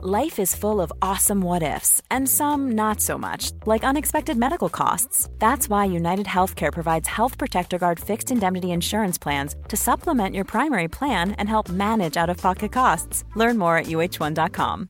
Life 0.00 0.38
is 0.38 0.54
full 0.54 0.80
of 0.80 0.92
awesome 1.02 1.40
what 1.40 1.76
ifs, 1.76 2.00
and 2.08 2.28
some 2.28 2.76
not 2.76 3.00
so 3.00 3.18
much, 3.18 3.50
like 3.66 3.88
unexpected 3.88 4.36
medical 4.36 4.68
costs. 4.68 5.28
That's 5.40 5.68
why 5.68 5.86
United 5.86 6.26
Healthcare 6.26 6.72
provides 6.72 7.08
Health 7.08 7.38
Protector 7.38 7.78
Guard 7.78 7.98
fixed 8.00 8.30
indemnity 8.30 8.68
insurance 8.68 9.18
plans 9.22 9.56
to 9.68 9.76
supplement 9.76 10.36
your 10.36 10.44
primary 10.44 10.88
plan 10.88 11.32
and 11.32 11.48
help 11.48 11.68
manage 11.68 12.16
out 12.16 12.30
of 12.30 12.40
pocket 12.40 12.72
costs. 12.72 13.24
Learn 13.36 13.58
more 13.58 13.76
at 13.80 13.86
uh1.com. 13.86 14.88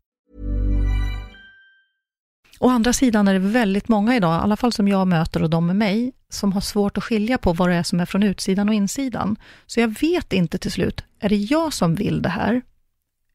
Å 2.61 2.69
andra 2.69 2.93
sidan 2.93 3.29
är 3.29 3.33
det 3.33 3.39
väldigt 3.39 3.89
många 3.89 4.17
idag, 4.17 4.41
i 4.41 4.43
alla 4.43 4.57
fall 4.57 4.73
som 4.73 4.89
jag 4.89 5.09
möter 5.09 5.43
och 5.43 5.51
de 5.51 5.67
med 5.67 5.77
mig, 5.77 6.13
som 6.29 6.53
har 6.53 6.61
svårt 6.61 6.99
att 6.99 7.05
skilja 7.05 7.39
på 7.39 7.53
vad 7.53 7.69
det 7.69 7.75
är 7.75 7.83
som 7.83 8.01
är 8.01 8.07
från 8.07 8.23
utsidan 8.23 8.69
och 8.69 8.75
insidan. 8.75 9.37
Så 9.67 9.81
jag 9.81 10.01
vet 10.01 10.33
inte 10.33 10.59
till 10.59 10.73
slut, 10.73 11.05
är 11.21 11.29
det 11.29 11.37
jag 11.37 11.73
som 11.73 11.95
vill 11.95 12.23
det 12.23 12.29
här? 12.29 12.63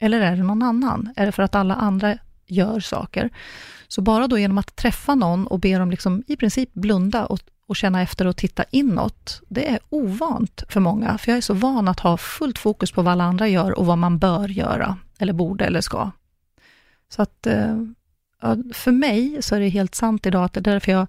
Eller 0.04 0.22
är 0.22 0.36
det 0.36 0.44
någon 0.44 0.62
annan? 0.62 1.14
Är 1.16 1.26
det 1.26 1.32
för 1.32 1.44
att 1.44 1.56
alla 1.56 1.76
andra 1.76 2.18
gör 2.48 2.80
saker? 2.80 3.30
Så 3.88 4.02
bara 4.02 4.28
då 4.28 4.38
genom 4.38 4.58
att 4.58 4.76
träffa 4.76 5.16
någon 5.16 5.48
och 5.48 5.60
be 5.60 5.78
dem 5.78 5.92
liksom 5.92 6.24
i 6.28 6.36
princip 6.36 6.74
blunda 6.74 7.26
och, 7.26 7.40
och 7.68 7.76
känna 7.76 8.02
efter 8.02 8.28
och 8.28 8.38
titta 8.38 8.64
inåt, 8.72 9.42
det 9.50 9.70
är 9.70 9.80
ovant 9.90 10.64
för 10.70 10.80
många, 10.80 11.18
för 11.18 11.32
jag 11.32 11.38
är 11.38 11.42
så 11.42 11.54
van 11.54 11.88
att 11.88 12.00
ha 12.00 12.18
fullt 12.18 12.58
fokus 12.58 12.92
på 12.92 13.02
vad 13.02 13.12
alla 13.12 13.24
andra 13.24 13.48
gör 13.48 13.80
och 13.80 13.86
vad 13.86 13.98
man 13.98 14.20
bör 14.20 14.48
göra, 14.48 14.98
eller 15.20 15.34
borde 15.34 15.66
eller 15.66 15.82
ska. 15.82 16.12
Så 17.10 17.22
att 17.22 17.48
eh, 17.48 17.78
för 18.74 18.92
mig 18.92 19.38
så 19.42 19.56
är 19.56 19.60
det 19.60 19.70
helt 19.70 19.96
sant 19.96 20.26
idag 20.26 20.44
att 20.44 20.54
det 20.54 20.60
är 20.60 20.74
därför 20.74 20.92
jag 20.92 21.08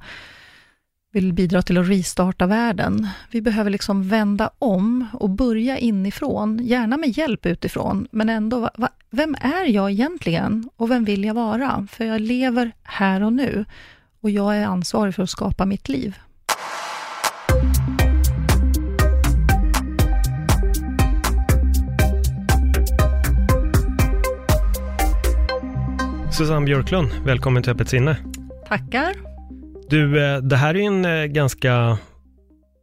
vill 1.14 1.32
bidra 1.32 1.62
till 1.62 1.78
att 1.78 1.88
restarta 1.88 2.46
världen. 2.46 3.08
Vi 3.30 3.42
behöver 3.42 3.70
liksom 3.70 4.08
vända 4.08 4.50
om 4.58 5.06
och 5.12 5.30
börja 5.30 5.78
inifrån, 5.78 6.58
gärna 6.62 6.96
med 6.96 7.18
hjälp 7.18 7.46
utifrån, 7.46 8.08
men 8.10 8.28
ändå, 8.28 8.60
va, 8.60 8.70
va, 8.76 8.88
vem 9.10 9.36
är 9.40 9.64
jag 9.64 9.90
egentligen 9.90 10.70
och 10.76 10.90
vem 10.90 11.04
vill 11.04 11.24
jag 11.24 11.34
vara? 11.34 11.86
För 11.90 12.04
jag 12.04 12.20
lever 12.20 12.72
här 12.82 13.22
och 13.22 13.32
nu 13.32 13.64
och 14.20 14.30
jag 14.30 14.56
är 14.56 14.66
ansvarig 14.66 15.14
för 15.14 15.22
att 15.22 15.30
skapa 15.30 15.66
mitt 15.66 15.88
liv. 15.88 16.18
Susanne 26.32 26.66
Björklund, 26.66 27.10
välkommen 27.24 27.62
till 27.62 27.72
Öppet 27.72 27.88
sinne. 27.88 28.16
Tackar. 28.68 29.33
Du, 29.94 30.24
eh, 30.24 30.38
det 30.38 30.56
här 30.56 30.76
är 30.76 30.80
en 30.80 31.04
eh, 31.04 31.24
ganska 31.24 31.98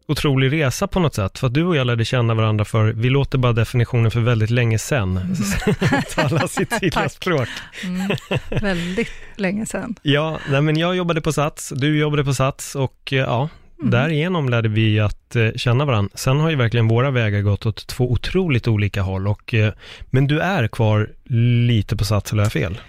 otrolig 0.07 0.51
resa 0.51 0.87
på 0.87 0.99
något 0.99 1.15
sätt, 1.15 1.39
för 1.39 1.47
att 1.47 1.53
du 1.53 1.63
och 1.63 1.75
jag 1.75 1.87
lärde 1.87 2.05
känna 2.05 2.33
varandra 2.33 2.65
för, 2.65 2.93
vi 2.93 3.09
låter 3.09 3.37
bara 3.37 3.53
definitionen 3.53 4.11
för 4.11 4.19
väldigt 4.19 4.49
länge 4.49 4.79
sedan, 4.79 5.17
mm. 5.17 6.01
tala 6.15 6.47
sitt 6.47 6.79
tydliga 6.79 7.09
språk. 7.09 7.47
Mm. 7.83 8.11
Väldigt 8.49 9.11
länge 9.35 9.65
sedan. 9.65 9.95
Ja, 10.01 10.39
nej, 10.49 10.61
men 10.61 10.77
jag 10.77 10.95
jobbade 10.95 11.21
på 11.21 11.33
Sats, 11.33 11.73
du 11.75 11.99
jobbade 11.99 12.23
på 12.23 12.33
Sats 12.33 12.75
och 12.75 13.13
eh, 13.13 13.19
ja, 13.19 13.49
mm. 13.79 13.91
därigenom 13.91 14.49
lärde 14.49 14.69
vi 14.69 14.99
att 14.99 15.35
känna 15.55 15.85
varandra. 15.85 16.11
Sen 16.13 16.39
har 16.39 16.49
ju 16.49 16.55
verkligen 16.55 16.87
våra 16.87 17.11
vägar 17.11 17.41
gått 17.41 17.65
åt 17.65 17.87
två 17.87 18.11
otroligt 18.11 18.67
olika 18.67 19.01
håll, 19.01 19.27
och, 19.27 19.53
men 20.05 20.27
du 20.27 20.39
är 20.39 20.67
kvar 20.67 21.09
lite 21.67 21.97
på 21.97 22.05
Sats, 22.05 22.31
eller 22.31 22.41
har 22.41 22.45
jag 22.45 22.53
fel? 22.53 22.81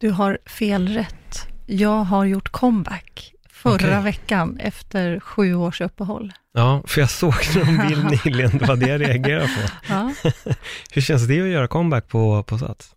Du 0.00 0.10
har 0.10 0.38
fel 0.46 0.88
rätt. 0.88 1.53
Jag 1.66 2.04
har 2.04 2.24
gjort 2.24 2.48
comeback 2.48 3.34
förra 3.50 3.74
okay. 3.74 4.02
veckan 4.02 4.56
efter 4.60 5.20
sju 5.20 5.54
års 5.54 5.80
uppehåll. 5.80 6.32
Ja, 6.52 6.82
för 6.86 7.00
jag 7.00 7.10
såg 7.10 7.34
någon 7.56 7.88
bild 7.88 8.04
nyligen, 8.24 8.58
det 8.58 8.66
var 8.66 8.76
det 8.76 8.88
jag 8.88 9.00
reagerade 9.00 9.46
på. 9.46 9.72
Ja. 9.88 10.14
Hur 10.92 11.02
känns 11.02 11.28
det 11.28 11.42
att 11.42 11.48
göra 11.48 11.68
comeback 11.68 12.08
på, 12.08 12.42
på 12.42 12.58
Sats? 12.58 12.94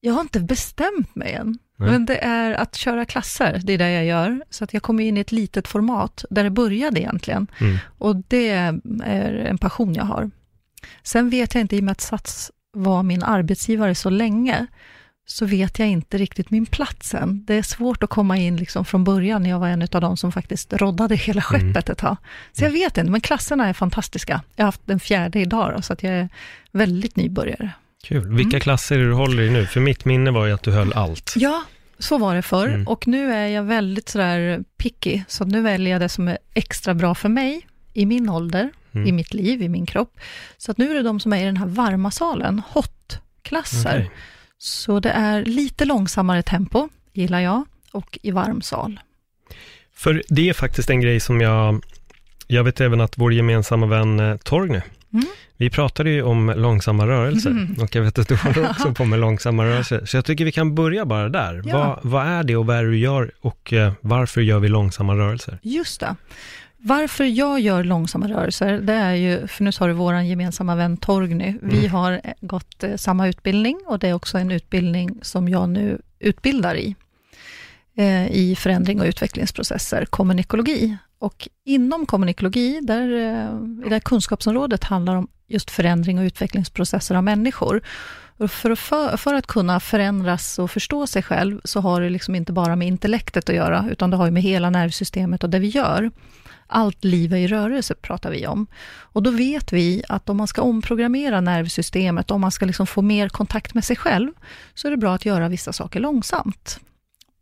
Jag 0.00 0.12
har 0.12 0.20
inte 0.20 0.40
bestämt 0.40 1.14
mig 1.14 1.32
än. 1.32 1.58
Nej. 1.76 1.90
Men 1.90 2.06
det 2.06 2.24
är 2.24 2.52
att 2.52 2.74
köra 2.74 3.04
klasser, 3.04 3.60
det 3.64 3.72
är 3.72 3.78
det 3.78 3.90
jag 3.90 4.04
gör. 4.04 4.42
Så 4.50 4.64
att 4.64 4.74
jag 4.74 4.82
kommer 4.82 5.04
in 5.04 5.16
i 5.16 5.20
ett 5.20 5.32
litet 5.32 5.68
format, 5.68 6.24
där 6.30 6.44
det 6.44 6.50
började 6.50 7.00
egentligen. 7.00 7.46
Mm. 7.60 7.78
Och 7.98 8.16
det 8.16 8.48
är 8.48 8.80
en 9.46 9.58
passion 9.58 9.94
jag 9.94 10.04
har. 10.04 10.30
Sen 11.02 11.30
vet 11.30 11.54
jag 11.54 11.60
inte, 11.60 11.76
i 11.76 11.80
och 11.80 11.84
med 11.84 11.92
att 11.92 12.00
Sats 12.00 12.50
var 12.72 13.02
min 13.02 13.22
arbetsgivare 13.22 13.94
så 13.94 14.10
länge, 14.10 14.66
så 15.26 15.46
vet 15.46 15.78
jag 15.78 15.88
inte 15.88 16.18
riktigt 16.18 16.50
min 16.50 16.66
plats 16.66 17.14
än. 17.14 17.44
Det 17.44 17.54
är 17.54 17.62
svårt 17.62 18.02
att 18.02 18.10
komma 18.10 18.36
in 18.36 18.56
liksom 18.56 18.84
från 18.84 19.04
början, 19.04 19.44
jag 19.44 19.58
var 19.58 19.68
en 19.68 19.82
av 19.82 20.00
de 20.00 20.16
som 20.16 20.32
faktiskt 20.32 20.72
roddade 20.72 21.16
hela 21.16 21.42
mm. 21.42 21.74
skeppet 21.74 21.88
ett 21.88 21.98
tag. 21.98 22.16
Så 22.52 22.64
jag 22.64 22.70
mm. 22.70 22.80
vet 22.80 22.98
inte, 22.98 23.10
men 23.10 23.20
klasserna 23.20 23.68
är 23.68 23.72
fantastiska. 23.72 24.42
Jag 24.56 24.64
har 24.64 24.66
haft 24.68 24.80
den 24.84 25.00
fjärde 25.00 25.40
idag, 25.40 25.84
så 25.84 25.92
att 25.92 26.02
jag 26.02 26.12
är 26.12 26.28
väldigt 26.72 27.16
nybörjare. 27.16 27.70
Kul. 28.04 28.34
Vilka 28.34 28.56
mm. 28.56 28.60
klasser 28.60 28.98
är 28.98 29.04
du 29.04 29.12
håller 29.12 29.42
i 29.42 29.50
nu? 29.50 29.66
För 29.66 29.80
mitt 29.80 30.04
minne 30.04 30.30
var 30.30 30.46
ju 30.46 30.52
att 30.52 30.62
du 30.62 30.72
höll 30.72 30.92
allt. 30.92 31.34
Ja, 31.36 31.62
så 31.98 32.18
var 32.18 32.34
det 32.34 32.42
förr. 32.42 32.68
Mm. 32.68 32.88
Och 32.88 33.06
nu 33.06 33.32
är 33.32 33.46
jag 33.46 33.62
väldigt 33.62 34.08
sådär 34.08 34.64
picky, 34.76 35.22
så 35.28 35.44
nu 35.44 35.62
väljer 35.62 35.92
jag 35.92 36.00
det 36.00 36.08
som 36.08 36.28
är 36.28 36.38
extra 36.54 36.94
bra 36.94 37.14
för 37.14 37.28
mig, 37.28 37.66
i 37.92 38.06
min 38.06 38.28
ålder, 38.28 38.70
mm. 38.92 39.06
i 39.06 39.12
mitt 39.12 39.34
liv, 39.34 39.62
i 39.62 39.68
min 39.68 39.86
kropp. 39.86 40.20
Så 40.56 40.70
att 40.70 40.78
nu 40.78 40.90
är 40.90 40.94
det 40.94 41.02
de 41.02 41.20
som 41.20 41.32
är 41.32 41.42
i 41.42 41.44
den 41.44 41.56
här 41.56 41.66
varma 41.66 42.10
salen, 42.10 42.62
hot-klasser. 42.72 43.98
Okay. 43.98 44.10
Så 44.64 45.00
det 45.00 45.10
är 45.10 45.44
lite 45.44 45.84
långsammare 45.84 46.42
tempo, 46.42 46.88
gillar 47.12 47.40
jag, 47.40 47.64
och 47.92 48.18
i 48.22 48.30
varm 48.30 48.62
sal. 48.62 49.00
För 49.94 50.22
det 50.28 50.48
är 50.48 50.52
faktiskt 50.52 50.90
en 50.90 51.00
grej 51.00 51.20
som 51.20 51.40
jag, 51.40 51.84
jag 52.46 52.64
vet 52.64 52.80
även 52.80 53.00
att 53.00 53.18
vår 53.18 53.32
gemensamma 53.32 53.86
vän 53.86 54.20
eh, 54.20 54.36
Torgny, 54.36 54.80
mm. 55.12 55.26
vi 55.56 55.70
pratade 55.70 56.10
ju 56.10 56.22
om 56.22 56.54
långsamma 56.56 57.06
rörelser 57.06 57.50
mm. 57.50 57.76
och 57.80 57.94
jag 57.94 58.02
vet 58.02 58.18
att 58.18 58.28
du 58.28 58.36
håller 58.36 58.70
också 58.70 58.94
på 58.94 59.04
med 59.04 59.18
långsamma 59.18 59.64
rörelser. 59.64 60.06
Så 60.06 60.16
jag 60.16 60.24
tycker 60.24 60.44
vi 60.44 60.52
kan 60.52 60.74
börja 60.74 61.04
bara 61.04 61.28
där. 61.28 61.62
Ja. 61.64 61.78
Vad, 61.78 62.12
vad 62.12 62.26
är 62.26 62.42
det 62.42 62.56
och 62.56 62.66
vad 62.66 62.76
är 62.76 62.84
det 62.84 62.90
du 62.90 62.98
gör 62.98 63.30
och 63.40 63.72
eh, 63.72 63.92
varför 64.00 64.40
gör 64.40 64.58
vi 64.58 64.68
långsamma 64.68 65.16
rörelser? 65.16 65.58
Just 65.62 66.00
det. 66.00 66.16
Varför 66.84 67.24
jag 67.24 67.60
gör 67.60 67.84
långsamma 67.84 68.28
rörelser, 68.28 68.72
det 68.72 68.92
är 68.92 69.14
ju, 69.14 69.46
för 69.46 69.64
nu 69.64 69.72
sa 69.72 69.86
du 69.86 69.92
vår 69.92 70.14
gemensamma 70.14 70.74
vän 70.74 70.96
Torgny, 70.96 71.54
vi 71.62 71.78
mm. 71.78 71.90
har 71.90 72.20
gått 72.40 72.84
eh, 72.84 72.96
samma 72.96 73.28
utbildning 73.28 73.78
och 73.86 73.98
det 73.98 74.08
är 74.08 74.14
också 74.14 74.38
en 74.38 74.50
utbildning 74.50 75.18
som 75.22 75.48
jag 75.48 75.68
nu 75.68 76.00
utbildar 76.18 76.74
i, 76.74 76.96
eh, 77.96 78.32
i 78.32 78.56
förändring 78.56 79.00
och 79.00 79.06
utvecklingsprocesser, 79.06 80.04
kommunikologi. 80.04 80.96
Och 81.18 81.48
inom 81.64 82.06
kommunikologi, 82.06 82.80
där, 82.82 83.12
eh, 83.12 83.86
i 83.86 83.88
det 83.88 83.94
här 83.94 84.00
kunskapsområdet 84.00 84.84
handlar 84.84 85.16
om 85.16 85.28
just 85.46 85.70
förändring 85.70 86.18
och 86.18 86.24
utvecklingsprocesser 86.24 87.14
av 87.14 87.24
människor. 87.24 87.82
För, 88.38 88.74
för, 88.74 89.16
för, 89.16 89.34
att 89.34 89.46
kunna 89.46 89.80
förändras 89.80 90.58
och 90.58 90.70
förstå 90.70 91.06
sig 91.06 91.22
själv, 91.22 91.60
så 91.64 91.80
har 91.80 92.00
det 92.00 92.10
liksom 92.10 92.34
inte 92.34 92.52
bara 92.52 92.76
med 92.76 92.88
intellektet 92.88 93.48
att 93.48 93.54
göra, 93.54 93.88
utan 93.90 94.10
det 94.10 94.16
har 94.16 94.30
med 94.30 94.42
hela 94.42 94.70
nervsystemet 94.70 95.44
och 95.44 95.50
det 95.50 95.58
vi 95.58 95.68
gör. 95.68 96.10
Allt 96.74 97.04
liv 97.04 97.32
är 97.32 97.36
i 97.36 97.46
rörelse, 97.46 97.94
pratar 97.94 98.30
vi 98.30 98.46
om. 98.46 98.66
Och 98.86 99.22
då 99.22 99.30
vet 99.30 99.72
vi 99.72 100.02
att 100.08 100.28
om 100.28 100.36
man 100.36 100.46
ska 100.46 100.62
omprogrammera 100.62 101.40
nervsystemet, 101.40 102.30
om 102.30 102.40
man 102.40 102.52
ska 102.52 102.66
liksom 102.66 102.86
få 102.86 103.02
mer 103.02 103.28
kontakt 103.28 103.74
med 103.74 103.84
sig 103.84 103.96
själv, 103.96 104.32
så 104.74 104.86
är 104.86 104.90
det 104.90 104.96
bra 104.96 105.14
att 105.14 105.26
göra 105.26 105.48
vissa 105.48 105.72
saker 105.72 106.00
långsamt. 106.00 106.80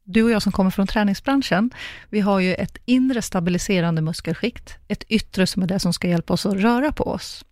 Du 0.04 0.22
och 0.22 0.30
jag 0.30 0.42
som 0.42 0.52
kommer 0.52 0.70
från 0.70 0.86
träningsbranschen, 0.86 1.70
vi 2.08 2.20
har 2.20 2.40
ju 2.40 2.54
ett 2.54 2.78
inre 2.84 3.22
stabiliserande 3.22 4.02
muskelskikt, 4.02 4.74
ett 4.88 5.04
yttre 5.08 5.46
som 5.46 5.62
är 5.62 5.66
det 5.66 5.78
som 5.78 5.92
ska 5.92 6.08
hjälpa 6.08 6.32
oss 6.32 6.46
att 6.46 6.56
röra 6.56 6.92
på 6.92 7.04
oss. 7.04 7.44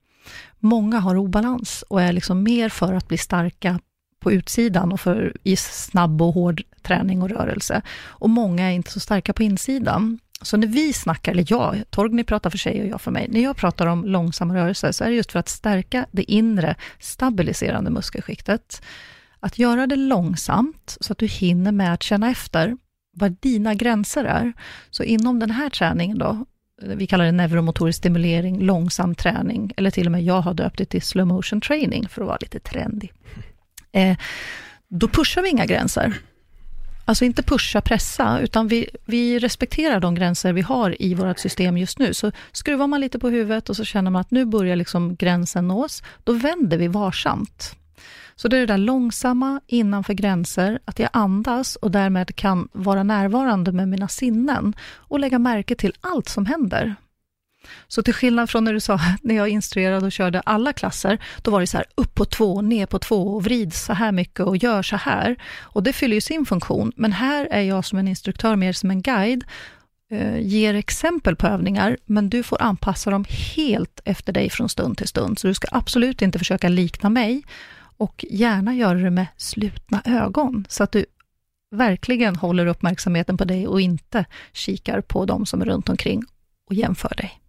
Många 0.58 0.98
har 0.98 1.16
obalans 1.16 1.84
och 1.88 2.02
är 2.02 2.12
liksom 2.12 2.42
mer 2.42 2.68
för 2.68 2.94
att 2.94 3.08
bli 3.08 3.18
starka 3.18 3.80
på 4.20 4.32
utsidan 4.32 4.92
och 4.92 5.00
för 5.00 5.36
i 5.42 5.56
snabb 5.56 6.22
och 6.22 6.34
hård 6.34 6.62
träning 6.82 7.22
och 7.22 7.30
rörelse. 7.30 7.82
Och 8.00 8.30
många 8.30 8.66
är 8.66 8.72
inte 8.72 8.90
så 8.90 9.00
starka 9.00 9.32
på 9.32 9.42
insidan. 9.42 10.18
Så 10.42 10.56
när 10.56 10.66
vi 10.66 10.92
snackar, 10.92 11.32
eller 11.32 11.44
jag, 11.48 11.82
Torgny 11.90 12.24
pratar 12.24 12.50
för 12.50 12.58
sig 12.58 12.82
och 12.82 12.88
jag 12.88 13.00
för 13.00 13.10
mig, 13.10 13.26
när 13.30 13.40
jag 13.40 13.56
pratar 13.56 13.86
om 13.86 14.04
långsam 14.04 14.52
rörelse, 14.52 14.92
så 14.92 15.04
är 15.04 15.08
det 15.08 15.14
just 15.14 15.32
för 15.32 15.38
att 15.38 15.48
stärka 15.48 16.06
det 16.10 16.32
inre 16.32 16.74
stabiliserande 16.98 17.90
muskelskiktet. 17.90 18.82
Att 19.40 19.58
göra 19.58 19.86
det 19.86 19.96
långsamt, 19.96 20.96
så 21.00 21.12
att 21.12 21.18
du 21.18 21.26
hinner 21.26 21.72
med 21.72 21.92
att 21.92 22.02
känna 22.02 22.30
efter 22.30 22.76
vad 23.16 23.36
dina 23.40 23.74
gränser 23.74 24.24
är. 24.24 24.52
Så 24.90 25.02
inom 25.02 25.38
den 25.38 25.50
här 25.50 25.70
träningen 25.70 26.18
då, 26.18 26.44
vi 26.82 27.06
kallar 27.06 27.24
det 27.24 27.32
neuromotorisk 27.32 27.98
stimulering, 27.98 28.60
långsam 28.60 29.14
träning, 29.14 29.72
eller 29.76 29.90
till 29.90 30.06
och 30.06 30.12
med 30.12 30.22
jag 30.22 30.40
har 30.40 30.54
döpt 30.54 30.78
det 30.78 30.84
till 30.84 31.02
slow 31.02 31.26
motion 31.26 31.60
training, 31.60 32.08
för 32.08 32.22
att 32.22 32.28
vara 32.28 32.38
lite 32.40 32.60
trendig. 32.60 33.12
Eh, 33.92 34.16
då 34.88 35.08
pushar 35.08 35.42
vi 35.42 35.48
inga 35.48 35.66
gränser. 35.66 36.14
Alltså 37.08 37.24
inte 37.24 37.42
pusha, 37.42 37.80
pressa, 37.80 38.40
utan 38.40 38.68
vi, 38.68 38.88
vi 39.04 39.38
respekterar 39.38 40.00
de 40.00 40.14
gränser 40.14 40.52
vi 40.52 40.60
har 40.60 41.02
i 41.02 41.14
vårt 41.14 41.38
system 41.38 41.78
just 41.78 41.98
nu. 41.98 42.14
Så 42.14 42.32
skruvar 42.52 42.86
man 42.86 43.00
lite 43.00 43.18
på 43.18 43.28
huvudet 43.28 43.68
och 43.68 43.76
så 43.76 43.84
känner 43.84 44.10
man 44.10 44.20
att 44.20 44.30
nu 44.30 44.44
börjar 44.44 44.76
liksom 44.76 45.16
gränsen 45.16 45.68
nås, 45.68 46.02
då 46.24 46.32
vänder 46.32 46.78
vi 46.78 46.88
varsamt. 46.88 47.76
Så 48.36 48.48
det 48.48 48.56
är 48.56 48.60
det 48.60 48.66
där 48.66 48.78
långsamma 48.78 49.60
innanför 49.66 50.14
gränser, 50.14 50.78
att 50.84 50.98
jag 50.98 51.10
andas 51.12 51.76
och 51.76 51.90
därmed 51.90 52.36
kan 52.36 52.68
vara 52.72 53.02
närvarande 53.02 53.72
med 53.72 53.88
mina 53.88 54.08
sinnen 54.08 54.74
och 54.94 55.20
lägga 55.20 55.38
märke 55.38 55.74
till 55.74 55.92
allt 56.00 56.28
som 56.28 56.46
händer. 56.46 56.94
Så 57.88 58.02
till 58.02 58.14
skillnad 58.14 58.50
från 58.50 58.64
när 58.64 58.72
du 58.72 58.80
sa, 58.80 59.00
när 59.22 59.34
jag 59.34 59.48
instruerade 59.48 60.06
och 60.06 60.12
körde 60.12 60.40
alla 60.40 60.72
klasser, 60.72 61.18
då 61.42 61.50
var 61.50 61.60
det 61.60 61.66
så 61.66 61.76
här, 61.76 61.86
upp 61.94 62.14
på 62.14 62.24
två, 62.24 62.62
ner 62.62 62.86
på 62.86 62.98
två, 62.98 63.34
och 63.34 63.44
vrid 63.44 63.74
så 63.74 63.92
här 63.92 64.12
mycket 64.12 64.40
och 64.40 64.56
gör 64.56 64.82
så 64.82 64.96
här. 64.96 65.36
Och 65.60 65.82
det 65.82 65.92
fyller 65.92 66.14
ju 66.14 66.20
sin 66.20 66.46
funktion, 66.46 66.92
men 66.96 67.12
här 67.12 67.48
är 67.50 67.62
jag 67.62 67.84
som 67.84 67.98
en 67.98 68.08
instruktör 68.08 68.56
mer 68.56 68.72
som 68.72 68.90
en 68.90 69.02
guide, 69.02 69.44
eh, 70.10 70.38
ger 70.38 70.74
exempel 70.74 71.36
på 71.36 71.46
övningar, 71.46 71.96
men 72.06 72.30
du 72.30 72.42
får 72.42 72.62
anpassa 72.62 73.10
dem 73.10 73.24
helt 73.56 74.00
efter 74.04 74.32
dig 74.32 74.50
från 74.50 74.68
stund 74.68 74.98
till 74.98 75.08
stund. 75.08 75.38
Så 75.38 75.46
du 75.46 75.54
ska 75.54 75.68
absolut 75.70 76.22
inte 76.22 76.38
försöka 76.38 76.68
likna 76.68 77.10
mig, 77.10 77.42
och 77.98 78.24
gärna 78.30 78.74
göra 78.74 78.98
det 78.98 79.10
med 79.10 79.26
slutna 79.36 80.02
ögon, 80.04 80.66
så 80.68 80.84
att 80.84 80.92
du 80.92 81.06
verkligen 81.70 82.36
håller 82.36 82.66
uppmärksamheten 82.66 83.36
på 83.36 83.44
dig 83.44 83.66
och 83.66 83.80
inte 83.80 84.24
kikar 84.52 85.00
på 85.00 85.24
de 85.24 85.46
som 85.46 85.60
är 85.60 85.64
runt 85.64 85.88
omkring 85.88 86.24
och 86.66 86.74
jämför 86.74 87.14
dig. 87.16 87.40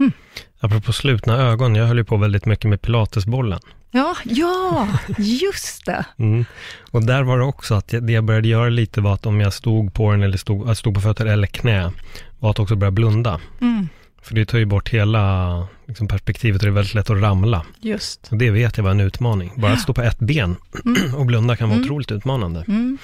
Mm. 0.00 0.12
Apropå 0.60 0.92
slutna 0.92 1.36
ögon, 1.36 1.74
jag 1.74 1.86
höll 1.86 1.98
ju 1.98 2.04
på 2.04 2.16
väldigt 2.16 2.46
mycket 2.46 2.70
med 2.70 2.82
pilatesbollen. 2.82 3.60
Ja, 3.90 4.16
ja, 4.24 4.88
just 5.18 5.86
det. 5.86 6.04
Mm. 6.18 6.44
Och 6.90 7.06
där 7.06 7.22
var 7.22 7.38
det 7.38 7.44
också 7.44 7.74
att 7.74 7.88
det 7.88 8.12
jag 8.12 8.24
började 8.24 8.48
göra 8.48 8.68
lite 8.68 9.00
var 9.00 9.14
att 9.14 9.26
om 9.26 9.40
jag 9.40 9.52
stod 9.52 9.94
på 9.94 10.12
den 10.12 10.22
eller 10.22 10.38
stod, 10.38 10.76
stod 10.76 10.94
på 10.94 11.00
fötter 11.00 11.26
eller 11.26 11.46
knä, 11.46 11.92
var 12.38 12.50
att 12.50 12.58
också 12.58 12.76
börja 12.76 12.90
blunda. 12.90 13.40
Mm. 13.60 13.88
För 14.22 14.34
det 14.34 14.44
tar 14.44 14.58
ju 14.58 14.64
bort 14.64 14.88
hela 14.88 15.68
liksom, 15.86 16.08
perspektivet 16.08 16.62
och 16.62 16.66
det 16.66 16.70
är 16.70 16.74
väldigt 16.74 16.94
lätt 16.94 17.10
att 17.10 17.20
ramla. 17.20 17.66
Just. 17.80 18.28
Och 18.30 18.36
det 18.36 18.50
vet 18.50 18.76
jag 18.76 18.84
var 18.84 18.90
en 18.90 19.00
utmaning. 19.00 19.52
Bara 19.56 19.72
att 19.72 19.80
stå 19.80 19.94
på 19.94 20.02
ett 20.02 20.18
ben 20.18 20.56
mm. 20.84 21.14
och 21.14 21.26
blunda 21.26 21.56
kan 21.56 21.68
vara 21.68 21.76
mm. 21.76 21.86
otroligt 21.86 22.12
utmanande. 22.12 22.64
Mm. 22.68 22.98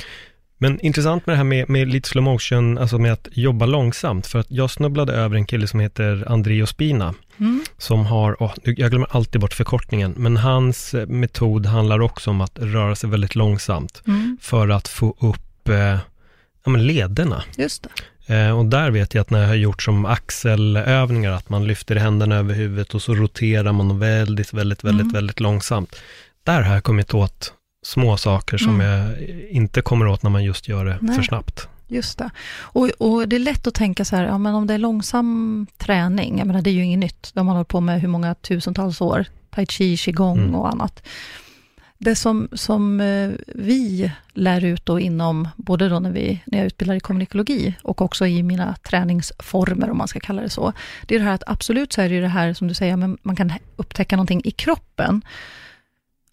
Men 0.63 0.81
intressant 0.81 1.27
med 1.27 1.33
det 1.33 1.37
här 1.37 1.45
med, 1.45 1.69
med 1.69 1.89
lite 1.89 2.09
slow 2.09 2.25
motion, 2.25 2.79
alltså 2.79 2.99
med 2.99 3.13
att 3.13 3.29
jobba 3.33 3.67
långsamt, 3.67 4.27
för 4.27 4.39
att 4.39 4.51
jag 4.51 4.71
snubblade 4.71 5.13
över 5.13 5.37
en 5.37 5.47
kille 5.47 5.67
som 5.67 5.81
heter 5.81 6.25
Andreo 6.29 6.67
Spina, 6.67 7.15
mm. 7.41 7.65
som 7.79 8.07
har, 8.07 8.37
oh, 8.41 8.53
jag 8.65 8.91
glömmer 8.91 9.09
alltid 9.11 9.41
bort 9.41 9.53
förkortningen, 9.53 10.15
men 10.17 10.37
hans 10.37 10.95
eh, 10.95 11.07
metod 11.07 11.67
handlar 11.67 12.01
också 12.01 12.31
om 12.31 12.41
att 12.41 12.59
röra 12.59 12.95
sig 12.95 13.11
väldigt 13.11 13.35
långsamt, 13.35 14.03
mm. 14.07 14.39
för 14.41 14.69
att 14.69 14.89
få 14.89 15.17
upp 15.21 15.69
eh, 15.69 15.77
ja, 16.65 16.71
men 16.71 16.87
lederna. 16.87 17.43
Just 17.57 17.87
det. 18.27 18.35
Eh, 18.35 18.59
och 18.59 18.67
där 18.67 18.91
vet 18.91 19.15
jag 19.15 19.23
att 19.23 19.31
när 19.31 19.41
jag 19.41 19.49
har 19.49 19.55
gjort 19.55 19.83
som 19.83 20.05
axelövningar, 20.05 21.33
att 21.33 21.49
man 21.49 21.67
lyfter 21.67 21.97
händerna 21.97 22.37
över 22.37 22.55
huvudet 22.55 22.95
och 22.95 23.03
så 23.03 23.15
roterar 23.15 23.73
man 23.73 23.99
väldigt, 23.99 24.53
väldigt, 24.53 24.85
väldigt, 24.85 25.03
mm. 25.03 25.13
väldigt 25.13 25.41
långsamt. 25.41 25.97
Där 26.45 26.63
har 26.63 26.75
jag 26.75 26.85
kommit 26.85 27.15
åt 27.15 27.53
små 27.83 28.17
saker 28.17 28.59
som 28.59 28.81
mm. 28.81 28.87
jag 28.87 29.23
inte 29.51 29.83
kommer 29.83 30.07
åt 30.07 30.23
när 30.23 30.31
man 30.31 30.45
just 30.45 30.69
gör 30.69 30.85
det 30.85 30.99
Nej. 31.01 31.17
för 31.17 31.23
snabbt. 31.23 31.69
Just 31.89 32.19
det. 32.19 32.31
Och, 32.61 32.89
och, 32.99 33.29
det 33.29 33.37
är 33.37 33.41
lätt 33.41 33.67
att 33.67 33.75
tänka 33.75 34.05
så 34.05 34.17
här, 34.17 34.25
ja 34.25 34.39
men 34.39 34.55
om 34.55 34.67
det 34.67 34.75
är 34.75 34.79
långsam 34.79 35.67
träning, 35.79 36.39
jag 36.39 36.47
menar 36.47 36.63
det 36.63 36.71
är 36.71 36.75
ju 36.75 36.85
inget 36.85 36.99
nytt, 36.99 37.31
de 37.35 37.49
har 37.49 37.55
hållit 37.55 37.69
på 37.69 37.81
med 37.81 38.01
hur 38.01 38.09
många 38.09 38.35
tusentals 38.35 39.01
år, 39.01 39.25
tai 39.51 39.67
chi, 39.67 39.97
qigong 39.97 40.39
mm. 40.39 40.55
och 40.55 40.69
annat. 40.69 41.03
Det 41.99 42.15
som, 42.15 42.49
som 42.53 43.01
eh, 43.01 43.31
vi 43.47 44.13
lär 44.33 44.65
ut 44.65 44.87
då 44.87 45.01
inom, 45.01 45.49
både 45.57 45.89
då 45.89 45.99
när, 45.99 46.11
vi, 46.11 46.43
när 46.47 46.59
jag 46.59 46.67
utbildar 46.67 46.95
i 46.95 47.01
kommunikologi 47.01 47.75
och 47.83 48.03
också 48.03 48.27
i 48.27 48.43
mina 48.43 48.75
träningsformer, 48.75 49.91
om 49.91 49.99
man 49.99 50.09
ska 50.09 50.21
kalla 50.21 50.43
det 50.43 50.51
så, 50.51 50.73
det 51.07 51.15
är 51.15 51.19
det 51.19 51.25
här 51.25 51.35
att 51.35 51.43
absolut 51.47 51.93
så 51.93 52.01
är 52.01 52.09
det 52.09 52.21
det 52.21 52.29
här 52.29 52.55
som 52.55 52.69
du 52.69 52.75
säger, 52.75 52.97
men 52.97 53.19
man 53.23 53.37
kan 53.37 53.53
upptäcka 53.77 54.17
någonting 54.17 54.41
i 54.45 54.51
kroppen, 54.51 55.23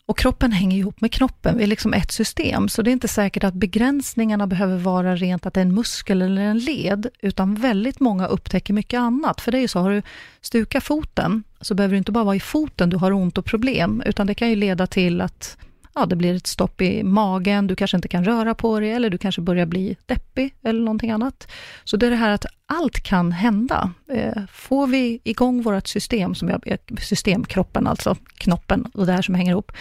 och 0.10 0.18
kroppen 0.18 0.52
hänger 0.52 0.78
ihop 0.78 1.02
med 1.02 1.12
knoppen, 1.12 1.58
vi 1.58 1.64
är 1.64 1.68
liksom 1.68 1.94
ett 1.94 2.12
system, 2.12 2.70
så 2.70 2.82
det 2.82 2.90
är 2.90 2.92
inte 2.92 3.08
säkert 3.08 3.44
att 3.44 3.54
begränsningarna 3.54 4.48
behöver 4.48 4.78
vara 4.78 5.16
rent 5.16 5.46
att 5.46 5.54
det 5.54 5.60
är 5.60 5.66
en 5.66 5.76
muskel 5.76 6.22
eller 6.22 6.42
en 6.42 6.60
led, 6.60 7.08
utan 7.20 7.56
väldigt 7.56 8.00
många 8.00 8.28
upptäcker 8.28 8.74
mycket 8.74 8.98
annat. 8.98 9.42
För 9.42 9.52
det 9.52 9.58
är 9.58 9.62
ju 9.62 9.68
så, 9.68 9.80
har 9.80 9.92
du 9.92 10.02
stukat 10.42 10.84
foten, 10.84 11.44
så 11.62 11.76
behöver 11.76 11.94
det 11.94 11.98
inte 11.98 12.12
bara 12.12 12.24
vara 12.24 12.36
i 12.36 12.40
foten 12.40 12.90
du 12.90 12.98
har 12.98 13.12
ont 13.12 13.38
och 13.38 13.46
problem, 13.46 14.04
utan 14.06 14.28
det 14.28 14.34
kan 14.34 14.50
ju 14.50 14.56
leda 14.56 14.88
till 14.88 15.22
att 15.22 15.58
ja, 16.00 16.06
det 16.06 16.16
blir 16.16 16.36
ett 16.36 16.48
stopp 16.48 16.82
i 16.82 17.04
magen, 17.04 17.68
du 17.68 17.76
kanske 17.76 17.98
inte 17.98 18.08
kan 18.08 18.26
röra 18.26 18.56
på 18.56 18.80
dig, 18.80 18.92
eller 18.92 19.10
du 19.10 19.18
kanske 19.18 19.42
börjar 19.42 19.66
bli 19.66 19.98
deppig, 20.06 20.56
eller 20.64 20.80
någonting 20.80 21.12
annat. 21.12 21.52
Så 21.84 21.98
det 21.98 22.06
är 22.06 22.10
det 22.10 22.16
här 22.16 22.30
att 22.30 22.46
allt 22.66 23.04
kan 23.04 23.32
hända. 23.32 23.92
Eh, 24.12 24.44
får 24.52 24.88
vi 24.88 25.22
igång 25.24 25.62
vårt 25.62 25.88
system, 25.88 26.36
som 26.36 26.50
jag, 26.50 26.68
eh, 26.68 26.78
systemkroppen, 27.02 27.88
alltså 27.88 28.16
knoppen 28.34 28.86
och 28.94 29.06
det 29.06 29.12
här 29.12 29.22
som 29.22 29.36
hänger 29.36 29.52
ihop, 29.52 29.72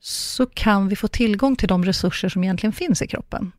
så 0.00 0.46
kan 0.46 0.88
vi 0.88 0.96
få 0.96 1.08
tillgång 1.08 1.56
till 1.56 1.68
de 1.68 1.84
resurser 1.84 2.28
som 2.28 2.44
egentligen 2.44 2.72
finns 2.72 3.02
i 3.02 3.06
kroppen. 3.06 3.52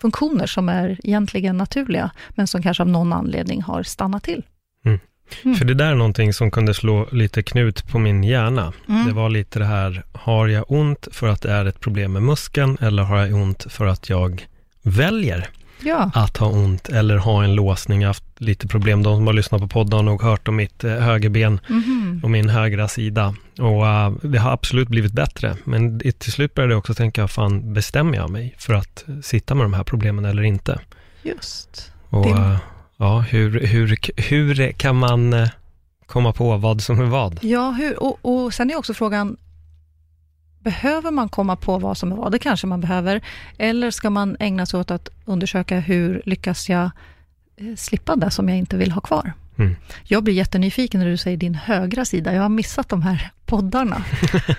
Funktioner 0.00 0.46
som 0.46 0.68
är 0.68 1.00
egentligen 1.04 1.56
naturliga, 1.56 2.10
men 2.30 2.46
som 2.46 2.62
kanske 2.62 2.82
av 2.82 2.88
någon 2.88 3.12
anledning 3.12 3.62
har 3.62 3.82
stannat 3.82 4.22
till. 4.22 4.42
Mm. 4.84 5.00
Mm. 5.44 5.56
För 5.56 5.64
det 5.64 5.74
där 5.74 5.90
är 5.90 5.94
någonting 5.94 6.32
som 6.32 6.50
kunde 6.50 6.74
slå 6.74 7.08
lite 7.12 7.42
knut 7.42 7.88
på 7.88 7.98
min 7.98 8.24
hjärna. 8.24 8.72
Mm. 8.88 9.06
Det 9.06 9.12
var 9.12 9.30
lite 9.30 9.58
det 9.58 9.64
här, 9.64 10.04
har 10.12 10.48
jag 10.48 10.64
ont 10.68 11.08
för 11.12 11.28
att 11.28 11.42
det 11.42 11.52
är 11.52 11.64
ett 11.64 11.80
problem 11.80 12.12
med 12.12 12.22
muskeln, 12.22 12.76
eller 12.80 13.02
har 13.02 13.18
jag 13.18 13.34
ont 13.34 13.66
för 13.68 13.86
att 13.86 14.08
jag 14.08 14.46
väljer 14.82 15.48
ja. 15.82 16.10
att 16.14 16.36
ha 16.36 16.46
ont, 16.46 16.88
eller 16.88 17.16
ha 17.16 17.44
en 17.44 17.54
låsning, 17.54 18.00
jag 18.00 18.08
har 18.08 18.10
haft 18.10 18.24
lite 18.38 18.68
problem. 18.68 19.02
De 19.02 19.16
som 19.16 19.26
har 19.26 19.34
lyssnat 19.34 19.60
på 19.60 19.68
podden 19.68 19.96
har 19.96 20.02
nog 20.02 20.22
hört 20.22 20.48
om 20.48 20.56
mitt 20.56 20.84
eh, 20.84 20.92
högerben 20.92 21.60
mm. 21.68 22.20
och 22.22 22.30
min 22.30 22.48
högra 22.48 22.88
sida. 22.88 23.34
Och 23.58 23.82
uh, 23.82 24.10
det 24.22 24.38
har 24.38 24.52
absolut 24.52 24.88
blivit 24.88 25.12
bättre, 25.12 25.56
men 25.64 26.00
till 26.18 26.32
slut 26.32 26.54
började 26.54 26.72
jag 26.72 26.78
också 26.78 26.94
tänka, 26.94 27.28
fan 27.28 27.74
bestämmer 27.74 28.16
jag 28.16 28.30
mig 28.30 28.54
för 28.58 28.74
att 28.74 29.04
sitta 29.22 29.54
med 29.54 29.64
de 29.64 29.74
här 29.74 29.84
problemen 29.84 30.24
eller 30.24 30.42
inte? 30.42 30.80
Just. 31.22 31.92
Och, 32.08 32.26
det 32.26 32.58
Ja, 33.02 33.20
hur, 33.20 33.66
hur, 33.66 33.96
hur 34.16 34.72
kan 34.72 34.96
man 34.96 35.32
eh, 35.32 35.48
komma 36.06 36.32
på 36.32 36.56
vad 36.56 36.82
som 36.82 37.00
är 37.00 37.04
vad? 37.04 37.38
Ja, 37.42 37.70
hur, 37.70 38.02
och, 38.02 38.18
och 38.22 38.54
sen 38.54 38.70
är 38.70 38.76
också 38.76 38.94
frågan, 38.94 39.36
behöver 40.60 41.10
man 41.10 41.28
komma 41.28 41.56
på 41.56 41.78
vad 41.78 41.96
som 41.96 42.12
är 42.12 42.16
vad? 42.16 42.32
Det 42.32 42.38
kanske 42.38 42.66
man 42.66 42.80
behöver. 42.80 43.20
Eller 43.58 43.90
ska 43.90 44.10
man 44.10 44.36
ägna 44.40 44.66
sig 44.66 44.80
åt 44.80 44.90
att 44.90 45.08
undersöka 45.24 45.80
hur 45.80 46.22
lyckas 46.24 46.68
jag 46.68 46.90
eh, 47.56 47.76
slippa 47.76 48.16
det 48.16 48.30
som 48.30 48.48
jag 48.48 48.58
inte 48.58 48.76
vill 48.76 48.92
ha 48.92 49.00
kvar? 49.00 49.32
Mm. 49.58 49.76
Jag 50.04 50.24
blir 50.24 50.34
jättenyfiken 50.34 51.00
när 51.00 51.08
du 51.08 51.16
säger 51.16 51.36
din 51.36 51.54
högra 51.54 52.04
sida. 52.04 52.34
Jag 52.34 52.42
har 52.42 52.48
missat 52.48 52.88
de 52.88 53.02
här 53.02 53.30
poddarna. 53.46 54.04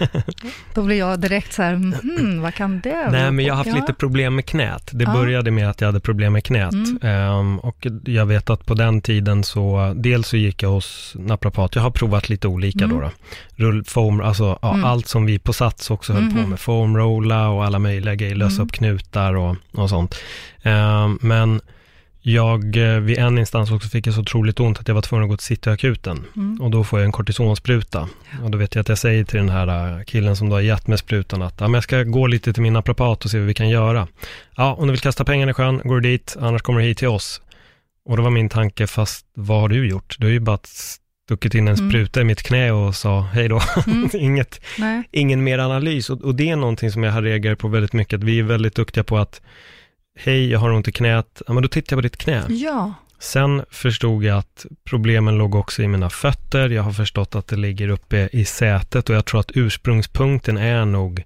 Då 0.74 0.84
blir 0.84 0.98
jag 0.98 1.20
direkt 1.20 1.54
så 1.54 1.62
här, 1.64 1.74
hmm, 1.74 2.42
vad 2.42 2.54
kan 2.54 2.80
det 2.80 2.90
vara? 2.90 3.12
Nej, 3.12 3.32
men 3.32 3.46
jag 3.46 3.54
har 3.54 3.64
haft 3.64 3.76
lite 3.76 3.94
problem 3.94 4.36
med 4.36 4.46
knät. 4.46 4.90
Det 4.94 5.04
ja. 5.04 5.14
började 5.14 5.52
med 5.52 5.70
att 5.70 5.82
jag 5.82 5.88
hade 5.88 6.00
problem 6.00 6.34
med 6.34 6.44
knät. 6.44 6.74
Mm. 6.74 7.30
Um, 7.40 7.60
och 7.60 7.88
jag 8.06 8.26
vet 8.26 8.50
att 8.50 8.66
på 8.66 8.74
den 8.74 9.02
tiden 9.02 9.44
så, 9.44 9.94
dels 9.96 10.28
så 10.28 10.38
gick 10.38 10.64
jag 10.64 10.70
hos 10.70 11.16
naprapat. 11.20 11.76
Jag 11.76 11.82
har 11.82 11.92
provat 11.92 12.30
lite 12.30 12.48
olika 12.48 12.84
mm. 12.84 12.98
då. 12.98 13.02
då. 13.02 13.12
Rull, 13.56 13.84
foam, 13.84 14.22
alltså 14.22 14.60
ja, 14.62 14.74
mm. 14.74 14.86
allt 14.86 15.08
som 15.08 15.26
vi 15.26 15.40
på 15.40 15.54
Sats 15.54 15.92
också 15.92 16.14
höll 16.14 16.30
på 16.30 16.38
mhm. 16.38 16.50
med. 16.50 16.60
Foamrolla 16.60 17.50
och 17.50 17.66
alla 17.66 17.80
möjliga 17.80 18.16
grejer, 18.16 18.36
lösa 18.36 18.56
mm. 18.56 18.66
upp 18.66 18.72
knutar 18.72 19.34
och, 19.36 19.56
och 19.72 19.90
sånt. 19.90 20.16
Um, 20.64 21.20
men 21.22 21.62
jag, 22.26 22.78
eh, 22.78 23.00
vid 23.00 23.18
en 23.18 23.38
instans 23.38 23.72
också 23.72 23.90
fick 23.90 24.08
jag 24.08 24.14
så 24.14 24.22
otroligt 24.22 24.60
ont 24.60 24.80
att 24.80 24.88
jag 24.88 24.96
var 24.96 25.02
tvungen 25.02 25.24
att 25.24 25.30
gå 25.30 25.38
till 25.38 25.46
Cityakuten. 25.46 26.26
Mm. 26.36 26.62
Och 26.62 26.72
då 26.72 26.84
får 26.84 27.00
jag 27.00 27.06
en 27.06 27.12
kortisonspruta. 27.12 28.10
Ja. 28.32 28.44
Och 28.44 28.52
då 28.52 28.58
vet 28.58 28.76
jag 28.76 28.82
att 28.82 28.90
jag 28.90 28.98
säger 28.98 29.24
till 29.24 29.38
den 29.38 29.50
här 29.50 29.98
eh, 29.98 30.04
killen 30.04 30.36
som 30.36 30.50
då 30.50 30.56
har 30.56 30.62
gett 30.62 30.88
mig 30.88 30.98
sprutan 30.98 31.42
att 31.42 31.56
ja, 31.60 31.68
men 31.68 31.74
jag 31.74 31.84
ska 31.84 32.04
gå 32.04 32.28
lite 32.28 32.54
till 32.54 32.64
min 32.64 32.74
naprapat 32.74 33.26
och 33.26 33.32
se 33.32 33.38
vad 33.38 33.48
vi 33.48 33.54
kan 33.54 33.70
göra. 33.70 34.08
Ja, 34.56 34.74
om 34.74 34.88
du 34.88 34.92
vill 34.92 35.02
kasta 35.02 35.26
pengarna 35.26 35.52
i 35.52 35.54
sjön, 35.54 35.82
går 35.84 36.00
du 36.00 36.10
dit, 36.10 36.36
annars 36.40 36.62
kommer 36.62 36.80
du 36.80 36.86
hit 36.86 36.98
till 36.98 37.08
oss. 37.08 37.42
Och 38.06 38.18
då 38.18 38.24
var 38.24 38.30
min 38.30 38.50
tanke, 38.50 38.88
fast 38.88 39.26
vad 39.36 39.62
har 39.62 39.70
du 39.70 39.88
gjort? 39.88 40.16
Du 40.20 40.26
har 40.26 40.32
ju 40.32 40.40
bara 40.40 40.60
stuckit 41.26 41.54
in 41.54 41.68
en 41.68 41.76
mm. 41.76 41.90
spruta 41.90 42.22
i 42.22 42.24
mitt 42.24 42.44
knä 42.44 42.72
och 42.72 42.96
sa 42.96 43.22
hej 43.22 43.48
då. 43.48 43.62
Mm. 43.88 44.10
Inget, 44.14 44.62
ingen 45.12 45.44
mer 45.44 45.60
analys. 45.60 46.10
Och, 46.10 46.22
och 46.22 46.36
det 46.36 46.50
är 46.50 46.56
någonting 46.56 46.92
som 46.92 47.04
jag 47.04 47.12
har 47.12 47.22
reagerat 47.22 47.60
på 47.60 47.68
väldigt 47.68 47.94
mycket, 47.94 48.18
att 48.18 48.24
vi 48.24 48.40
är 48.40 48.44
väldigt 48.44 48.76
duktiga 48.76 49.04
på 49.04 49.18
att 49.18 49.42
hej, 50.16 50.52
jag 50.52 50.60
har 50.60 50.72
ont 50.72 50.88
i 50.88 50.92
knät. 50.92 51.42
Ja, 51.48 51.54
men 51.54 51.64
då 51.64 51.70
tittar 51.70 51.96
jag 51.96 51.98
på 51.98 52.02
ditt 52.02 52.18
knä. 52.18 52.46
Ja. 52.50 52.94
Sen 53.20 53.66
förstod 53.70 54.24
jag 54.24 54.38
att 54.38 54.66
problemen 54.84 55.38
låg 55.38 55.56
också 55.56 55.84
i 55.84 55.88
mina 55.88 56.10
fötter. 56.10 56.70
Jag 56.70 56.84
har 56.84 56.92
förstått 56.92 57.36
att 57.36 57.48
det 57.48 57.56
ligger 57.56 57.90
uppe 57.90 58.30
i 58.32 58.46
sätet 58.46 59.10
och 59.10 59.16
jag 59.16 59.26
tror 59.26 59.40
att 59.40 59.52
ursprungspunkten 59.52 60.58
är 60.58 60.86
nog 60.86 61.24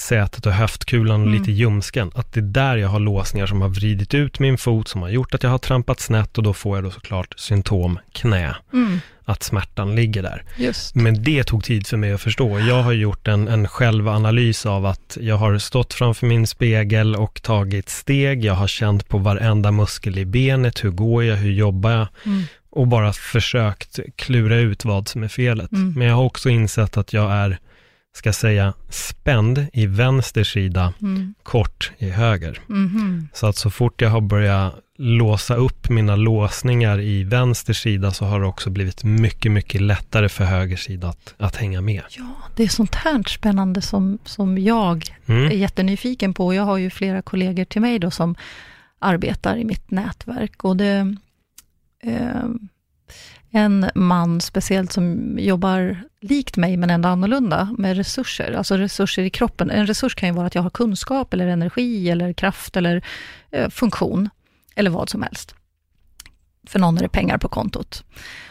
sätet 0.00 0.46
och 0.46 0.52
höftkulan 0.52 1.20
och 1.20 1.26
mm. 1.26 1.38
lite 1.38 1.52
ljumsken. 1.52 2.10
Att 2.14 2.32
det 2.32 2.40
är 2.40 2.42
där 2.42 2.76
jag 2.76 2.88
har 2.88 3.00
låsningar 3.00 3.46
som 3.46 3.60
har 3.60 3.68
vridit 3.68 4.14
ut 4.14 4.38
min 4.38 4.58
fot, 4.58 4.88
som 4.88 5.02
har 5.02 5.08
gjort 5.08 5.34
att 5.34 5.42
jag 5.42 5.50
har 5.50 5.58
trampat 5.58 6.00
snett 6.00 6.38
och 6.38 6.44
då 6.44 6.54
får 6.54 6.76
jag 6.76 6.84
då 6.84 6.90
såklart 6.90 7.34
symptom 7.36 7.98
knä. 8.12 8.56
Mm. 8.72 9.00
Att 9.24 9.42
smärtan 9.42 9.94
ligger 9.94 10.22
där. 10.22 10.44
Just. 10.56 10.94
Men 10.94 11.22
det 11.22 11.44
tog 11.44 11.64
tid 11.64 11.86
för 11.86 11.96
mig 11.96 12.12
att 12.12 12.20
förstå. 12.20 12.60
Jag 12.60 12.82
har 12.82 12.92
gjort 12.92 13.28
en, 13.28 13.48
en 13.48 13.68
självanalys 13.68 14.66
av 14.66 14.86
att 14.86 15.18
jag 15.20 15.36
har 15.36 15.58
stått 15.58 15.94
framför 15.94 16.26
min 16.26 16.46
spegel 16.46 17.16
och 17.16 17.42
tagit 17.42 17.88
steg. 17.88 18.44
Jag 18.44 18.54
har 18.54 18.66
känt 18.66 19.08
på 19.08 19.18
varenda 19.18 19.70
muskel 19.70 20.18
i 20.18 20.24
benet. 20.24 20.84
Hur 20.84 20.90
går 20.90 21.24
jag? 21.24 21.36
Hur 21.36 21.52
jobbar 21.52 21.90
jag? 21.90 22.06
Mm. 22.26 22.42
Och 22.70 22.86
bara 22.86 23.12
försökt 23.12 23.98
klura 24.16 24.56
ut 24.56 24.84
vad 24.84 25.08
som 25.08 25.22
är 25.22 25.28
felet. 25.28 25.72
Mm. 25.72 25.92
Men 25.96 26.06
jag 26.06 26.14
har 26.14 26.24
också 26.24 26.48
insett 26.48 26.96
att 26.96 27.12
jag 27.12 27.32
är 27.32 27.58
ska 28.12 28.32
säga 28.32 28.74
spänd 28.88 29.66
i 29.72 29.86
vänster 29.86 30.44
sida, 30.44 30.94
mm. 31.02 31.34
kort 31.42 31.92
i 31.98 32.10
höger. 32.10 32.60
Mm. 32.68 33.28
Så 33.34 33.46
att 33.46 33.56
så 33.56 33.70
fort 33.70 34.02
jag 34.02 34.10
har 34.10 34.20
börjat 34.20 34.74
låsa 34.98 35.54
upp 35.54 35.90
mina 35.90 36.16
låsningar 36.16 37.00
i 37.00 37.24
vänster 37.24 37.72
sida 37.72 38.10
så 38.10 38.24
har 38.24 38.40
det 38.40 38.46
också 38.46 38.70
blivit 38.70 39.04
mycket, 39.04 39.52
mycket 39.52 39.80
lättare 39.80 40.28
för 40.28 40.44
höger 40.44 40.76
sida 40.76 41.08
att, 41.08 41.34
att 41.38 41.56
hänga 41.56 41.80
med. 41.80 42.02
Ja, 42.10 42.36
det 42.56 42.62
är 42.62 42.68
sånt 42.68 42.94
här 42.94 43.22
spännande 43.28 43.82
som, 43.82 44.18
som 44.24 44.58
jag 44.58 45.16
mm. 45.26 45.44
är 45.46 45.50
jättenyfiken 45.50 46.34
på. 46.34 46.54
Jag 46.54 46.62
har 46.62 46.78
ju 46.78 46.90
flera 46.90 47.22
kollegor 47.22 47.64
till 47.64 47.80
mig 47.80 47.98
då 47.98 48.10
som 48.10 48.34
arbetar 48.98 49.56
i 49.56 49.64
mitt 49.64 49.90
nätverk 49.90 50.64
och 50.64 50.76
det 50.76 51.16
eh, 52.02 52.44
en 53.50 53.90
man 53.94 54.40
speciellt 54.40 54.92
som 54.92 55.36
jobbar 55.38 56.02
likt 56.20 56.56
mig, 56.56 56.76
men 56.76 56.90
ändå 56.90 57.08
annorlunda, 57.08 57.74
med 57.78 57.96
resurser, 57.96 58.52
alltså 58.52 58.76
resurser 58.76 59.22
i 59.22 59.30
kroppen. 59.30 59.70
En 59.70 59.86
resurs 59.86 60.14
kan 60.14 60.28
ju 60.28 60.34
vara 60.34 60.46
att 60.46 60.54
jag 60.54 60.62
har 60.62 60.70
kunskap, 60.70 61.34
eller 61.34 61.46
energi, 61.46 62.10
eller 62.10 62.32
kraft, 62.32 62.76
eller 62.76 63.04
eh, 63.50 63.68
funktion, 63.68 64.28
eller 64.74 64.90
vad 64.90 65.08
som 65.08 65.22
helst. 65.22 65.54
För 66.66 66.78
någon 66.78 66.98
är 66.98 67.02
det 67.02 67.08
pengar 67.08 67.38
på 67.38 67.48
kontot. 67.48 68.04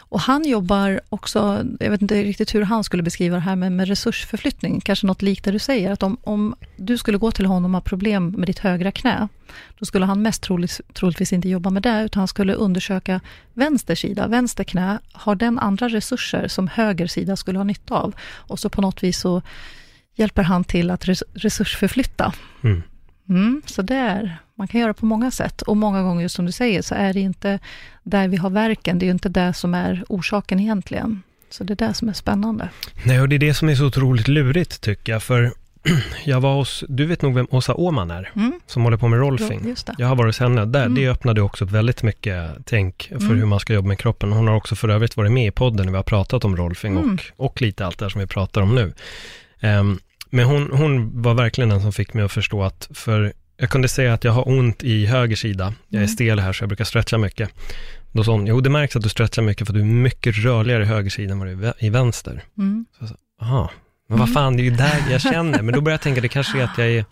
Och 0.10 0.20
han 0.20 0.46
jobbar 0.46 1.02
också, 1.10 1.66
jag 1.80 1.92
vet 1.92 2.02
inte 2.02 2.24
riktigt 2.24 2.56
hur 2.56 2.62
han 2.62 2.84
skulle 2.84 3.04
beskriva 3.04 3.36
det 3.36 3.42
här, 3.42 3.56
men 3.56 3.76
med 3.76 3.88
resursförflyttning, 3.88 4.82
kanske 4.82 5.08
något 5.08 5.22
likt 5.22 5.46
det 5.46 5.52
du 5.52 5.60
säger, 5.60 5.92
att 5.92 6.04
om, 6.04 6.18
om 6.24 6.56
du 6.78 6.98
skulle 6.98 7.18
gå 7.18 7.32
till 7.32 7.46
honom 7.46 7.76
och 7.76 7.82
ha 7.82 7.82
problem 7.82 8.30
med 8.38 8.48
ditt 8.48 8.60
högra 8.60 8.92
knä, 8.92 9.28
då 9.80 9.86
skulle 9.86 10.06
han 10.06 10.22
mest 10.22 10.42
troligt, 10.42 10.82
troligtvis 10.94 11.34
inte 11.34 11.50
jobba 11.50 11.70
med 11.70 11.84
det, 11.84 12.04
utan 12.04 12.20
han 12.20 12.28
skulle 12.28 12.54
undersöka 12.54 13.22
vänster 13.54 13.96
sida, 13.96 14.28
vänster 14.28 14.64
knä, 14.64 15.00
har 15.12 15.36
den 15.36 15.60
andra 15.60 15.90
resurser 15.90 16.48
som 16.48 16.68
höger 16.68 17.08
sida 17.08 17.36
skulle 17.36 17.60
ha 17.60 17.64
nytta 17.64 17.96
av? 17.96 18.16
Och 18.22 18.60
så 18.60 18.70
på 18.70 18.82
något 18.82 19.04
vis 19.04 19.20
så 19.20 19.42
hjälper 20.16 20.44
han 20.44 20.64
till 20.64 20.92
att 20.92 21.08
res, 21.08 21.24
resursförflytta. 21.34 22.34
Mm. 22.64 22.84
Mm, 23.30 23.62
så 23.66 23.82
där, 23.82 24.38
man 24.60 24.68
kan 24.68 24.82
göra 24.82 24.94
på 24.94 25.06
många 25.06 25.32
sätt 25.32 25.62
och 25.62 25.78
många 25.78 26.04
gånger, 26.04 26.28
som 26.28 26.46
du 26.46 26.52
säger, 26.52 26.82
så 26.82 26.96
är 26.96 27.14
det 27.14 27.20
inte 27.20 27.60
där 28.04 28.28
vi 28.28 28.38
har 28.38 28.50
verken, 28.50 29.00
det 29.00 29.04
är 29.04 29.08
ju 29.08 29.12
inte 29.12 29.30
det 29.30 29.54
som 29.54 29.74
är 29.74 30.04
orsaken 30.10 30.60
egentligen. 30.60 31.24
Så 31.50 31.64
det 31.64 31.74
är 31.82 31.88
det 31.88 31.94
som 31.94 32.10
är 32.10 32.14
spännande. 32.14 32.70
Nej, 33.06 33.22
och 33.22 33.30
det 33.30 33.36
är 33.36 33.40
det 33.40 33.54
som 33.54 33.70
är 33.70 33.76
så 33.76 33.86
otroligt 33.86 34.28
lurigt 34.28 34.82
tycker 34.82 35.12
jag, 35.12 35.24
för 35.24 35.54
jag 36.26 36.42
var 36.42 36.56
hos, 36.56 36.84
du 36.88 37.06
vet 37.06 37.22
nog 37.22 37.36
vem 37.36 37.48
Åsa 37.52 37.74
Åman 37.74 38.12
är, 38.12 38.32
mm. 38.36 38.60
som 38.68 38.84
håller 38.84 38.98
på 38.98 39.08
med 39.08 39.20
rolfing. 39.20 39.76
Jag 39.98 40.08
har 40.08 40.16
varit 40.16 40.30
hos 40.30 40.40
henne 40.40 40.66
där, 40.66 40.86
mm. 40.86 40.96
det 40.96 41.08
öppnade 41.08 41.42
också 41.42 41.66
väldigt 41.66 42.04
mycket 42.04 42.52
tänk 42.66 43.08
för 43.08 43.16
mm. 43.16 43.38
hur 43.38 43.46
man 43.46 43.60
ska 43.60 43.74
jobba 43.74 43.88
med 43.88 44.00
kroppen. 44.00 44.32
Hon 44.32 44.48
har 44.48 44.56
också 44.56 44.76
för 44.76 44.90
övrigt 44.90 45.18
varit 45.18 45.32
med 45.32 45.48
i 45.48 45.52
podden 45.52 45.86
när 45.86 45.92
vi 45.92 45.98
har 45.98 46.04
pratat 46.04 46.46
om 46.46 46.58
rolfing 46.58 46.98
mm. 46.98 47.18
och, 47.38 47.46
och 47.46 47.62
lite 47.62 47.86
allt 47.86 48.00
det 48.00 48.06
här 48.06 48.10
som 48.10 48.22
vi 48.22 48.28
pratar 48.28 48.62
om 48.62 48.76
nu. 48.76 48.94
Um, 49.62 50.00
men 50.30 50.46
hon, 50.46 50.70
hon 50.72 51.22
var 51.22 51.34
verkligen 51.34 51.70
den 51.70 51.82
som 51.82 51.94
fick 51.94 52.14
mig 52.14 52.24
att 52.24 52.32
förstå 52.32 52.64
att, 52.64 52.90
för 52.94 53.34
jag 53.60 53.70
kunde 53.70 53.88
säga 53.88 54.14
att 54.14 54.24
jag 54.24 54.32
har 54.32 54.48
ont 54.48 54.84
i 54.84 55.06
höger 55.06 55.36
sida, 55.36 55.74
jag 55.88 56.00
är 56.00 56.04
mm. 56.04 56.08
stel 56.08 56.40
här 56.40 56.54
så 56.54 56.64
jag 56.64 56.70
brukar 56.70 56.86
stretcha 56.86 57.18
mycket. 57.18 57.50
Då 58.12 58.24
sa 58.24 58.32
hon, 58.32 58.48
jo 58.48 58.62
det 58.62 58.70
märks 58.70 58.96
att 58.96 59.04
du 59.04 59.10
stretchar 59.10 59.42
mycket 59.42 59.68
för 59.68 59.74
du 59.74 59.80
är 59.80 59.86
mycket 59.86 60.38
rörligare 60.38 60.84
i 60.84 60.86
höger 60.86 61.10
sida 61.10 61.32
än 61.32 61.40
vad 61.40 61.48
du 61.48 61.68
är 61.68 61.74
i 61.80 61.90
vänster. 61.90 62.44
Mm. 62.58 62.86
Så 62.92 63.04
jag 63.04 63.10
sa, 63.10 63.16
aha, 63.42 63.72
men 64.10 64.18
vad 64.18 64.28
mm. 64.28 64.34
fan, 64.34 64.58
det 64.58 64.62
är 64.62 64.66
ju 64.66 64.76
där 64.76 65.06
jag 65.12 65.22
känner. 65.34 65.62
Men 65.62 65.74
då 65.74 65.82
började 65.82 65.94
jag 65.94 66.02
tänka, 66.02 66.22
det 66.22 66.28
kanske 66.28 66.60
är 66.60 66.64
att 66.64 66.78
jag 66.78 66.88
är 66.88 67.06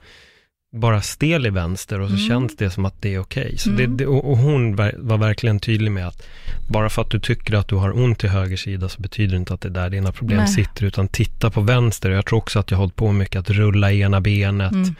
bara 0.75 1.01
stel 1.01 1.45
i 1.45 1.49
vänster 1.49 1.99
och 2.01 2.09
så 2.09 2.15
mm. 2.15 2.27
känns 2.27 2.55
det 2.55 2.69
som 2.69 2.85
att 2.85 3.01
det 3.01 3.13
är 3.13 3.19
okej. 3.19 3.55
Okay. 3.65 3.85
mm. 3.85 4.09
och, 4.09 4.31
och, 4.31 4.37
hon 4.37 4.75
var 4.75 5.17
verkligen 5.17 5.59
tydlig 5.59 5.91
med 5.91 6.07
att 6.07 6.27
bara 6.69 6.89
för 6.89 7.01
att 7.01 7.11
du 7.11 7.19
tycker 7.19 7.53
att 7.53 7.67
du 7.67 7.75
har 7.75 7.97
ont 7.97 8.23
i 8.23 8.27
höger 8.27 8.57
sida 8.57 8.89
så 8.89 9.01
betyder 9.01 9.31
det 9.31 9.37
inte 9.37 9.53
att 9.53 9.61
det 9.61 9.67
är 9.67 9.71
där 9.71 9.89
dina 9.89 10.11
problem 10.11 10.37
Nej. 10.37 10.47
sitter, 10.47 10.85
utan 10.85 11.07
titta 11.07 11.49
på 11.49 11.61
vänster. 11.61 12.09
Jag 12.09 12.25
tror 12.25 12.39
också 12.39 12.59
att 12.59 12.71
jag 12.71 12.77
har 12.77 12.83
hållit 12.83 12.95
på 12.95 13.11
mycket 13.11 13.39
att 13.39 13.49
rulla 13.49 13.91
ena 13.91 14.21
benet, 14.21 14.71
mm. 14.71 14.95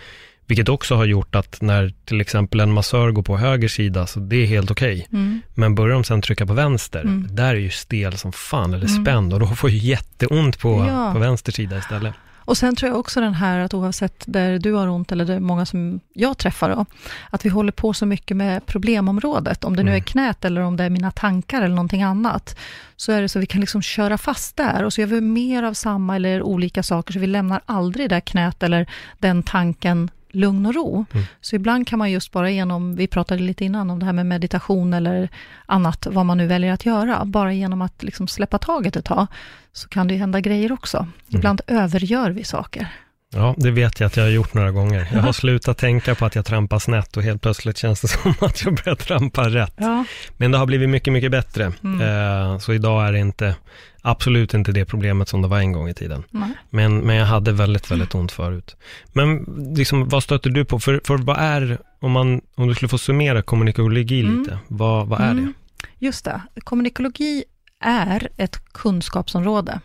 Vilket 0.48 0.70
också 0.70 0.96
har 0.96 1.06
gjort 1.06 1.36
att 1.36 1.62
när 1.62 1.94
till 2.06 2.22
exempel 2.22 2.60
en 2.60 2.74
massör 2.74 3.12
går 3.12 3.24
på 3.24 3.38
höger 3.38 3.68
sida, 3.68 4.08
så 4.08 4.20
det 4.20 4.36
är 4.36 4.46
helt 4.46 4.72
okej. 4.72 5.06
Okay. 5.10 5.20
Mm. 5.20 5.42
Men 5.56 5.76
börjar 5.76 5.94
de 5.94 6.04
sen 6.04 6.22
trycka 6.22 6.46
på 6.46 6.54
vänster, 6.54 7.02
mm. 7.02 7.28
där 7.32 7.50
är 7.50 7.60
ju 7.60 7.70
stel 7.70 8.18
som 8.18 8.32
fan, 8.32 8.74
eller 8.74 8.88
mm. 8.88 9.06
spänd, 9.06 9.34
och 9.34 9.40
då 9.40 9.48
får 9.48 9.70
ju 9.70 9.78
jätteont 9.78 10.60
på, 10.60 10.86
ja. 10.90 11.14
på 11.14 11.20
vänster 11.20 11.52
sida 11.52 11.78
istället. 11.78 12.14
Och 12.48 12.58
sen 12.58 12.76
tror 12.76 12.92
jag 12.92 13.00
också 13.00 13.22
den 13.22 13.34
här 13.34 13.60
att 13.60 13.74
oavsett 13.74 14.24
där 14.28 14.60
du 14.60 14.74
har 14.74 14.88
ont 14.88 15.12
eller 15.12 15.26
det 15.26 15.34
är 15.34 15.40
många 15.40 15.66
som 15.66 16.00
jag 16.14 16.38
träffar 16.38 16.70
då, 16.70 16.86
att 17.30 17.46
vi 17.46 17.50
håller 17.50 17.72
på 17.72 17.94
så 17.94 18.06
mycket 18.06 18.38
med 18.38 18.66
problemområdet, 18.66 19.64
om 19.64 19.76
det 19.76 19.84
nu 19.84 19.92
är 19.92 19.96
mm. 19.96 20.04
knät 20.04 20.46
eller 20.46 20.62
om 20.62 20.78
det 20.78 20.84
är 20.84 20.90
mina 20.90 21.12
tankar 21.12 21.62
eller 21.62 21.76
någonting 21.76 22.04
annat, 22.04 22.58
så 22.96 23.12
är 23.12 23.22
det 23.22 23.30
så 23.30 23.40
vi 23.40 23.46
kan 23.46 23.62
liksom 23.62 23.82
köra 23.82 24.18
fast 24.18 24.58
där 24.58 24.84
och 24.84 24.94
så 24.94 25.02
gör 25.02 25.08
vi 25.08 25.22
mer 25.22 25.64
av 25.64 25.74
samma 25.74 26.16
eller 26.16 26.42
olika 26.42 26.84
saker, 26.84 27.14
så 27.14 27.20
vi 27.20 27.28
lämnar 27.28 27.62
aldrig 27.66 28.10
det 28.10 28.22
knät 28.22 28.64
eller 28.64 28.90
den 29.20 29.44
tanken 29.44 30.10
lugn 30.38 30.66
och 30.66 30.74
ro. 30.74 31.06
Mm. 31.14 31.26
Så 31.42 31.56
ibland 31.56 31.88
kan 31.88 32.00
man 32.00 32.12
just 32.12 32.32
bara 32.32 32.52
genom, 32.52 32.96
vi 32.96 33.08
pratade 33.08 33.44
lite 33.44 33.66
innan 33.66 33.90
om 33.90 34.00
det 34.00 34.06
här 34.06 34.14
med 34.14 34.26
meditation 34.26 34.94
eller 34.94 35.30
annat, 35.66 36.08
vad 36.12 36.26
man 36.26 36.38
nu 36.38 36.48
väljer 36.48 36.74
att 36.74 36.86
göra, 36.86 37.26
bara 37.26 37.54
genom 37.54 37.82
att 37.82 38.04
liksom 38.04 38.28
släppa 38.28 38.58
taget 38.58 38.96
ett 38.96 39.06
tag, 39.06 39.28
så 39.74 39.88
kan 39.88 40.08
det 40.08 40.16
hända 40.16 40.40
grejer 40.40 40.72
också. 40.72 40.98
Mm. 40.98 41.10
Ibland 41.28 41.62
övergör 41.68 42.32
vi 42.32 42.44
saker. 42.44 42.88
Ja, 43.34 43.56
det 43.58 43.72
vet 43.72 44.00
jag 44.00 44.08
att 44.08 44.18
jag 44.18 44.24
har 44.24 44.32
gjort 44.32 44.54
några 44.54 44.72
gånger. 44.72 45.08
Jag 45.14 45.22
har 45.22 45.34
slutat 45.34 45.78
tänka 45.78 46.16
på 46.16 46.26
att 46.26 46.36
jag 46.36 46.46
trampar 46.46 46.80
snett 46.80 47.18
och 47.18 47.24
helt 47.24 47.42
plötsligt 47.42 47.78
känns 47.78 48.02
det 48.02 48.08
som 48.08 48.34
att 48.40 48.66
jag 48.66 48.76
börjar 48.76 48.96
trampa 48.96 49.50
rätt. 49.50 49.74
Ja. 49.78 50.06
Men 50.38 50.52
det 50.52 50.58
har 50.58 50.66
blivit 50.66 50.90
mycket, 50.90 51.14
mycket 51.14 51.32
bättre. 51.32 51.74
Mm. 51.84 52.02
Eh, 52.02 52.60
så 52.60 52.74
idag 52.74 53.08
är 53.08 53.12
det 53.12 53.20
inte, 53.20 53.56
absolut 54.02 54.54
inte 54.54 54.72
det 54.72 54.86
problemet 54.86 55.30
som 55.30 55.42
det 55.42 55.48
var 55.48 55.60
en 55.60 55.72
gång 55.72 55.90
i 55.90 55.94
tiden. 55.94 56.24
Men, 56.70 57.00
men 57.00 57.16
jag 57.16 57.26
hade 57.26 57.52
väldigt, 57.52 57.92
väldigt 57.92 58.16
ont 58.16 58.32
förut. 58.32 58.76
Men 59.14 59.46
liksom, 59.78 60.10
vad 60.10 60.24
stöter 60.24 60.50
du 60.50 60.66
på? 60.66 60.80
För, 60.80 61.02
för 61.04 61.18
vad 61.18 61.38
är, 61.40 61.78
om, 62.00 62.12
man, 62.12 62.42
om 62.56 62.68
du 62.68 62.76
skulle 62.76 62.90
få 62.90 62.98
summera 62.98 63.42
kommunikologi 63.42 64.22
mm. 64.22 64.40
lite, 64.40 64.60
vad, 64.68 65.08
vad 65.08 65.22
är 65.22 65.32
mm. 65.32 65.46
det? 65.46 66.06
Just 66.06 66.26
det, 66.26 66.42
kommunikologi 66.64 67.44
är 67.82 68.30
ett 68.38 68.74
kunskapsområde. 68.74 69.80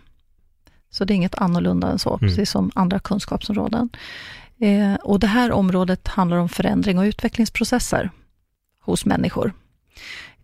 Så 0.93 1.05
det 1.05 1.15
är 1.15 1.17
inget 1.17 1.35
annorlunda 1.35 1.89
än 1.89 1.99
så, 1.99 2.11
mm. 2.11 2.21
precis 2.21 2.51
som 2.51 2.71
andra 2.75 2.99
kunskapsområden. 2.99 3.89
Eh, 4.59 4.95
och 4.95 5.21
det 5.21 5.27
här 5.27 5.53
området 5.53 6.09
handlar 6.09 6.37
om 6.37 6.49
förändring 6.49 6.99
och 6.99 7.03
utvecklingsprocesser 7.03 8.11
hos 8.81 9.05
människor. 9.05 9.53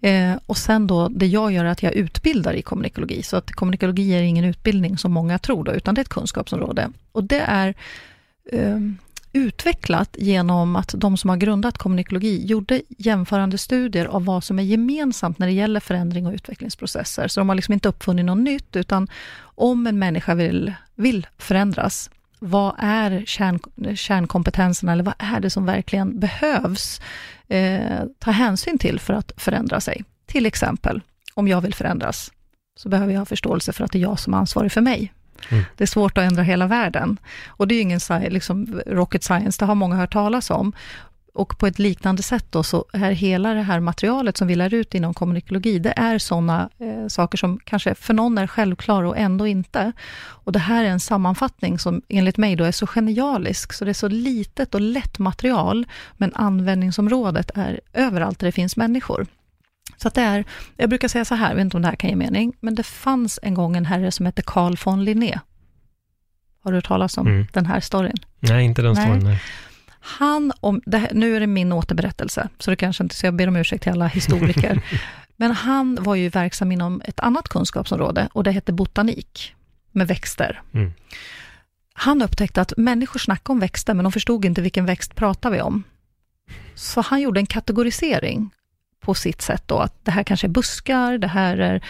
Eh, 0.00 0.32
och 0.46 0.56
sen 0.56 0.86
då, 0.86 1.08
det 1.08 1.26
jag 1.26 1.52
gör 1.52 1.64
är 1.64 1.68
att 1.68 1.82
jag 1.82 1.94
utbildar 1.94 2.54
i 2.54 2.62
kommunikologi, 2.62 3.22
så 3.22 3.36
att 3.36 3.52
kommunikologi 3.52 4.14
är 4.14 4.22
ingen 4.22 4.44
utbildning 4.44 4.98
som 4.98 5.12
många 5.12 5.38
tror 5.38 5.64
då, 5.64 5.72
utan 5.72 5.94
det 5.94 5.98
är 6.00 6.02
ett 6.02 6.08
kunskapsområde. 6.08 6.90
Och 7.12 7.24
det 7.24 7.40
är 7.40 7.74
eh, 8.52 8.78
utvecklat 9.32 10.16
genom 10.18 10.76
att 10.76 10.94
de 10.96 11.16
som 11.16 11.30
har 11.30 11.36
grundat 11.36 11.78
kommunikologi 11.78 12.46
gjorde 12.46 12.82
jämförande 12.88 13.58
studier 13.58 14.06
av 14.06 14.24
vad 14.24 14.44
som 14.44 14.58
är 14.58 14.62
gemensamt 14.62 15.38
när 15.38 15.46
det 15.46 15.52
gäller 15.52 15.80
förändring 15.80 16.26
och 16.26 16.32
utvecklingsprocesser. 16.32 17.28
Så 17.28 17.40
de 17.40 17.48
har 17.48 17.56
liksom 17.56 17.74
inte 17.74 17.88
uppfunnit 17.88 18.24
något 18.24 18.38
nytt, 18.38 18.76
utan 18.76 19.08
om 19.40 19.86
en 19.86 19.98
människa 19.98 20.34
vill, 20.34 20.74
vill 20.94 21.26
förändras, 21.38 22.10
vad 22.38 22.74
är 22.78 23.24
kärn, 23.26 23.60
kärnkompetenserna, 23.96 24.92
eller 24.92 25.04
vad 25.04 25.14
är 25.18 25.40
det 25.40 25.50
som 25.50 25.66
verkligen 25.66 26.20
behövs 26.20 27.00
eh, 27.48 28.04
ta 28.18 28.30
hänsyn 28.30 28.78
till 28.78 29.00
för 29.00 29.14
att 29.14 29.32
förändra 29.36 29.80
sig? 29.80 30.04
Till 30.26 30.46
exempel, 30.46 31.00
om 31.34 31.48
jag 31.48 31.60
vill 31.60 31.74
förändras, 31.74 32.32
så 32.78 32.88
behöver 32.88 33.12
jag 33.12 33.20
ha 33.20 33.26
förståelse 33.26 33.72
för 33.72 33.84
att 33.84 33.92
det 33.92 33.98
är 33.98 34.02
jag 34.02 34.20
som 34.20 34.34
är 34.34 34.38
ansvarig 34.38 34.72
för 34.72 34.80
mig. 34.80 35.12
Mm. 35.48 35.64
Det 35.76 35.84
är 35.84 35.88
svårt 35.88 36.18
att 36.18 36.24
ändra 36.24 36.42
hela 36.42 36.66
världen. 36.66 37.18
Och 37.46 37.68
det 37.68 37.74
är 37.74 37.82
ingen 37.82 38.00
liksom, 38.28 38.80
rocket 38.86 39.24
science, 39.24 39.58
det 39.58 39.66
har 39.66 39.74
många 39.74 39.96
hört 39.96 40.12
talas 40.12 40.50
om. 40.50 40.72
Och 41.38 41.58
på 41.58 41.66
ett 41.66 41.78
liknande 41.78 42.22
sätt 42.22 42.46
då, 42.50 42.62
så 42.62 42.84
är 42.92 43.10
hela 43.10 43.54
det 43.54 43.62
här 43.62 43.80
materialet 43.80 44.36
som 44.36 44.48
vi 44.48 44.54
lär 44.54 44.74
ut 44.74 44.94
inom 44.94 45.14
kommunikologi, 45.14 45.78
det 45.78 45.92
är 45.96 46.18
sådana 46.18 46.68
eh, 46.78 47.08
saker 47.08 47.38
som 47.38 47.60
kanske 47.64 47.94
för 47.94 48.14
någon 48.14 48.38
är 48.38 48.46
självklara 48.46 49.08
och 49.08 49.18
ändå 49.18 49.46
inte. 49.46 49.92
Och 50.18 50.52
det 50.52 50.58
här 50.58 50.84
är 50.84 50.88
en 50.88 51.00
sammanfattning 51.00 51.78
som 51.78 52.02
enligt 52.08 52.36
mig 52.36 52.56
då 52.56 52.64
är 52.64 52.72
så 52.72 52.86
genialisk, 52.86 53.72
så 53.72 53.84
det 53.84 53.90
är 53.90 53.94
så 53.94 54.08
litet 54.08 54.74
och 54.74 54.80
lätt 54.80 55.18
material, 55.18 55.86
men 56.16 56.34
användningsområdet 56.34 57.50
är 57.54 57.80
överallt 57.92 58.38
där 58.38 58.46
det 58.46 58.52
finns 58.52 58.76
människor. 58.76 59.26
Så 59.96 60.08
att 60.08 60.14
det 60.14 60.22
är, 60.22 60.44
jag 60.76 60.88
brukar 60.88 61.08
säga 61.08 61.24
så 61.24 61.34
här, 61.34 61.48
jag 61.48 61.56
vet 61.56 61.64
inte 61.64 61.76
om 61.76 61.82
det 61.82 61.88
här 61.88 61.96
kan 61.96 62.10
ge 62.10 62.16
mening, 62.16 62.52
men 62.60 62.74
det 62.74 62.82
fanns 62.82 63.38
en 63.42 63.54
gång 63.54 63.76
en 63.76 63.86
herre 63.86 64.12
som 64.12 64.26
hette 64.26 64.42
Carl 64.42 64.76
von 64.84 65.04
Linné. 65.04 65.40
Har 66.64 66.72
du 66.72 66.76
hört 66.76 66.86
talas 66.86 67.18
om 67.18 67.26
mm. 67.26 67.46
den 67.52 67.66
här 67.66 67.80
storyn? 67.80 68.16
Nej, 68.40 68.64
inte 68.64 68.82
den 68.82 68.96
storyn. 68.96 69.24
Nej. 69.24 69.42
Han, 70.00 70.52
om, 70.60 70.80
här, 70.92 71.10
nu 71.12 71.36
är 71.36 71.40
det 71.40 71.46
min 71.46 71.72
återberättelse, 71.72 72.48
så 72.58 72.70
det 72.70 72.76
kanske 72.76 73.02
inte, 73.02 73.14
så 73.14 73.26
jag 73.26 73.34
ber 73.34 73.48
om 73.48 73.56
ursäkt 73.56 73.82
till 73.82 73.92
alla 73.92 74.06
historiker. 74.06 74.82
men 75.36 75.52
han 75.52 75.98
var 76.00 76.14
ju 76.14 76.28
verksam 76.28 76.72
inom 76.72 77.02
ett 77.04 77.20
annat 77.20 77.48
kunskapsområde, 77.48 78.28
och 78.32 78.44
det 78.44 78.50
hette 78.50 78.72
botanik, 78.72 79.54
med 79.92 80.08
växter. 80.08 80.62
Mm. 80.74 80.92
Han 81.92 82.22
upptäckte 82.22 82.60
att 82.60 82.72
människor 82.76 83.18
snackade 83.20 83.52
om 83.52 83.60
växter, 83.60 83.94
men 83.94 84.02
de 84.02 84.12
förstod 84.12 84.44
inte 84.44 84.62
vilken 84.62 84.86
växt 84.86 85.14
pratar 85.14 85.50
vi 85.50 85.60
om. 85.60 85.82
Så 86.74 87.00
han 87.00 87.20
gjorde 87.20 87.40
en 87.40 87.46
kategorisering 87.46 88.50
på 89.08 89.14
sitt 89.14 89.42
sätt 89.42 89.62
då, 89.66 89.78
att 89.78 90.04
det 90.04 90.10
här 90.10 90.22
kanske 90.22 90.46
är 90.46 90.48
buskar, 90.48 91.18
det 91.18 91.26
här 91.26 91.58
är 91.58 91.82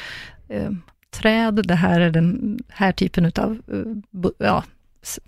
eh, 0.48 0.70
träd, 1.10 1.54
det 1.64 1.75
här 1.75 2.00
är 2.00 2.10
den 2.10 2.58
här 2.68 2.92
typen 2.92 3.25
utav, 3.25 3.58
eh, 3.72 4.26
ja, 4.38 4.64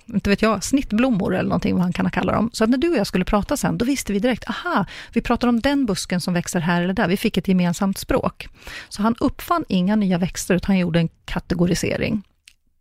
inte 0.07 0.31
vet 0.31 0.43
jag, 0.43 0.65
snittblommor 0.65 1.35
eller 1.35 1.49
någonting 1.49 1.75
vad 1.75 1.83
han 1.83 1.93
kan 1.93 2.11
kalla 2.11 2.33
dem. 2.33 2.51
Så 2.53 2.65
att 2.65 2.71
när 2.71 2.79
du 2.79 2.91
och 2.91 2.97
jag 2.97 3.07
skulle 3.07 3.25
prata 3.25 3.57
sen, 3.57 3.79
då 3.79 3.85
visste 3.85 4.13
vi 4.13 4.19
direkt, 4.19 4.45
aha, 4.49 4.87
vi 5.13 5.21
pratar 5.21 5.49
om 5.49 5.61
den 5.61 5.87
busken 5.87 6.21
som 6.21 6.35
växer 6.35 6.61
här 6.61 6.83
eller 6.83 6.95
där. 6.95 7.09
Vi 7.09 7.17
fick 7.17 7.37
ett 7.37 7.49
gemensamt 7.49 7.99
språk. 7.99 8.49
Så 8.89 9.03
han 9.03 9.15
uppfann 9.21 9.65
inga 9.69 9.97
nya 9.97 10.19
växter, 10.19 10.55
utan 10.55 10.67
han 10.67 10.79
gjorde 10.79 10.99
en 10.99 11.09
kategorisering. 11.25 12.23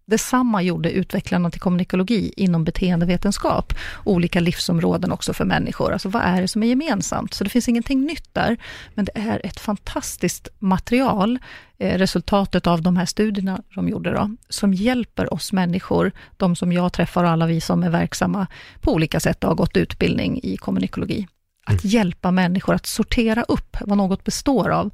Detsamma 0.09 0.61
gjorde 0.61 0.91
utvecklarna 0.91 1.51
till 1.51 1.61
kommunikologi 1.61 2.33
inom 2.37 2.63
beteendevetenskap, 2.63 3.73
olika 4.05 4.39
livsområden 4.39 5.11
också 5.11 5.33
för 5.33 5.45
människor. 5.45 5.93
Alltså 5.93 6.09
vad 6.09 6.21
är 6.21 6.41
det 6.41 6.47
som 6.47 6.63
är 6.63 6.67
gemensamt? 6.67 7.33
Så 7.33 7.43
det 7.43 7.49
finns 7.49 7.69
ingenting 7.69 8.05
nytt 8.05 8.33
där, 8.33 8.57
men 8.93 9.05
det 9.05 9.11
är 9.15 9.45
ett 9.45 9.59
fantastiskt 9.59 10.47
material, 10.59 11.39
eh, 11.77 11.97
resultatet 11.97 12.67
av 12.67 12.81
de 12.81 12.97
här 12.97 13.05
studierna 13.05 13.61
de 13.75 13.89
gjorde, 13.89 14.11
då, 14.11 14.35
som 14.49 14.73
hjälper 14.73 15.33
oss 15.33 15.53
människor, 15.53 16.11
de 16.37 16.55
som 16.55 16.71
jag 16.71 16.93
träffar 16.93 17.23
och 17.23 17.29
alla 17.29 17.45
vi 17.45 17.61
som 17.61 17.83
är 17.83 17.89
verksamma 17.89 18.47
på 18.81 18.93
olika 18.93 19.19
sätt 19.19 19.43
och 19.43 19.49
har 19.49 19.55
gått 19.55 19.77
utbildning 19.77 20.39
i 20.43 20.57
kommunikologi. 20.57 21.27
Att 21.65 21.83
mm. 21.83 21.91
hjälpa 21.91 22.31
människor 22.31 22.75
att 22.75 22.85
sortera 22.85 23.43
upp 23.43 23.77
vad 23.81 23.97
något 23.97 24.23
består 24.23 24.69
av 24.69 24.91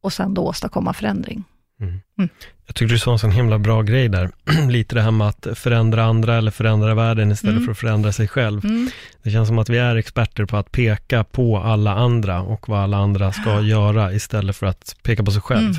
och 0.00 0.12
sen 0.12 0.34
då 0.34 0.42
åstadkomma 0.42 0.92
förändring. 0.92 1.44
Mm. 1.80 2.00
Mm. 2.18 2.30
Jag 2.66 2.74
tycker 2.74 2.92
du 2.92 2.98
sa 2.98 3.12
en 3.12 3.18
sån 3.18 3.30
himla 3.30 3.58
bra 3.58 3.82
grej 3.82 4.08
där. 4.08 4.30
Lite 4.70 4.94
det 4.94 5.02
här 5.02 5.10
med 5.10 5.28
att 5.28 5.46
förändra 5.54 6.04
andra 6.04 6.36
eller 6.36 6.50
förändra 6.50 6.94
världen 6.94 7.32
istället 7.32 7.54
mm. 7.54 7.64
för 7.64 7.72
att 7.72 7.78
förändra 7.78 8.12
sig 8.12 8.28
själv. 8.28 8.64
Mm. 8.64 8.90
Det 9.22 9.30
känns 9.30 9.48
som 9.48 9.58
att 9.58 9.68
vi 9.68 9.78
är 9.78 9.96
experter 9.96 10.44
på 10.44 10.56
att 10.56 10.72
peka 10.72 11.24
på 11.24 11.58
alla 11.58 11.94
andra 11.94 12.40
och 12.40 12.68
vad 12.68 12.80
alla 12.80 12.96
andra 12.96 13.32
ska 13.32 13.60
göra 13.60 14.12
istället 14.12 14.56
för 14.56 14.66
att 14.66 14.96
peka 15.02 15.24
på 15.24 15.30
sig 15.30 15.42
själv. 15.42 15.78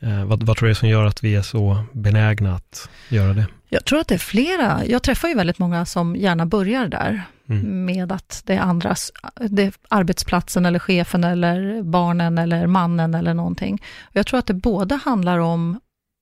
Mm. 0.00 0.20
Eh, 0.20 0.24
vad, 0.24 0.42
vad 0.42 0.56
tror 0.56 0.66
du 0.66 0.70
är 0.70 0.74
som 0.74 0.88
gör 0.88 1.04
att 1.04 1.24
vi 1.24 1.34
är 1.34 1.42
så 1.42 1.84
benägna 1.92 2.54
att 2.54 2.88
göra 3.08 3.32
det? 3.32 3.46
Jag 3.68 3.84
tror 3.84 4.00
att 4.00 4.08
det 4.08 4.14
är 4.14 4.18
flera. 4.18 4.80
Jag 4.86 5.02
träffar 5.02 5.28
ju 5.28 5.34
väldigt 5.34 5.58
många 5.58 5.86
som 5.86 6.16
gärna 6.16 6.46
börjar 6.46 6.88
där 6.88 7.22
mm. 7.50 7.84
med 7.84 8.12
att 8.12 8.42
det 8.46 8.54
är 8.54 8.60
andras, 8.60 9.12
det 9.36 9.62
är 9.62 9.72
arbetsplatsen 9.88 10.66
eller 10.66 10.78
chefen 10.78 11.24
eller 11.24 11.82
barnen 11.82 12.38
eller 12.38 12.66
mannen 12.66 13.14
eller 13.14 13.34
någonting. 13.34 13.82
Jag 14.12 14.26
tror 14.26 14.38
att 14.38 14.46
det 14.46 14.54
både 14.54 14.94
handlar 14.94 15.38
om 15.38 15.80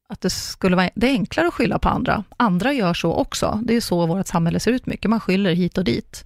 att 0.08 0.20
det 0.20 0.30
skulle 0.30 0.76
vara 0.76 0.90
det 0.94 1.06
är 1.06 1.11
enklare 1.11 1.49
att 1.49 1.54
skylla 1.54 1.78
på 1.78 1.88
andra. 1.88 2.25
Andra 2.37 2.73
gör 2.73 2.94
så 2.94 3.12
också. 3.12 3.61
Det 3.64 3.76
är 3.76 3.80
så 3.80 4.06
vårt 4.06 4.26
samhälle 4.26 4.61
ser 4.61 4.73
ut 4.73 4.87
mycket. 4.87 5.11
Man 5.11 5.20
skyller 5.20 5.54
hit 5.54 5.78
och 5.78 5.85
dit. 5.85 6.25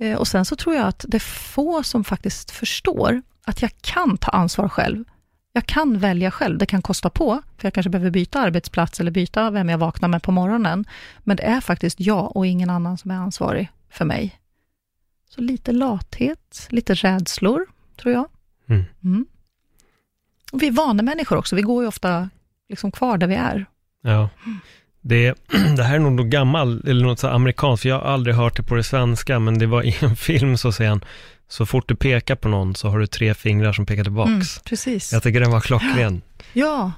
Eh, 0.00 0.18
och 0.18 0.28
sen 0.28 0.44
så 0.44 0.56
tror 0.56 0.74
jag 0.74 0.86
att 0.86 1.04
det 1.08 1.16
är 1.16 1.20
få 1.52 1.82
som 1.82 2.04
faktiskt 2.04 2.50
förstår 2.50 3.22
att 3.44 3.62
jag 3.62 3.70
kan 3.80 4.16
ta 4.18 4.30
ansvar 4.30 4.68
själv. 4.68 5.04
Jag 5.52 5.66
kan 5.66 5.98
välja 5.98 6.30
själv. 6.30 6.58
Det 6.58 6.66
kan 6.66 6.82
kosta 6.82 7.10
på, 7.10 7.42
för 7.58 7.66
jag 7.66 7.74
kanske 7.74 7.90
behöver 7.90 8.10
byta 8.10 8.40
arbetsplats 8.40 9.00
eller 9.00 9.10
byta 9.10 9.50
vem 9.50 9.68
jag 9.68 9.78
vaknar 9.78 10.08
med 10.08 10.22
på 10.22 10.32
morgonen. 10.32 10.84
Men 11.18 11.36
det 11.36 11.42
är 11.42 11.60
faktiskt 11.60 12.00
jag 12.00 12.36
och 12.36 12.46
ingen 12.46 12.70
annan 12.70 12.98
som 12.98 13.10
är 13.10 13.14
ansvarig 13.14 13.70
för 13.92 14.04
mig. 14.04 14.38
Så 15.28 15.40
lite 15.40 15.72
lathet, 15.72 16.66
lite 16.70 16.94
rädslor, 16.94 17.66
tror 17.96 18.14
jag. 18.14 18.28
Mm. 18.68 18.84
Mm. 19.04 19.26
vi 20.52 20.66
är 20.66 20.72
vanemänniskor 20.72 21.36
också, 21.36 21.56
vi 21.56 21.62
går 21.62 21.82
ju 21.82 21.88
ofta 21.88 22.30
liksom 22.68 22.92
kvar 22.92 23.18
där 23.18 23.26
vi 23.26 23.34
är. 23.34 23.66
Ja. 24.02 24.28
Det, 25.00 25.34
det 25.76 25.82
här 25.82 25.94
är 25.94 25.98
nog 25.98 26.12
något 26.12 26.26
gammalt, 26.26 26.84
eller 26.84 27.04
något 27.04 27.18
så 27.18 27.28
amerikanskt, 27.28 27.82
för 27.82 27.88
jag 27.88 27.98
har 28.00 28.06
aldrig 28.12 28.36
hört 28.36 28.56
det 28.56 28.62
på 28.62 28.74
det 28.74 28.84
svenska, 28.84 29.38
men 29.38 29.58
det 29.58 29.66
var 29.66 29.82
i 29.82 29.96
en 30.00 30.16
film 30.28 30.56
så 30.56 30.72
säger 30.72 30.90
han, 30.90 31.04
så 31.48 31.66
fort 31.66 31.88
du 31.88 31.96
pekar 31.96 32.36
på 32.36 32.48
någon 32.48 32.74
så 32.74 32.88
har 32.88 32.98
du 32.98 33.06
tre 33.06 33.34
fingrar 33.34 33.72
som 33.72 33.86
pekar 33.86 34.02
tillbaks. 34.02 34.30
Mm, 34.30 34.42
precis. 34.64 35.12
Jag 35.12 35.22
tycker 35.22 35.40
den 35.40 35.50
var 35.50 35.60
klockren. 35.60 36.22
Ja, 36.52 36.92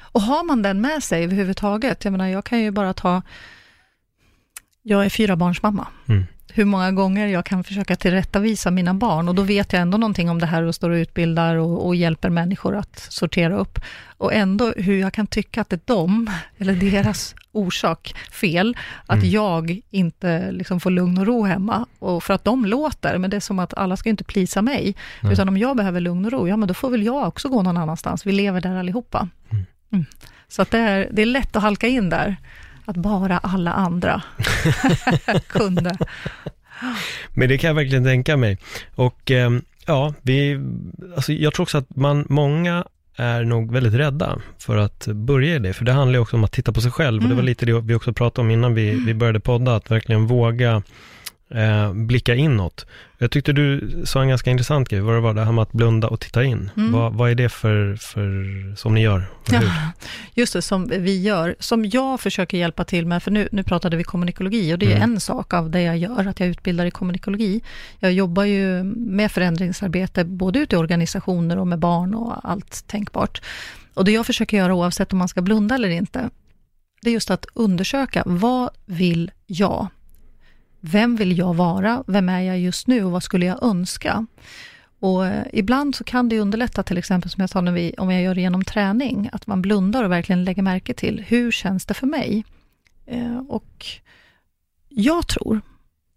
och 0.00 0.22
har 0.22 0.44
man 0.44 0.62
den 0.62 0.80
med 0.80 1.02
sig 1.02 1.24
överhuvudtaget, 1.24 2.04
jag 2.04 2.12
menar, 2.12 2.26
jag 2.28 2.44
kan 2.44 2.60
ju 2.60 2.70
bara 2.70 2.94
ta, 2.94 3.22
jag 4.82 5.04
är 5.04 5.08
fyrabarnsmamma. 5.08 5.86
Mm 6.08 6.24
hur 6.54 6.64
många 6.64 6.92
gånger 6.92 7.26
jag 7.26 7.44
kan 7.44 7.64
försöka 7.64 7.96
tillrättavisa 7.96 8.70
mina 8.70 8.94
barn 8.94 9.28
och 9.28 9.34
då 9.34 9.42
vet 9.42 9.72
jag 9.72 9.82
ändå 9.82 9.98
någonting 9.98 10.30
om 10.30 10.38
det 10.38 10.46
här 10.46 10.62
och 10.62 10.74
står 10.74 10.90
och 10.90 10.94
utbildar 10.94 11.56
och, 11.56 11.86
och, 11.86 11.96
hjälper 11.96 12.30
människor 12.30 12.76
att 12.76 12.98
sortera 12.98 13.56
upp. 13.56 13.78
Och 14.18 14.34
ändå 14.34 14.72
hur 14.76 15.00
jag 15.00 15.12
kan 15.12 15.26
tycka 15.26 15.60
att 15.60 15.68
det 15.68 15.76
är 15.76 15.94
dem, 15.94 16.30
eller 16.58 16.74
deras 16.74 17.34
orsak, 17.52 18.14
fel, 18.30 18.76
att 19.06 19.18
mm. 19.18 19.30
jag 19.30 19.80
inte 19.90 20.52
liksom 20.52 20.80
får 20.80 20.90
lugn 20.90 21.18
och 21.18 21.26
ro 21.26 21.42
hemma. 21.42 21.86
Och 21.98 22.24
för 22.24 22.34
att 22.34 22.44
de 22.44 22.64
låter, 22.64 23.18
men 23.18 23.30
det 23.30 23.36
är 23.36 23.40
som 23.40 23.58
att 23.58 23.74
alla 23.74 23.96
ska 23.96 24.08
inte 24.08 24.24
plisa 24.24 24.62
mig, 24.62 24.96
mm. 25.20 25.32
utan 25.32 25.48
om 25.48 25.58
jag 25.58 25.76
behöver 25.76 26.00
lugn 26.00 26.24
och 26.24 26.32
ro, 26.32 26.48
ja 26.48 26.56
men 26.56 26.68
då 26.68 26.74
får 26.74 26.90
väl 26.90 27.02
jag 27.02 27.28
också 27.28 27.48
gå 27.48 27.62
någon 27.62 27.76
annanstans. 27.76 28.26
Vi 28.26 28.32
lever 28.32 28.60
där 28.60 28.74
allihopa. 28.74 29.28
Mm. 29.50 29.64
mm. 29.92 30.04
Så 30.48 30.62
att 30.62 30.70
det, 30.70 30.78
är, 30.78 31.08
det 31.12 31.22
är 31.22 31.26
lätt 31.26 31.56
att 31.56 31.62
halka 31.62 31.86
in 31.86 32.08
där 32.08 32.36
att 32.84 32.96
bara 32.96 33.38
alla 33.38 33.72
andra 33.72 34.22
kunde. 35.48 35.96
Men 37.34 37.48
det 37.48 37.58
kan 37.58 37.68
jag 37.68 37.74
verkligen 37.74 38.04
tänka 38.04 38.36
mig. 38.36 38.58
Och 38.94 39.30
ehm, 39.30 39.62
ja, 39.86 40.14
vi, 40.22 40.60
alltså 41.16 41.32
jag 41.32 41.54
tror 41.54 41.64
också 41.64 41.78
att 41.78 41.96
man, 41.96 42.26
många 42.28 42.84
är 43.16 43.44
nog 43.44 43.72
väldigt 43.72 43.94
rädda 43.94 44.38
för 44.58 44.76
att 44.76 45.06
börja 45.06 45.54
i 45.54 45.58
det, 45.58 45.72
för 45.72 45.84
det 45.84 45.92
handlar 45.92 46.16
ju 46.16 46.22
också 46.22 46.36
om 46.36 46.44
att 46.44 46.52
titta 46.52 46.72
på 46.72 46.80
sig 46.80 46.90
själv, 46.90 47.22
mm. 47.22 47.24
och 47.24 47.28
det 47.28 47.34
var 47.34 47.42
mm. 47.42 47.46
lite 47.46 47.66
det 47.66 47.80
vi 47.80 47.94
också 47.94 48.12
pratade 48.12 48.46
om 48.46 48.50
innan 48.50 48.74
vi, 48.74 48.90
vi 48.90 49.14
började 49.14 49.40
podda, 49.40 49.76
att 49.76 49.90
verkligen 49.90 50.26
våga 50.26 50.82
eh, 51.54 51.92
blicka 51.92 52.34
inåt. 52.34 52.86
Jag 53.18 53.30
tyckte 53.30 53.52
du 53.52 54.02
sa 54.04 54.22
en 54.22 54.28
ganska 54.28 54.50
intressant 54.50 54.88
grej, 54.88 55.00
vad 55.00 55.14
det 55.14 55.20
var 55.20 55.34
det 55.34 55.44
här 55.44 55.52
med 55.52 55.62
att 55.62 55.72
blunda 55.72 56.08
och 56.08 56.20
titta 56.20 56.44
in. 56.44 56.70
Mm. 56.76 56.92
Vad, 56.92 57.12
vad, 57.12 57.30
är 57.30 57.34
det 57.34 57.48
för, 57.48 57.96
för, 57.96 58.76
som 58.76 58.94
ni 58.94 59.02
gör? 59.02 59.24
Ja, 59.50 59.60
just 60.34 60.52
det, 60.52 60.62
som 60.62 60.88
vi 60.88 61.22
gör, 61.22 61.56
som 61.58 61.84
jag 61.84 62.20
försöker 62.20 62.58
hjälpa 62.58 62.84
till 62.84 63.06
med, 63.06 63.22
för 63.22 63.30
nu, 63.30 63.48
nu 63.52 63.62
pratade 63.62 63.96
vi 63.96 64.04
kommunikologi 64.04 64.74
och 64.74 64.78
det 64.78 64.86
är 64.86 64.96
mm. 64.96 65.02
en 65.02 65.20
sak 65.20 65.54
av 65.54 65.70
det 65.70 65.82
jag 65.82 65.98
gör, 65.98 66.26
att 66.26 66.40
jag 66.40 66.48
utbildar 66.48 66.86
i 66.86 66.90
kommunikologi. 66.90 67.60
Jag 67.98 68.12
jobbar 68.12 68.44
ju 68.44 68.82
med 68.96 69.32
förändringsarbete, 69.32 70.24
både 70.24 70.58
ute 70.58 70.76
i 70.76 70.78
organisationer 70.78 71.58
och 71.58 71.66
med 71.66 71.78
barn 71.78 72.14
och 72.14 72.50
allt 72.50 72.86
tänkbart. 72.86 73.42
Och 73.94 74.04
det 74.04 74.12
jag 74.12 74.26
försöker 74.26 74.56
göra, 74.56 74.74
oavsett 74.74 75.12
om 75.12 75.18
man 75.18 75.28
ska 75.28 75.42
blunda 75.42 75.74
eller 75.74 75.90
inte, 75.90 76.30
det 77.02 77.10
är 77.10 77.14
just 77.14 77.30
att 77.30 77.46
undersöka, 77.54 78.22
vad 78.26 78.70
vill 78.86 79.30
jag? 79.46 79.88
Vem 80.84 81.16
vill 81.16 81.38
jag 81.38 81.54
vara? 81.54 82.04
Vem 82.06 82.28
är 82.28 82.40
jag 82.40 82.58
just 82.58 82.86
nu 82.86 83.04
och 83.04 83.10
vad 83.10 83.22
skulle 83.22 83.46
jag 83.46 83.62
önska? 83.62 84.26
Och 85.00 85.26
eh, 85.26 85.46
ibland 85.52 85.94
så 85.94 86.04
kan 86.04 86.28
det 86.28 86.40
underlätta, 86.40 86.82
till 86.82 86.98
exempel 86.98 87.30
som 87.30 87.40
jag 87.40 87.50
sa 87.50 87.60
när 87.60 87.72
vi, 87.72 87.94
om 87.98 88.10
jag 88.10 88.22
gör 88.22 88.34
det 88.34 88.40
genom 88.40 88.64
träning, 88.64 89.30
att 89.32 89.46
man 89.46 89.62
blundar 89.62 90.04
och 90.04 90.12
verkligen 90.12 90.44
lägger 90.44 90.62
märke 90.62 90.94
till, 90.94 91.24
hur 91.28 91.50
känns 91.50 91.86
det 91.86 91.94
för 91.94 92.06
mig? 92.06 92.44
Eh, 93.06 93.38
och 93.48 93.86
jag 94.88 95.26
tror, 95.26 95.60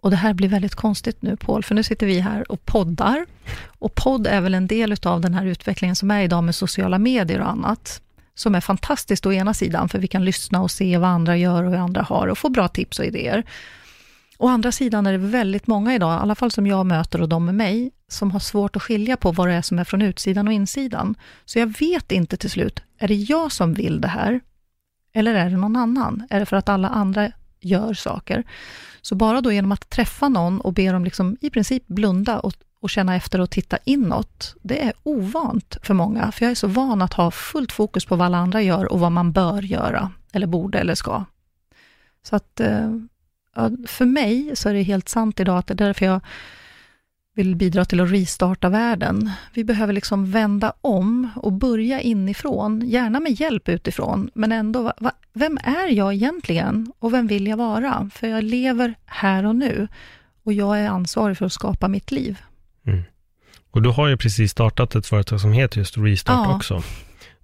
och 0.01 0.09
det 0.09 0.15
här 0.15 0.33
blir 0.33 0.47
väldigt 0.47 0.75
konstigt 0.75 1.21
nu 1.21 1.37
Paul, 1.37 1.63
för 1.63 1.75
nu 1.75 1.83
sitter 1.83 2.07
vi 2.07 2.19
här 2.19 2.51
och 2.51 2.65
poddar, 2.65 3.25
och 3.67 3.95
podd 3.95 4.27
är 4.27 4.41
väl 4.41 4.53
en 4.53 4.67
del 4.67 4.95
av 5.03 5.21
den 5.21 5.33
här 5.33 5.45
utvecklingen 5.45 5.95
som 5.95 6.11
är 6.11 6.23
idag 6.23 6.43
med 6.43 6.55
sociala 6.55 6.99
medier 6.99 7.39
och 7.39 7.49
annat, 7.49 8.01
som 8.35 8.55
är 8.55 8.61
fantastiskt 8.61 9.25
å 9.25 9.33
ena 9.33 9.53
sidan, 9.53 9.89
för 9.89 9.99
vi 9.99 10.07
kan 10.07 10.25
lyssna 10.25 10.61
och 10.61 10.71
se 10.71 10.97
vad 10.97 11.09
andra 11.09 11.37
gör 11.37 11.63
och 11.63 11.71
hur 11.71 11.77
andra 11.77 12.01
har 12.01 12.27
och 12.27 12.37
få 12.37 12.49
bra 12.49 12.67
tips 12.67 12.99
och 12.99 13.05
idéer. 13.05 13.43
Å 14.37 14.47
andra 14.47 14.71
sidan 14.71 15.07
är 15.07 15.11
det 15.11 15.17
väldigt 15.17 15.67
många 15.67 15.95
idag, 15.95 16.17
i 16.17 16.21
alla 16.21 16.35
fall 16.35 16.51
som 16.51 16.67
jag 16.67 16.85
möter 16.85 17.21
och 17.21 17.29
de 17.29 17.45
med 17.45 17.55
mig, 17.55 17.91
som 18.07 18.31
har 18.31 18.39
svårt 18.39 18.75
att 18.75 18.81
skilja 18.81 19.17
på 19.17 19.31
vad 19.31 19.47
det 19.47 19.53
är 19.53 19.61
som 19.61 19.79
är 19.79 19.83
från 19.83 20.01
utsidan 20.01 20.47
och 20.47 20.53
insidan. 20.53 21.15
Så 21.45 21.59
jag 21.59 21.79
vet 21.79 22.11
inte 22.11 22.37
till 22.37 22.49
slut, 22.49 22.83
är 22.97 23.07
det 23.07 23.15
jag 23.15 23.51
som 23.51 23.73
vill 23.73 24.01
det 24.01 24.07
här? 24.07 24.39
Eller 25.13 25.33
är 25.33 25.49
det 25.49 25.57
någon 25.57 25.75
annan? 25.75 26.27
Är 26.29 26.39
det 26.39 26.45
för 26.45 26.57
att 26.57 26.69
alla 26.69 26.89
andra 26.89 27.31
gör 27.59 27.93
saker? 27.93 28.43
Så 29.01 29.15
bara 29.15 29.41
då 29.41 29.51
genom 29.51 29.71
att 29.71 29.89
träffa 29.89 30.29
någon 30.29 30.61
och 30.61 30.73
be 30.73 30.91
dem 30.91 31.03
liksom 31.03 31.37
i 31.41 31.49
princip 31.49 31.87
blunda 31.87 32.39
och, 32.39 32.53
och 32.79 32.89
känna 32.89 33.15
efter 33.15 33.41
och 33.41 33.49
titta 33.49 33.77
inåt, 33.83 34.55
det 34.61 34.83
är 34.83 34.93
ovant 35.03 35.77
för 35.83 35.93
många, 35.93 36.31
för 36.31 36.45
jag 36.45 36.51
är 36.51 36.55
så 36.55 36.67
van 36.67 37.01
att 37.01 37.13
ha 37.13 37.31
fullt 37.31 37.71
fokus 37.71 38.05
på 38.05 38.15
vad 38.15 38.25
alla 38.25 38.37
andra 38.37 38.61
gör 38.61 38.91
och 38.91 38.99
vad 38.99 39.11
man 39.11 39.31
bör 39.31 39.61
göra, 39.61 40.11
eller 40.31 40.47
borde 40.47 40.79
eller 40.79 40.95
ska. 40.95 41.25
Så 42.23 42.35
att 42.35 42.59
eh, 42.59 42.91
för 43.87 44.05
mig 44.05 44.51
så 44.55 44.69
är 44.69 44.73
det 44.73 44.81
helt 44.81 45.09
sant 45.09 45.39
idag, 45.39 45.57
att 45.57 45.67
det 45.67 45.73
är 45.73 45.85
därför 45.87 46.05
jag 46.05 46.21
vill 47.35 47.55
bidra 47.55 47.85
till 47.85 47.99
att 47.99 48.11
restarta 48.11 48.69
världen. 48.69 49.31
Vi 49.53 49.63
behöver 49.63 49.93
liksom 49.93 50.31
vända 50.31 50.73
om 50.81 51.29
och 51.35 51.53
börja 51.53 52.01
inifrån, 52.01 52.81
gärna 52.85 53.19
med 53.19 53.31
hjälp 53.39 53.69
utifrån, 53.69 54.29
men 54.33 54.51
ändå, 54.51 54.93
va, 54.97 55.11
vem 55.33 55.57
är 55.63 55.87
jag 55.87 56.13
egentligen 56.13 56.91
och 56.99 57.13
vem 57.13 57.27
vill 57.27 57.47
jag 57.47 57.57
vara? 57.57 58.09
För 58.13 58.27
jag 58.27 58.43
lever 58.43 58.95
här 59.05 59.45
och 59.45 59.55
nu 59.55 59.87
och 60.43 60.53
jag 60.53 60.79
är 60.79 60.89
ansvarig 60.89 61.37
för 61.37 61.45
att 61.45 61.53
skapa 61.53 61.87
mitt 61.87 62.11
liv. 62.11 62.37
Mm. 62.87 63.03
Och 63.71 63.81
du 63.81 63.89
har 63.89 64.07
ju 64.07 64.17
precis 64.17 64.51
startat 64.51 64.95
ett 64.95 65.07
företag 65.07 65.41
som 65.41 65.51
heter 65.51 65.77
just 65.77 65.97
Restart 65.97 66.47
ja. 66.47 66.55
också 66.55 66.83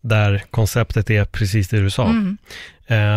där 0.01 0.43
konceptet 0.51 1.09
är 1.09 1.25
precis 1.25 1.69
det 1.69 1.81
du 1.81 1.89
sa. 1.89 2.09
Mm. 2.09 2.37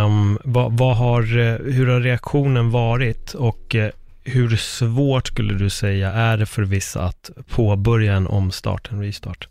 Um, 0.04 0.38
vad, 0.44 0.72
vad, 0.72 0.96
har, 0.96 1.22
hur 1.70 1.86
har 1.86 2.00
reaktionen 2.00 2.70
varit 2.70 3.34
och 3.34 3.74
uh, 3.74 3.88
hur 4.24 4.56
svårt 4.56 5.26
skulle 5.26 5.54
du 5.54 5.70
säga 5.70 6.12
är 6.12 6.36
det 6.36 6.46
för 6.46 6.62
vissa 6.62 7.02
att 7.02 7.30
påbörja 7.48 8.14
en 8.14 8.26
omstart, 8.26 8.92
en 8.92 9.00
restart? 9.00 9.48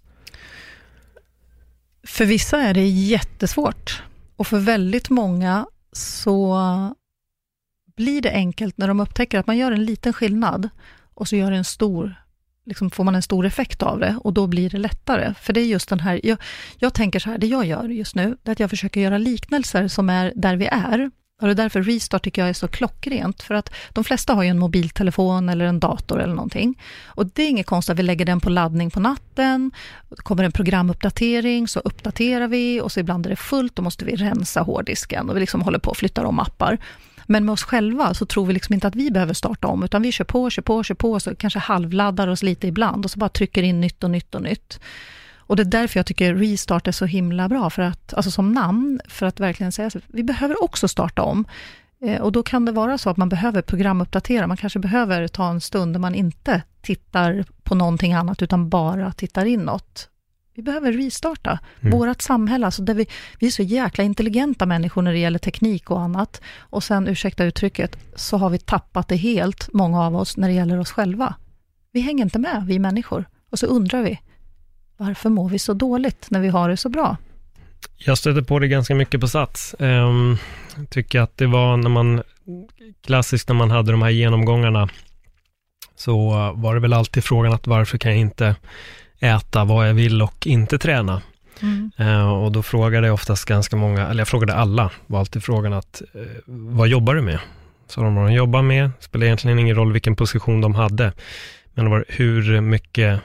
För 2.03 2.25
vissa 2.25 2.61
är 2.61 2.73
det 2.73 2.87
jättesvårt 2.87 4.03
och 4.35 4.47
för 4.47 4.59
väldigt 4.59 5.09
många 5.09 5.65
så 5.91 6.59
blir 7.95 8.21
det 8.21 8.31
enkelt 8.31 8.77
när 8.77 8.87
de 8.87 8.99
upptäcker 8.99 9.39
att 9.39 9.47
man 9.47 9.57
gör 9.57 9.71
en 9.71 9.85
liten 9.85 10.13
skillnad 10.13 10.69
och 11.13 11.27
så 11.27 11.35
gör 11.35 11.51
en 11.51 11.63
stor 11.63 12.15
liksom 12.65 12.89
får 12.89 13.03
man 13.03 13.15
en 13.15 13.21
stor 13.21 13.45
effekt 13.45 13.83
av 13.83 13.99
det 13.99 14.17
och 14.23 14.33
då 14.33 14.47
blir 14.47 14.69
det 14.69 14.77
lättare. 14.77 15.33
För 15.41 15.53
det 15.53 15.61
är 15.61 15.65
just 15.65 15.89
den 15.89 15.99
här, 15.99 16.19
jag, 16.23 16.37
jag 16.77 16.93
tänker 16.93 17.19
så 17.19 17.29
här, 17.29 17.37
det 17.37 17.47
jag 17.47 17.65
gör 17.65 17.89
just 17.89 18.15
nu, 18.15 18.37
det 18.43 18.49
är 18.49 18.51
att 18.51 18.59
jag 18.59 18.69
försöker 18.69 19.01
göra 19.01 19.17
liknelser 19.17 19.87
som 19.87 20.09
är 20.09 20.33
där 20.35 20.55
vi 20.55 20.65
är. 20.65 21.11
Och 21.41 21.47
det 21.47 21.53
är 21.53 21.55
därför 21.55 21.81
Restart 21.81 22.23
tycker 22.23 22.41
jag 22.41 22.49
är 22.49 22.53
så 22.53 22.67
klockrent, 22.67 23.41
för 23.41 23.55
att 23.55 23.73
de 23.89 24.03
flesta 24.03 24.33
har 24.33 24.43
ju 24.43 24.49
en 24.49 24.59
mobiltelefon 24.59 25.49
eller 25.49 25.65
en 25.65 25.79
dator 25.79 26.21
eller 26.21 26.33
någonting. 26.33 26.81
Och 27.05 27.25
det 27.25 27.43
är 27.43 27.49
inget 27.49 27.65
konstigt 27.65 27.93
att 27.93 27.99
vi 27.99 28.03
lägger 28.03 28.25
den 28.25 28.39
på 28.39 28.49
laddning 28.49 28.91
på 28.91 28.99
natten, 28.99 29.71
kommer 30.17 30.43
en 30.43 30.51
programuppdatering 30.51 31.67
så 31.67 31.79
uppdaterar 31.79 32.47
vi 32.47 32.81
och 32.81 32.91
så 32.91 32.99
ibland 32.99 33.25
är 33.25 33.29
det 33.29 33.35
fullt, 33.35 33.75
då 33.75 33.81
måste 33.81 34.05
vi 34.05 34.15
rensa 34.15 34.61
hårddisken 34.61 35.29
och 35.29 35.35
vi 35.35 35.39
liksom 35.39 35.61
håller 35.61 35.79
på 35.79 35.91
och 35.91 35.97
flyttar 35.97 36.23
om 36.23 36.39
appar. 36.39 36.77
Men 37.25 37.45
med 37.45 37.53
oss 37.53 37.63
själva 37.63 38.13
så 38.13 38.25
tror 38.25 38.45
vi 38.45 38.53
liksom 38.53 38.73
inte 38.73 38.87
att 38.87 38.95
vi 38.95 39.11
behöver 39.11 39.33
starta 39.33 39.67
om, 39.67 39.83
utan 39.83 40.01
vi 40.01 40.11
kör 40.11 40.25
på, 40.25 40.49
kör 40.49 40.61
på, 40.61 40.83
kör 40.83 40.95
på, 40.95 41.19
så 41.19 41.35
kanske 41.35 41.59
halvladdar 41.59 42.27
oss 42.27 42.43
lite 42.43 42.67
ibland 42.67 43.05
och 43.05 43.11
så 43.11 43.19
bara 43.19 43.29
trycker 43.29 43.63
in 43.63 43.81
nytt 43.81 44.03
och 44.03 44.11
nytt 44.11 44.35
och 44.35 44.41
nytt. 44.41 44.79
Och 45.37 45.55
det 45.55 45.63
är 45.63 45.65
därför 45.65 45.99
jag 45.99 46.05
tycker 46.05 46.35
Restart 46.35 46.87
är 46.87 46.91
så 46.91 47.05
himla 47.05 47.49
bra, 47.49 47.69
för 47.69 47.81
att, 47.81 48.13
alltså 48.13 48.31
som 48.31 48.51
namn, 48.51 48.99
för 49.07 49.25
att 49.25 49.39
verkligen 49.39 49.71
säga 49.71 49.89
så, 49.89 49.99
vi 50.07 50.23
behöver 50.23 50.63
också 50.63 50.87
starta 50.87 51.21
om. 51.21 51.45
Eh, 52.01 52.21
och 52.21 52.31
då 52.31 52.43
kan 52.43 52.65
det 52.65 52.71
vara 52.71 52.97
så 52.97 53.09
att 53.09 53.17
man 53.17 53.29
behöver 53.29 53.61
programuppdatera, 53.61 54.47
man 54.47 54.57
kanske 54.57 54.79
behöver 54.79 55.27
ta 55.27 55.49
en 55.49 55.61
stund 55.61 55.95
där 55.95 55.99
man 55.99 56.15
inte 56.15 56.61
tittar 56.81 57.45
på 57.63 57.75
någonting 57.75 58.13
annat, 58.13 58.41
utan 58.41 58.69
bara 58.69 59.11
tittar 59.11 59.45
inåt. 59.45 60.09
Vi 60.55 60.63
behöver 60.63 60.91
restarta. 60.91 61.59
Mm. 61.81 61.97
Vårt 61.97 62.21
samhälle, 62.21 62.65
alltså 62.65 62.81
där 62.81 62.93
vi, 62.93 63.07
vi 63.39 63.47
är 63.47 63.51
så 63.51 63.63
jäkla 63.63 64.03
intelligenta 64.03 64.65
människor 64.65 65.01
när 65.01 65.11
det 65.11 65.19
gäller 65.19 65.39
teknik 65.39 65.91
och 65.91 66.01
annat. 66.01 66.41
Och 66.59 66.83
sen, 66.83 67.07
ursäkta 67.07 67.43
uttrycket, 67.43 67.97
så 68.15 68.37
har 68.37 68.49
vi 68.49 68.57
tappat 68.57 69.07
det 69.07 69.15
helt, 69.15 69.73
många 69.73 70.01
av 70.01 70.15
oss, 70.15 70.37
när 70.37 70.47
det 70.47 70.53
gäller 70.53 70.79
oss 70.79 70.91
själva. 70.91 71.35
Vi 71.91 72.01
hänger 72.01 72.23
inte 72.23 72.39
med, 72.39 72.63
vi 72.67 72.79
människor. 72.79 73.25
Och 73.49 73.59
så 73.59 73.65
undrar 73.65 74.03
vi, 74.03 74.19
varför 74.97 75.29
mår 75.29 75.49
vi 75.49 75.59
så 75.59 75.73
dåligt 75.73 76.27
när 76.29 76.39
vi 76.39 76.47
har 76.47 76.69
det 76.69 76.77
så 76.77 76.89
bra? 76.89 77.17
Jag 77.97 78.17
stöter 78.17 78.41
på 78.41 78.59
det 78.59 78.67
ganska 78.67 78.95
mycket 78.95 79.21
på 79.21 79.27
Sats. 79.27 79.75
Um, 79.79 80.37
tycker 80.89 81.21
att 81.21 81.37
det 81.37 81.47
var 81.47 81.77
när 81.77 81.89
man, 81.89 82.23
klassiskt 83.05 83.47
när 83.47 83.55
man 83.55 83.71
hade 83.71 83.91
de 83.91 84.01
här 84.01 84.09
genomgångarna, 84.09 84.89
så 85.95 86.29
var 86.55 86.73
det 86.73 86.79
väl 86.81 86.93
alltid 86.93 87.23
frågan 87.23 87.53
att 87.53 87.67
varför 87.67 87.97
kan 87.97 88.11
jag 88.11 88.19
inte 88.19 88.55
äta 89.23 89.63
vad 89.63 89.89
jag 89.89 89.93
vill 89.93 90.21
och 90.21 90.47
inte 90.47 90.77
träna. 90.77 91.21
Mm. 91.61 91.91
Uh, 91.99 92.33
och 92.33 92.51
då 92.51 92.63
frågade 92.63 93.07
jag 93.07 93.13
oftast 93.13 93.45
ganska 93.45 93.75
många, 93.75 94.07
eller 94.07 94.21
jag 94.21 94.27
frågade 94.27 94.53
alla, 94.53 94.91
var 95.07 95.19
alltid 95.19 95.43
frågan 95.43 95.73
att, 95.73 96.01
uh, 96.15 96.21
vad 96.45 96.87
jobbar 96.87 97.15
du 97.15 97.21
med? 97.21 97.39
Så 97.87 98.01
de 98.01 98.15
vad 98.15 98.25
de 98.25 98.33
jobbar 98.33 98.61
med, 98.61 98.91
spelar 98.99 99.25
egentligen 99.25 99.59
ingen 99.59 99.75
roll 99.75 99.93
vilken 99.93 100.15
position 100.15 100.61
de 100.61 100.75
hade, 100.75 101.13
men 101.73 101.85
det 101.85 101.91
var 101.91 102.05
hur 102.07 102.61
mycket 102.61 103.21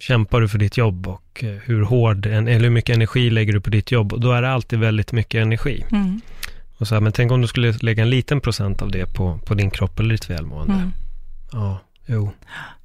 kämpar 0.00 0.40
du 0.40 0.48
för 0.48 0.58
ditt 0.58 0.76
jobb 0.76 1.06
och 1.06 1.44
uh, 1.44 1.50
hur 1.64 1.82
hård, 1.82 2.26
eller 2.26 2.60
hur 2.60 2.70
mycket 2.70 2.96
energi 2.96 3.30
lägger 3.30 3.52
du 3.52 3.60
på 3.60 3.70
ditt 3.70 3.92
jobb? 3.92 4.12
Och 4.12 4.20
då 4.20 4.32
är 4.32 4.42
det 4.42 4.50
alltid 4.50 4.78
väldigt 4.78 5.12
mycket 5.12 5.42
energi. 5.42 5.84
Mm. 5.92 6.20
Och 6.78 6.88
så 6.88 6.94
här, 6.94 7.00
men 7.00 7.12
tänk 7.12 7.32
om 7.32 7.40
du 7.40 7.46
skulle 7.46 7.72
lägga 7.72 8.02
en 8.02 8.10
liten 8.10 8.40
procent 8.40 8.82
av 8.82 8.90
det 8.90 9.14
på, 9.14 9.38
på 9.46 9.54
din 9.54 9.70
kropp 9.70 10.00
eller 10.00 10.10
ditt 10.10 10.30
välmående. 10.30 10.74
Mm. 10.74 10.92
Ja, 11.52 11.78
jo, 12.06 12.32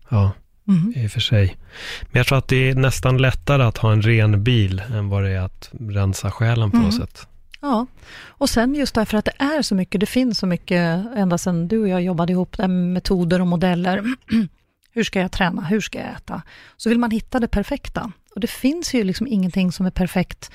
ja. 0.10 0.32
Mm. 0.72 0.94
I 0.96 1.08
och 1.08 1.12
för 1.12 1.20
sig. 1.20 1.58
Men 2.02 2.20
jag 2.20 2.28
tror 2.28 2.38
att 2.38 2.48
det 2.48 2.70
är 2.70 2.76
nästan 2.76 3.18
lättare 3.18 3.64
att 3.64 3.78
ha 3.78 3.92
en 3.92 4.02
ren 4.02 4.44
bil 4.44 4.84
än 4.94 5.10
vad 5.10 5.24
det 5.24 5.30
är 5.30 5.42
att 5.42 5.70
rensa 5.80 6.32
själen 6.32 6.72
på 6.72 6.78
mm. 6.78 6.86
något 6.86 6.96
sätt. 6.96 7.28
Ja, 7.62 7.88
och 8.28 8.50
sen 8.50 8.76
just 8.76 8.96
därför 8.96 9.18
att 9.18 9.26
det 9.26 9.34
är 9.38 9.62
så 9.62 9.76
mycket, 9.76 10.00
det 10.00 10.06
finns 10.06 10.38
så 10.38 10.48
mycket, 10.48 11.06
ända 11.16 11.38
sedan 11.38 11.68
du 11.68 11.80
och 11.80 11.88
jag 11.88 12.02
jobbade 12.02 12.34
ihop, 12.34 12.58
med 12.58 12.70
metoder 12.70 13.42
och 13.42 13.48
modeller. 13.48 14.04
hur 14.94 15.04
ska 15.04 15.20
jag 15.20 15.32
träna? 15.32 15.62
Hur 15.62 15.82
ska 15.82 16.00
jag 16.00 16.08
äta? 16.08 16.42
Så 16.78 16.90
vill 16.90 17.00
man 17.00 17.12
hitta 17.12 17.40
det 17.40 17.48
perfekta. 17.48 18.12
Och 18.36 18.42
det 18.42 18.50
finns 18.50 18.94
ju 18.94 19.04
liksom 19.04 19.28
ingenting 19.28 19.72
som 19.72 19.86
är 19.86 19.92
perfekt 19.92 20.52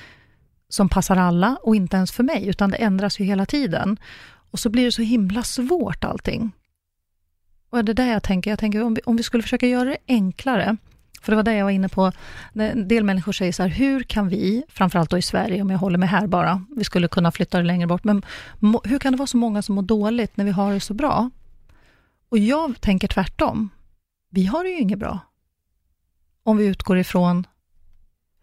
som 0.69 0.89
passar 0.89 1.15
alla 1.15 1.57
och 1.63 1.75
inte 1.75 1.97
ens 1.97 2.11
för 2.11 2.23
mig, 2.23 2.47
utan 2.47 2.69
det 2.69 2.77
ändras 2.77 3.19
ju 3.19 3.25
hela 3.25 3.45
tiden. 3.45 3.97
Och 4.51 4.59
så 4.59 4.69
blir 4.69 4.85
det 4.85 4.91
så 4.91 5.01
himla 5.01 5.43
svårt 5.43 6.03
allting. 6.03 6.51
Och 7.69 7.85
det 7.85 7.91
är 7.91 7.93
det 7.93 8.07
jag 8.07 8.23
tänker. 8.23 8.49
Jag 8.49 8.59
tänker 8.59 8.83
om 8.83 8.93
vi, 8.93 9.01
om 9.05 9.15
vi 9.15 9.23
skulle 9.23 9.43
försöka 9.43 9.67
göra 9.67 9.89
det 9.89 9.97
enklare, 10.07 10.77
för 11.21 11.31
det 11.31 11.35
var 11.35 11.43
det 11.43 11.53
jag 11.53 11.65
var 11.65 11.71
inne 11.71 11.89
på. 11.89 12.11
En 12.53 12.87
del 12.87 13.03
människor 13.03 13.31
säger 13.31 13.51
så 13.51 13.63
här, 13.63 13.69
hur 13.69 14.03
kan 14.03 14.29
vi, 14.29 14.63
framförallt 14.69 15.09
då 15.09 15.17
i 15.17 15.21
Sverige, 15.21 15.61
om 15.61 15.69
jag 15.69 15.77
håller 15.77 15.97
mig 15.97 16.09
här 16.09 16.27
bara, 16.27 16.63
vi 16.75 16.83
skulle 16.83 17.07
kunna 17.07 17.31
flytta 17.31 17.57
det 17.57 17.63
längre 17.63 17.87
bort, 17.87 18.03
men 18.03 18.23
hur 18.83 18.99
kan 18.99 19.13
det 19.13 19.17
vara 19.17 19.27
så 19.27 19.37
många 19.37 19.61
som 19.61 19.75
mår 19.75 19.81
dåligt 19.81 20.37
när 20.37 20.45
vi 20.45 20.51
har 20.51 20.73
det 20.73 20.79
så 20.79 20.93
bra? 20.93 21.29
Och 22.29 22.37
jag 22.37 22.81
tänker 22.81 23.07
tvärtom. 23.07 23.69
Vi 24.29 24.45
har 24.45 24.63
det 24.63 24.69
ju 24.69 24.79
inget 24.79 24.99
bra. 24.99 25.19
Om 26.43 26.57
vi 26.57 26.65
utgår 26.65 26.97
ifrån 26.97 27.47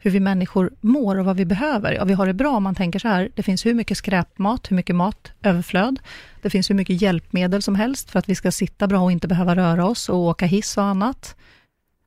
hur 0.05 0.11
vi 0.11 0.21
människor 0.21 0.71
mår 0.81 1.19
och 1.19 1.25
vad 1.25 1.37
vi 1.37 1.45
behöver. 1.45 1.93
Ja, 1.93 2.05
vi 2.05 2.15
har 2.15 2.27
det 2.27 2.35
bra 2.35 2.57
om 2.57 2.63
man 2.63 2.75
tänker 2.75 2.99
så 2.99 3.09
här, 3.09 3.29
det 3.35 3.43
finns 3.43 3.67
hur 3.67 3.75
mycket 3.75 3.99
skräpmat, 3.99 4.71
hur 4.71 4.77
mycket 4.77 4.97
mat, 4.97 5.33
överflöd. 5.43 5.99
Det 6.43 6.51
finns 6.51 6.71
hur 6.71 6.75
mycket 6.75 7.03
hjälpmedel 7.03 7.63
som 7.63 7.75
helst 7.75 8.11
för 8.11 8.19
att 8.19 8.29
vi 8.29 8.35
ska 8.35 8.51
sitta 8.51 8.87
bra 8.87 9.01
och 9.01 9.13
inte 9.13 9.29
behöva 9.29 9.57
röra 9.57 9.87
oss 9.87 10.09
och 10.09 10.19
åka 10.19 10.47
hiss 10.47 10.77
och 10.77 10.85
annat. 10.85 11.37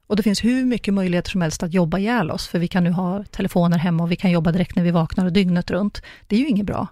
Och 0.07 0.15
det 0.15 0.23
finns 0.23 0.43
hur 0.43 0.65
mycket 0.65 0.93
möjligheter 0.93 1.31
som 1.31 1.41
helst 1.41 1.63
att 1.63 1.73
jobba 1.73 1.97
ihjäl 1.97 2.31
oss, 2.31 2.47
för 2.47 2.59
vi 2.59 2.67
kan 2.67 2.83
nu 2.83 2.91
ha 2.91 3.23
telefoner 3.23 3.77
hemma 3.77 4.03
och 4.03 4.11
vi 4.11 4.15
kan 4.15 4.31
jobba 4.31 4.51
direkt 4.51 4.75
när 4.75 4.83
vi 4.83 4.91
vaknar 4.91 5.25
och 5.25 5.33
dygnet 5.33 5.71
runt. 5.71 6.01
Det 6.27 6.35
är 6.35 6.39
ju 6.39 6.47
inget 6.47 6.65
bra. 6.65 6.87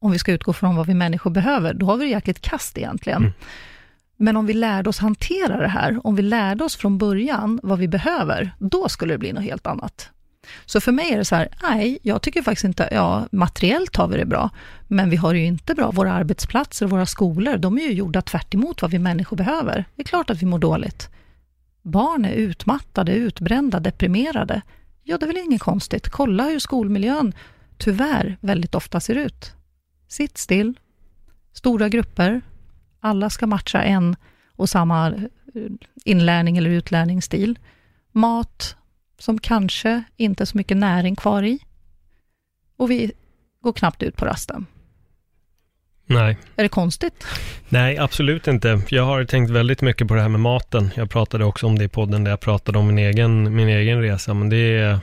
Om 0.00 0.12
vi 0.12 0.18
ska 0.18 0.32
utgå 0.32 0.52
från 0.52 0.76
vad 0.76 0.86
vi 0.86 0.94
människor 0.94 1.30
behöver, 1.30 1.74
då 1.74 1.86
har 1.86 1.96
vi 1.96 2.04
det 2.04 2.10
jäkligt 2.10 2.40
kast 2.40 2.78
egentligen. 2.78 3.22
Mm. 3.22 3.32
Men 4.16 4.36
om 4.36 4.46
vi 4.46 4.52
lärde 4.52 4.88
oss 4.88 4.98
hantera 4.98 5.60
det 5.60 5.68
här, 5.68 6.06
om 6.06 6.14
vi 6.14 6.22
lärde 6.22 6.64
oss 6.64 6.76
från 6.76 6.98
början 6.98 7.60
vad 7.62 7.78
vi 7.78 7.88
behöver, 7.88 8.54
då 8.58 8.88
skulle 8.88 9.14
det 9.14 9.18
bli 9.18 9.32
något 9.32 9.44
helt 9.44 9.66
annat. 9.66 10.10
Så 10.66 10.80
för 10.80 10.92
mig 10.92 11.12
är 11.12 11.18
det 11.18 11.24
så 11.24 11.34
här, 11.34 11.48
nej, 11.62 11.98
jag 12.02 12.22
tycker 12.22 12.42
faktiskt 12.42 12.64
inte, 12.64 12.88
ja, 12.92 13.26
materiellt 13.32 13.96
har 13.96 14.08
vi 14.08 14.16
det 14.16 14.24
bra, 14.24 14.50
men 14.88 15.10
vi 15.10 15.16
har 15.16 15.32
det 15.32 15.40
ju 15.40 15.46
inte 15.46 15.74
bra. 15.74 15.90
Våra 15.90 16.12
arbetsplatser 16.12 16.86
och 16.86 16.90
våra 16.90 17.06
skolor, 17.06 17.56
de 17.56 17.78
är 17.78 17.82
ju 17.82 17.92
gjorda 17.92 18.22
tvärt 18.22 18.54
vad 18.82 18.90
vi 18.90 18.98
människor 18.98 19.36
behöver. 19.36 19.84
Det 19.96 20.02
är 20.02 20.06
klart 20.06 20.30
att 20.30 20.42
vi 20.42 20.46
mår 20.46 20.58
dåligt. 20.58 21.08
Barn 21.82 22.24
är 22.24 22.32
utmattade, 22.32 23.12
utbrända, 23.12 23.80
deprimerade. 23.80 24.62
Ja, 25.02 25.18
det 25.18 25.24
är 25.24 25.26
väl 25.26 25.36
inget 25.36 25.62
konstigt. 25.62 26.08
Kolla 26.08 26.44
hur 26.44 26.58
skolmiljön 26.58 27.32
tyvärr 27.78 28.36
väldigt 28.40 28.74
ofta 28.74 29.00
ser 29.00 29.14
ut. 29.14 29.52
Sitt 30.08 30.38
still, 30.38 30.78
stora 31.52 31.88
grupper, 31.88 32.40
alla 33.00 33.30
ska 33.30 33.46
matcha 33.46 33.82
en 33.82 34.16
och 34.56 34.68
samma 34.68 35.08
eh, 35.08 35.22
inlärning 36.04 36.56
eller 36.56 36.70
utlärningsstil. 36.70 37.58
Mat, 38.12 38.76
som 39.22 39.38
kanske 39.38 40.02
inte 40.16 40.46
så 40.46 40.56
mycket 40.56 40.76
näring 40.76 41.16
kvar 41.16 41.42
i. 41.42 41.58
Och 42.76 42.90
vi 42.90 43.12
går 43.62 43.72
knappt 43.72 44.02
ut 44.02 44.16
på 44.16 44.24
rasten. 44.24 44.66
Nej. 46.06 46.38
Är 46.56 46.62
det 46.62 46.68
konstigt? 46.68 47.24
Nej, 47.68 47.98
absolut 47.98 48.48
inte. 48.48 48.82
Jag 48.88 49.04
har 49.04 49.24
tänkt 49.24 49.50
väldigt 49.50 49.82
mycket 49.82 50.08
på 50.08 50.14
det 50.14 50.20
här 50.20 50.28
med 50.28 50.40
maten. 50.40 50.90
Jag 50.94 51.10
pratade 51.10 51.44
också 51.44 51.66
om 51.66 51.78
det 51.78 51.84
i 51.84 51.88
podden 51.88 52.24
där 52.24 52.30
jag 52.30 52.40
pratade 52.40 52.78
om 52.78 52.86
min 52.86 52.98
egen, 52.98 53.56
min 53.56 53.68
egen 53.68 54.02
resa, 54.02 54.34
men 54.34 54.48
det 54.48 54.56
är 54.56 55.00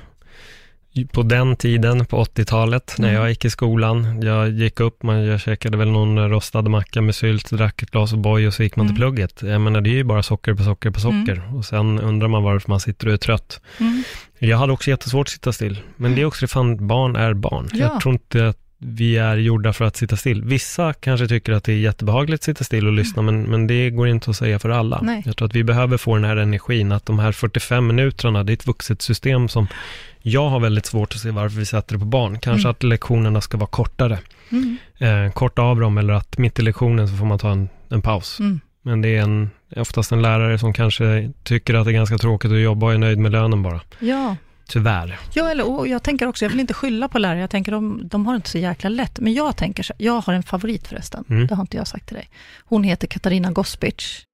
på 1.11 1.23
den 1.23 1.55
tiden, 1.55 2.05
på 2.05 2.23
80-talet, 2.23 2.95
när 2.97 3.09
mm. 3.09 3.21
jag 3.21 3.29
gick 3.29 3.45
i 3.45 3.49
skolan. 3.49 4.21
Jag 4.21 4.49
gick 4.49 4.79
upp, 4.79 5.03
man, 5.03 5.25
jag 5.25 5.39
käkade 5.39 5.77
väl 5.77 5.91
någon 5.91 6.29
rostad 6.29 6.61
macka 6.61 7.01
med 7.01 7.15
sylt, 7.15 7.49
drack 7.49 7.83
ett 7.83 7.91
glas 7.91 8.13
O'boy 8.13 8.47
och 8.47 8.53
så 8.53 8.63
gick 8.63 8.75
man 8.75 8.85
mm. 8.85 8.95
till 8.95 9.01
plugget. 9.01 9.41
Jag 9.41 9.61
menar, 9.61 9.81
det 9.81 9.89
är 9.89 9.93
ju 9.95 10.03
bara 10.03 10.23
socker 10.23 10.53
på 10.53 10.63
socker 10.63 10.89
på 10.89 10.99
socker. 10.99 11.35
Mm. 11.35 11.55
Och 11.55 11.65
sen 11.65 11.99
undrar 11.99 12.27
man 12.27 12.43
varför 12.43 12.69
man 12.69 12.79
sitter 12.79 13.07
och 13.07 13.13
är 13.13 13.17
trött. 13.17 13.61
Mm. 13.77 14.03
Jag 14.39 14.57
hade 14.57 14.73
också 14.73 14.89
jättesvårt 14.89 15.27
att 15.27 15.31
sitta 15.31 15.53
still. 15.53 15.81
Men 15.95 16.15
det 16.15 16.21
är 16.21 16.25
också 16.25 16.45
det, 16.45 16.47
fan, 16.47 16.87
barn 16.87 17.15
är 17.15 17.33
barn. 17.33 17.69
Ja. 17.73 17.79
Jag 17.79 18.01
tror 18.01 18.13
inte 18.13 18.47
att 18.47 18.57
vi 18.79 19.17
är 19.17 19.37
gjorda 19.37 19.73
för 19.73 19.85
att 19.85 19.95
sitta 19.95 20.15
still. 20.15 20.43
Vissa 20.43 20.93
kanske 20.93 21.27
tycker 21.27 21.53
att 21.53 21.63
det 21.63 21.73
är 21.73 21.77
jättebehagligt 21.77 22.39
att 22.39 22.43
sitta 22.43 22.63
still 22.63 22.87
och 22.87 22.93
lyssna, 22.93 23.21
men, 23.21 23.43
men 23.43 23.67
det 23.67 23.89
går 23.89 24.07
inte 24.07 24.29
att 24.29 24.35
säga 24.35 24.59
för 24.59 24.69
alla. 24.69 24.99
Nej. 25.01 25.23
Jag 25.25 25.37
tror 25.37 25.47
att 25.47 25.55
vi 25.55 25.63
behöver 25.63 25.97
få 25.97 26.15
den 26.15 26.23
här 26.23 26.37
energin, 26.37 26.91
att 26.91 27.05
de 27.05 27.19
här 27.19 27.31
45 27.31 27.87
minuterna, 27.87 28.43
det 28.43 28.51
är 28.51 28.53
ett 28.53 28.67
vuxet 28.67 29.01
system 29.01 29.49
som 29.49 29.67
jag 30.21 30.49
har 30.49 30.59
väldigt 30.59 30.85
svårt 30.85 31.13
att 31.13 31.19
se 31.19 31.31
varför 31.31 31.59
vi 31.59 31.65
sätter 31.65 31.93
det 31.93 31.99
på 31.99 32.05
barn. 32.05 32.39
Kanske 32.39 32.67
mm. 32.67 32.71
att 32.71 32.83
lektionerna 32.83 33.41
ska 33.41 33.57
vara 33.57 33.69
kortare. 33.69 34.19
Mm. 34.51 34.77
Eh, 34.97 35.31
korta 35.31 35.61
av 35.61 35.79
dem 35.79 35.97
eller 35.97 36.13
att 36.13 36.37
mitt 36.37 36.59
i 36.59 36.61
lektionen 36.61 37.07
så 37.07 37.15
får 37.15 37.25
man 37.25 37.39
ta 37.39 37.51
en, 37.51 37.69
en 37.89 38.01
paus. 38.01 38.39
Mm. 38.39 38.59
Men 38.81 39.01
det 39.01 39.15
är 39.15 39.21
en, 39.21 39.49
oftast 39.75 40.11
en 40.11 40.21
lärare 40.21 40.59
som 40.59 40.73
kanske 40.73 41.31
tycker 41.43 41.73
att 41.73 41.85
det 41.85 41.91
är 41.91 41.93
ganska 41.93 42.17
tråkigt 42.17 42.51
att 42.51 42.59
jobba 42.59 42.85
och 42.85 42.93
är 42.93 42.97
nöjd 42.97 43.17
med 43.17 43.31
lönen 43.31 43.63
bara. 43.63 43.81
Ja. 43.99 44.35
Tyvärr. 44.69 45.19
Ja, 45.33 45.49
eller, 45.49 45.69
och 45.69 45.87
jag 45.87 46.03
tänker 46.03 46.27
också, 46.27 46.45
jag 46.45 46.49
vill 46.49 46.59
inte 46.59 46.73
skylla 46.73 47.07
på 47.07 47.19
lärare, 47.19 47.39
jag 47.39 47.49
tänker 47.49 47.71
de, 47.71 48.07
de 48.07 48.25
har 48.25 48.35
inte 48.35 48.49
så 48.49 48.57
jäkla 48.57 48.89
lätt. 48.89 49.19
Men 49.19 49.33
jag 49.33 49.57
tänker 49.57 49.83
så, 49.83 49.93
jag 49.97 50.21
har 50.21 50.33
en 50.33 50.43
favorit 50.43 50.87
förresten, 50.87 51.25
mm. 51.29 51.47
det 51.47 51.55
har 51.55 51.61
inte 51.61 51.77
jag 51.77 51.87
sagt 51.87 52.07
till 52.07 52.15
dig. 52.15 52.29
Hon 52.65 52.83
heter 52.83 53.07
Katarina 53.07 53.51
Gospic. 53.51 54.25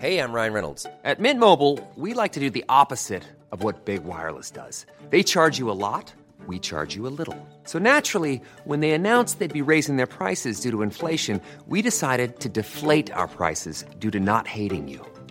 Hej, 0.00 0.14
jag 0.14 0.34
Ryan 0.34 0.52
Reynolds. 0.52 0.86
På 1.16 1.22
Mint 1.22 1.40
Mobile, 1.40 1.84
we 1.96 2.22
like 2.22 2.34
to 2.34 2.40
do 2.40 2.50
the 2.50 2.64
opposite 2.82 3.22
of 3.50 3.62
what 3.62 3.84
Big 3.84 4.00
Wireless 4.00 4.50
does. 4.50 4.86
They 5.10 5.22
charge 5.22 5.60
you 5.60 5.70
a 5.70 5.74
lot. 5.74 6.14
we 6.46 6.58
charge 6.58 6.96
you 6.96 7.06
a 7.06 7.14
little. 7.18 7.36
So 7.64 7.78
naturally, 7.78 8.40
when 8.64 8.80
they 8.80 8.92
announced 8.92 9.38
they'd 9.38 9.52
be 9.52 9.62
raising 9.62 9.96
their 9.96 10.06
prices 10.06 10.60
due 10.60 10.70
to 10.70 10.82
inflation, 10.82 11.40
we 11.66 11.82
decided 11.82 12.40
to 12.40 12.48
deflate 12.48 13.10
our 13.12 13.28
prices 13.28 13.84
due 13.98 14.10
to 14.10 14.20
not 14.20 14.46
hating 14.46 14.88
you. 14.88 15.13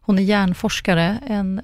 Hon 0.00 0.18
är 0.18 0.22
hjärnforskare, 0.22 1.18
en 1.26 1.60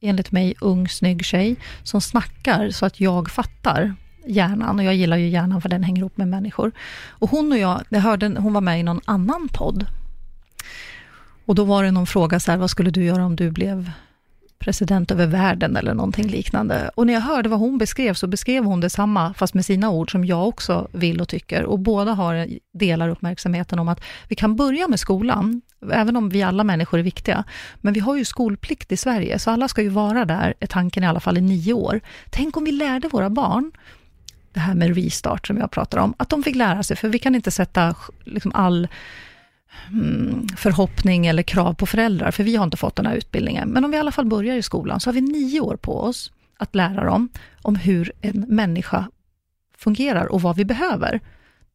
enligt 0.00 0.32
mig 0.32 0.54
ung 0.60 0.88
snygg 0.88 1.24
tjej 1.24 1.56
som 1.82 2.00
snackar 2.00 2.70
så 2.70 2.86
att 2.86 3.00
jag 3.00 3.30
fattar 3.30 3.94
hjärnan 4.26 4.78
och 4.78 4.84
jag 4.84 4.94
gillar 4.94 5.16
ju 5.16 5.28
hjärnan 5.28 5.62
för 5.62 5.68
den 5.68 5.84
hänger 5.84 6.00
ihop 6.00 6.16
med 6.16 6.28
människor. 6.28 6.72
Och 7.08 7.30
hon 7.30 7.52
och 7.52 7.58
jag, 7.58 7.82
jag 7.88 8.00
hörde, 8.00 8.34
hon 8.38 8.52
var 8.52 8.60
med 8.60 8.80
i 8.80 8.82
någon 8.82 9.00
annan 9.04 9.48
podd. 9.52 9.86
Och 11.44 11.54
då 11.54 11.64
var 11.64 11.84
det 11.84 11.90
någon 11.90 12.06
fråga 12.06 12.40
så 12.40 12.50
här, 12.50 12.58
vad 12.58 12.70
skulle 12.70 12.90
du 12.90 13.04
göra 13.04 13.24
om 13.24 13.36
du 13.36 13.50
blev 13.50 13.90
president 14.60 15.10
över 15.10 15.26
världen 15.26 15.76
eller 15.76 15.94
någonting 15.94 16.28
liknande. 16.28 16.90
Och 16.94 17.06
när 17.06 17.14
jag 17.14 17.20
hörde 17.20 17.48
vad 17.48 17.58
hon 17.58 17.78
beskrev, 17.78 18.14
så 18.14 18.26
beskrev 18.26 18.64
hon 18.64 18.80
detsamma, 18.80 19.34
fast 19.34 19.54
med 19.54 19.64
sina 19.64 19.90
ord, 19.90 20.12
som 20.12 20.24
jag 20.24 20.48
också 20.48 20.88
vill 20.92 21.20
och 21.20 21.28
tycker. 21.28 21.64
Och 21.64 21.78
båda 21.78 22.12
har, 22.12 22.48
delar 22.72 23.08
uppmärksamheten 23.08 23.78
om 23.78 23.88
att 23.88 24.00
vi 24.28 24.36
kan 24.36 24.56
börja 24.56 24.88
med 24.88 25.00
skolan, 25.00 25.62
även 25.92 26.16
om 26.16 26.28
vi 26.28 26.42
alla 26.42 26.64
människor 26.64 26.98
är 26.98 27.02
viktiga. 27.02 27.44
Men 27.76 27.92
vi 27.92 28.00
har 28.00 28.16
ju 28.16 28.24
skolplikt 28.24 28.92
i 28.92 28.96
Sverige, 28.96 29.38
så 29.38 29.50
alla 29.50 29.68
ska 29.68 29.82
ju 29.82 29.88
vara 29.88 30.24
där, 30.24 30.54
är 30.60 30.66
tanken 30.66 31.04
i 31.04 31.06
alla 31.06 31.20
fall, 31.20 31.38
i 31.38 31.40
nio 31.40 31.72
år. 31.72 32.00
Tänk 32.30 32.56
om 32.56 32.64
vi 32.64 32.72
lärde 32.72 33.08
våra 33.08 33.30
barn, 33.30 33.72
det 34.52 34.60
här 34.60 34.74
med 34.74 34.94
restart 34.96 35.46
som 35.46 35.56
jag 35.56 35.70
pratar 35.70 35.98
om, 35.98 36.14
att 36.16 36.28
de 36.28 36.42
fick 36.42 36.56
lära 36.56 36.82
sig, 36.82 36.96
för 36.96 37.08
vi 37.08 37.18
kan 37.18 37.34
inte 37.34 37.50
sätta 37.50 37.94
liksom 38.24 38.52
all 38.54 38.80
Mm, 38.84 38.90
förhoppning 40.56 41.26
eller 41.26 41.42
krav 41.42 41.74
på 41.74 41.86
föräldrar, 41.86 42.30
för 42.30 42.44
vi 42.44 42.56
har 42.56 42.64
inte 42.64 42.76
fått 42.76 42.96
den 42.96 43.06
här 43.06 43.14
utbildningen. 43.14 43.68
Men 43.68 43.84
om 43.84 43.90
vi 43.90 43.96
i 43.96 44.00
alla 44.00 44.12
fall 44.12 44.26
börjar 44.26 44.56
i 44.56 44.62
skolan, 44.62 45.00
så 45.00 45.08
har 45.08 45.14
vi 45.14 45.20
nio 45.20 45.60
år 45.60 45.76
på 45.76 46.00
oss 46.00 46.32
att 46.58 46.74
lära 46.74 47.04
dem 47.04 47.28
om 47.62 47.76
hur 47.76 48.12
en 48.20 48.40
människa 48.48 49.10
fungerar 49.76 50.26
och 50.26 50.42
vad 50.42 50.56
vi 50.56 50.64
behöver. 50.64 51.20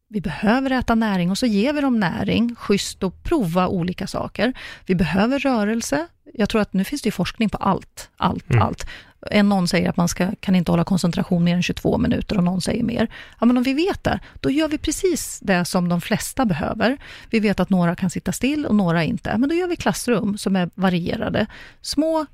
Vi 0.08 0.22
behöver 0.22 0.72
äta 0.72 0.96
näring 0.96 1.32
och 1.32 1.38
så 1.38 1.46
ger 1.46 1.74
vi 1.74 1.82
dem 1.82 2.00
näring, 2.00 2.56
schysst 2.56 3.04
och 3.04 3.24
prova 3.24 3.68
olika 3.68 4.08
saker. 4.08 4.54
Vi 4.86 4.96
behöver 4.96 5.40
rörelse. 5.40 6.08
Jag 6.34 6.50
tror 6.50 6.62
att 6.62 6.74
nu 6.74 6.84
finns 6.84 7.02
det 7.02 7.12
forskning 7.12 7.50
på 7.50 7.58
allt, 7.58 8.10
allt, 8.18 8.50
mm. 8.50 8.62
allt. 8.62 8.88
En 9.32 9.50
någon 9.50 9.68
säger 9.68 9.90
att 9.90 9.98
man 9.98 10.08
ska, 10.08 10.32
kan 10.40 10.56
inte 10.56 10.72
hålla 10.72 10.84
koncentration 10.84 11.44
mer 11.44 11.56
än 11.56 11.64
22 11.64 11.98
minuter 11.98 12.38
och 12.38 12.44
någon 12.44 12.62
säger 12.62 12.84
mer. 12.84 13.08
Ja, 13.40 13.46
men 13.46 13.58
om 13.58 13.64
vi 13.64 13.74
vet 13.74 14.04
det, 14.04 14.20
då 14.40 14.50
gör 14.50 14.68
vi 14.68 14.78
precis 14.78 15.40
det 15.40 15.66
som 15.66 15.90
de 15.90 16.02
flesta 16.02 16.46
behöver. 16.46 16.98
Vi 17.30 17.40
vet 17.40 17.60
att 17.60 17.70
några 17.70 17.96
kan 17.96 18.10
sitta 18.10 18.32
still 18.32 18.66
och 18.66 18.76
några 18.76 19.04
inte. 19.04 19.38
Men 19.38 19.50
då 19.50 19.56
gör 19.56 19.68
vi 19.68 19.76
klassrum 19.76 20.38
som 20.38 20.56
är 20.56 20.70
varierade. 20.76 21.46
Små, 21.82 22.26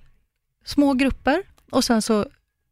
små 0.65 0.93
grupper 0.93 1.43
och 1.71 1.83
sen 1.83 2.01
så, 2.01 2.25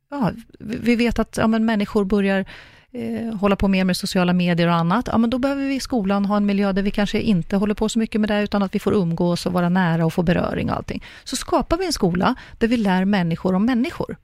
ja, 0.09 0.31
vi 0.59 0.95
vet 0.95 1.19
att 1.19 1.37
ja, 1.37 1.47
men 1.47 1.65
människor 1.65 2.05
börjar 2.05 2.45
eh, 2.91 3.35
hålla 3.35 3.55
på 3.55 3.67
mer 3.67 3.83
med 3.83 3.97
sociala 3.97 4.33
medier 4.33 4.67
och 4.67 4.73
annat, 4.73 5.07
ja 5.11 5.17
men 5.17 5.29
då 5.29 5.37
behöver 5.37 5.65
vi 5.65 5.75
i 5.75 5.79
skolan 5.79 6.25
ha 6.25 6.37
en 6.37 6.45
miljö 6.45 6.71
där 6.71 6.81
vi 6.81 6.91
kanske 6.91 7.21
inte 7.21 7.57
håller 7.57 7.73
på 7.73 7.89
så 7.89 7.99
mycket 7.99 8.21
med 8.21 8.29
det, 8.29 8.41
utan 8.41 8.63
att 8.63 8.75
vi 8.75 8.79
får 8.79 8.93
umgås 8.93 9.45
och 9.45 9.53
vara 9.53 9.69
nära 9.69 10.05
och 10.05 10.13
få 10.13 10.23
beröring 10.23 10.69
och 10.69 10.75
allting. 10.75 11.03
Så 11.23 11.35
skapar 11.35 11.77
vi 11.77 11.85
en 11.85 11.93
skola 11.93 12.35
där 12.57 12.67
vi 12.67 12.77
lär 12.77 13.05
människor 13.05 13.55
om 13.55 13.65
människor. 13.65 14.17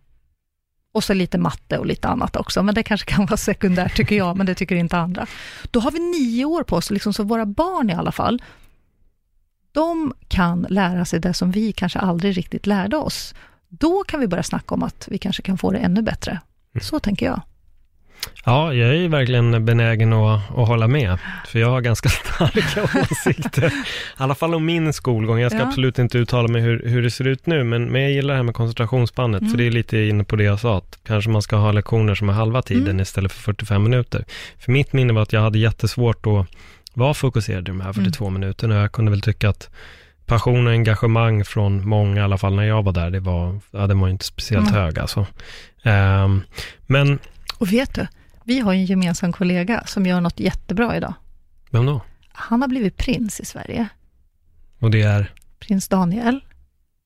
Och 0.93 1.03
så 1.03 1.13
lite 1.13 1.37
matte 1.37 1.77
och 1.77 1.85
lite 1.85 2.07
annat 2.07 2.35
också, 2.35 2.63
men 2.63 2.75
det 2.75 2.83
kanske 2.83 3.11
kan 3.11 3.25
vara 3.25 3.37
sekundärt 3.37 3.95
tycker 3.95 4.15
jag, 4.15 4.37
men 4.37 4.45
det 4.45 4.55
tycker 4.55 4.75
inte 4.75 4.97
andra. 4.97 5.27
Då 5.71 5.79
har 5.79 5.91
vi 5.91 5.99
nio 5.99 6.45
år 6.45 6.63
på 6.63 6.75
oss, 6.75 6.91
liksom, 6.91 7.13
så 7.13 7.23
våra 7.23 7.45
barn 7.45 7.89
i 7.89 7.93
alla 7.93 8.11
fall, 8.11 8.41
de 9.71 10.13
kan 10.27 10.65
lära 10.69 11.05
sig 11.05 11.19
det 11.19 11.33
som 11.33 11.51
vi 11.51 11.71
kanske 11.71 11.99
aldrig 11.99 12.37
riktigt 12.37 12.67
lärde 12.67 12.97
oss. 12.97 13.35
Då 13.69 14.03
kan 14.03 14.19
vi 14.19 14.27
börja 14.27 14.43
snacka 14.43 14.75
om 14.75 14.83
att 14.83 15.07
vi 15.11 15.17
kanske 15.17 15.41
kan 15.41 15.57
få 15.57 15.71
det 15.71 15.77
ännu 15.77 16.01
bättre. 16.01 16.39
Så 16.81 16.99
tänker 16.99 17.25
jag. 17.25 17.41
Ja, 18.45 18.73
jag 18.73 18.95
är 18.95 19.09
verkligen 19.09 19.65
benägen 19.65 20.13
att, 20.13 20.57
att 20.57 20.67
hålla 20.67 20.87
med, 20.87 21.17
för 21.47 21.59
jag 21.59 21.69
har 21.69 21.81
ganska 21.81 22.09
starka 22.35 22.83
åsikter. 22.83 23.67
I 23.67 23.71
alla 24.17 24.35
fall 24.35 24.55
om 24.55 24.65
min 24.65 24.93
skolgång. 24.93 25.39
Jag 25.39 25.51
ska 25.51 25.61
ja. 25.61 25.67
absolut 25.67 25.99
inte 25.99 26.17
uttala 26.17 26.47
mig 26.47 26.61
hur, 26.61 26.83
hur 26.85 27.03
det 27.03 27.11
ser 27.11 27.27
ut 27.27 27.45
nu, 27.45 27.63
men, 27.63 27.85
men 27.85 28.01
jag 28.01 28.11
gillar 28.11 28.33
det 28.33 28.37
här 28.37 28.43
med 28.43 28.55
koncentrationsspannet, 28.55 29.41
mm. 29.41 29.51
för 29.51 29.57
det 29.57 29.67
är 29.67 29.71
lite 29.71 29.97
inne 29.97 30.23
på 30.23 30.35
det 30.35 30.43
jag 30.43 30.59
sa, 30.59 30.77
att 30.77 30.99
kanske 31.07 31.29
man 31.29 31.41
ska 31.41 31.55
ha 31.55 31.71
lektioner 31.71 32.15
som 32.15 32.29
är 32.29 32.33
halva 32.33 32.61
tiden 32.61 32.83
mm. 32.83 32.99
istället 32.99 33.31
för 33.31 33.41
45 33.41 33.83
minuter. 33.83 34.25
För 34.59 34.71
mitt 34.71 34.93
minne 34.93 35.13
var 35.13 35.21
att 35.21 35.33
jag 35.33 35.41
hade 35.41 35.59
jättesvårt 35.59 36.27
att 36.27 36.47
vara 36.93 37.13
fokuserad 37.13 37.61
i 37.61 37.71
de 37.71 37.81
här 37.81 37.93
42 37.93 38.27
mm. 38.27 38.41
minuterna, 38.41 38.75
jag 38.75 38.91
kunde 38.91 39.11
väl 39.11 39.21
tycka 39.21 39.49
att 39.49 39.69
passion 40.25 40.67
och 40.67 40.73
engagemang 40.73 41.45
från 41.45 41.87
många, 41.87 42.21
i 42.21 42.23
alla 42.23 42.37
fall 42.37 42.55
när 42.55 42.63
jag 42.63 42.83
var 42.83 42.91
där, 42.91 43.09
det 43.09 43.19
var, 43.19 43.59
ja, 43.71 43.87
den 43.87 43.99
var 43.99 44.09
inte 44.09 44.25
speciellt 44.25 44.69
mm. 44.69 44.81
hög 44.81 44.99
alltså. 44.99 45.25
Um, 45.83 46.43
men 46.85 47.19
och 47.57 47.73
vet 47.73 47.93
du, 47.93 48.07
vi 48.43 48.59
har 48.59 48.73
en 48.73 48.85
gemensam 48.85 49.31
kollega 49.31 49.83
som 49.85 50.05
gör 50.05 50.21
något 50.21 50.39
jättebra 50.39 50.97
idag. 50.97 51.13
Vem 51.71 51.85
då? 51.85 52.01
Han 52.31 52.61
har 52.61 52.67
blivit 52.67 52.97
prins 52.97 53.39
i 53.39 53.45
Sverige. 53.45 53.87
Och 54.79 54.91
det 54.91 55.01
är? 55.01 55.33
Prins 55.59 55.87
Daniel. 55.87 56.39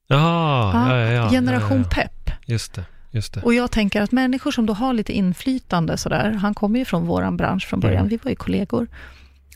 Jaha, 0.07 0.89
ja, 0.89 0.97
ja, 0.97 1.11
ja, 1.11 1.29
Generation 1.29 1.77
ja, 1.77 1.89
Pepp. 1.89 2.31
Just 2.45 2.73
det, 2.73 2.85
just 3.11 3.33
det. 3.33 3.41
Och 3.41 3.53
jag 3.53 3.71
tänker 3.71 4.01
att 4.01 4.11
människor 4.11 4.51
som 4.51 4.65
då 4.65 4.73
har 4.73 4.93
lite 4.93 5.13
inflytande 5.13 5.97
sådär, 5.97 6.31
han 6.31 6.53
kommer 6.53 6.79
ju 6.79 6.85
från 6.85 7.05
vår 7.05 7.31
bransch 7.31 7.67
från 7.67 7.79
början, 7.79 7.97
mm. 7.97 8.09
vi 8.09 8.17
var 8.17 8.29
ju 8.29 8.35
kollegor 8.35 8.87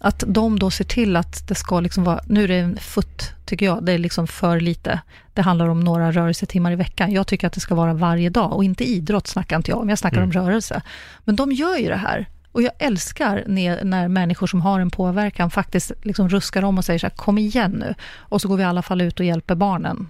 att 0.03 0.23
de 0.27 0.59
då 0.59 0.71
ser 0.71 0.83
till 0.83 1.15
att 1.15 1.47
det 1.47 1.55
ska 1.55 1.79
liksom 1.79 2.03
vara, 2.03 2.21
nu 2.27 2.43
är 2.43 2.47
det 2.47 2.55
en 2.55 2.77
futt, 2.77 3.33
tycker 3.45 3.65
jag, 3.65 3.85
det 3.85 3.91
är 3.91 3.97
liksom 3.97 4.27
för 4.27 4.59
lite. 4.59 4.99
Det 5.33 5.41
handlar 5.41 5.67
om 5.67 5.79
några 5.79 6.11
rörelsetimmar 6.11 6.71
i 6.71 6.75
veckan. 6.75 7.11
Jag 7.11 7.27
tycker 7.27 7.47
att 7.47 7.53
det 7.53 7.59
ska 7.59 7.75
vara 7.75 7.93
varje 7.93 8.29
dag, 8.29 8.53
och 8.53 8.63
inte 8.63 8.83
idrott 8.83 9.27
snackar 9.27 9.57
inte 9.57 9.71
jag 9.71 9.79
om, 9.79 9.89
jag 9.89 9.99
snackar 9.99 10.17
mm. 10.17 10.29
om 10.29 10.33
rörelse. 10.33 10.81
Men 11.23 11.35
de 11.35 11.51
gör 11.51 11.77
ju 11.77 11.87
det 11.87 11.95
här. 11.95 12.29
Och 12.51 12.61
jag 12.61 12.71
älskar 12.79 13.43
när, 13.47 13.83
när 13.83 14.07
människor 14.07 14.47
som 14.47 14.61
har 14.61 14.79
en 14.79 14.89
påverkan 14.89 15.51
faktiskt 15.51 15.91
liksom 16.01 16.29
ruskar 16.29 16.63
om 16.63 16.77
och 16.77 16.85
säger 16.85 16.99
så 16.99 17.05
här, 17.05 17.15
kom 17.15 17.37
igen 17.37 17.71
nu. 17.71 17.93
Och 18.17 18.41
så 18.41 18.47
går 18.47 18.57
vi 18.57 18.63
i 18.63 18.65
alla 18.65 18.81
fall 18.81 19.01
ut 19.01 19.19
och 19.19 19.25
hjälper 19.25 19.55
barnen. 19.55 20.09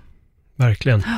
Verkligen. 0.56 1.04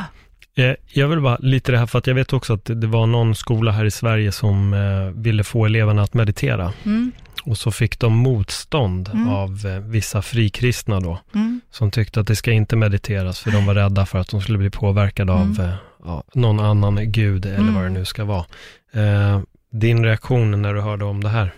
Eh, 0.58 0.76
jag 0.88 1.08
vill 1.08 1.22
bara 1.22 1.38
lite 1.38 1.72
det 1.72 1.78
här, 1.78 1.86
för 1.86 2.00
att 2.00 2.08
jag 2.08 2.16
vet 2.16 2.34
också 2.34 2.54
att 2.54 2.66
det 2.66 2.88
var 2.88 3.08
någon 3.08 3.36
skola 3.36 3.72
här 3.72 3.86
i 3.86 3.92
Sverige 3.92 4.32
som 4.32 4.74
eh, 4.74 5.22
ville 5.22 5.44
få 5.44 5.66
eleverna 5.66 6.04
att 6.04 6.14
meditera. 6.14 6.74
Mm. 6.86 7.12
Och 7.46 7.58
så 7.58 7.72
fick 7.72 8.00
de 8.00 8.14
motstånd 8.14 9.10
mm. 9.14 9.30
av 9.30 9.66
eh, 9.66 9.80
vissa 9.80 10.22
frikristna 10.22 11.00
då, 11.00 11.20
mm. 11.36 11.62
som 11.72 11.92
tyckte 11.92 12.20
att 12.20 12.28
det 12.28 12.36
ska 12.36 12.52
inte 12.52 12.76
mediteras, 12.76 13.40
för 13.40 13.52
de 13.52 13.66
var 13.66 13.76
rädda 13.76 14.06
för 14.06 14.20
att 14.20 14.30
de 14.30 14.42
skulle 14.42 14.58
bli 14.58 14.70
påverkade 14.70 15.34
av 15.34 15.42
mm. 15.42 15.62
eh, 15.62 15.76
ja, 16.06 16.24
någon 16.34 16.60
annan 16.60 17.12
gud, 17.12 17.46
eller 17.46 17.72
vad 17.72 17.84
det 17.84 17.90
nu 17.90 18.06
ska 18.06 18.26
vara. 18.26 18.46
Eh, 18.94 19.42
din 19.72 20.04
reaktion 20.04 20.62
när 20.62 20.74
du 20.74 20.82
hörde 20.82 21.06
om 21.06 21.24
det 21.24 21.30
här? 21.30 21.54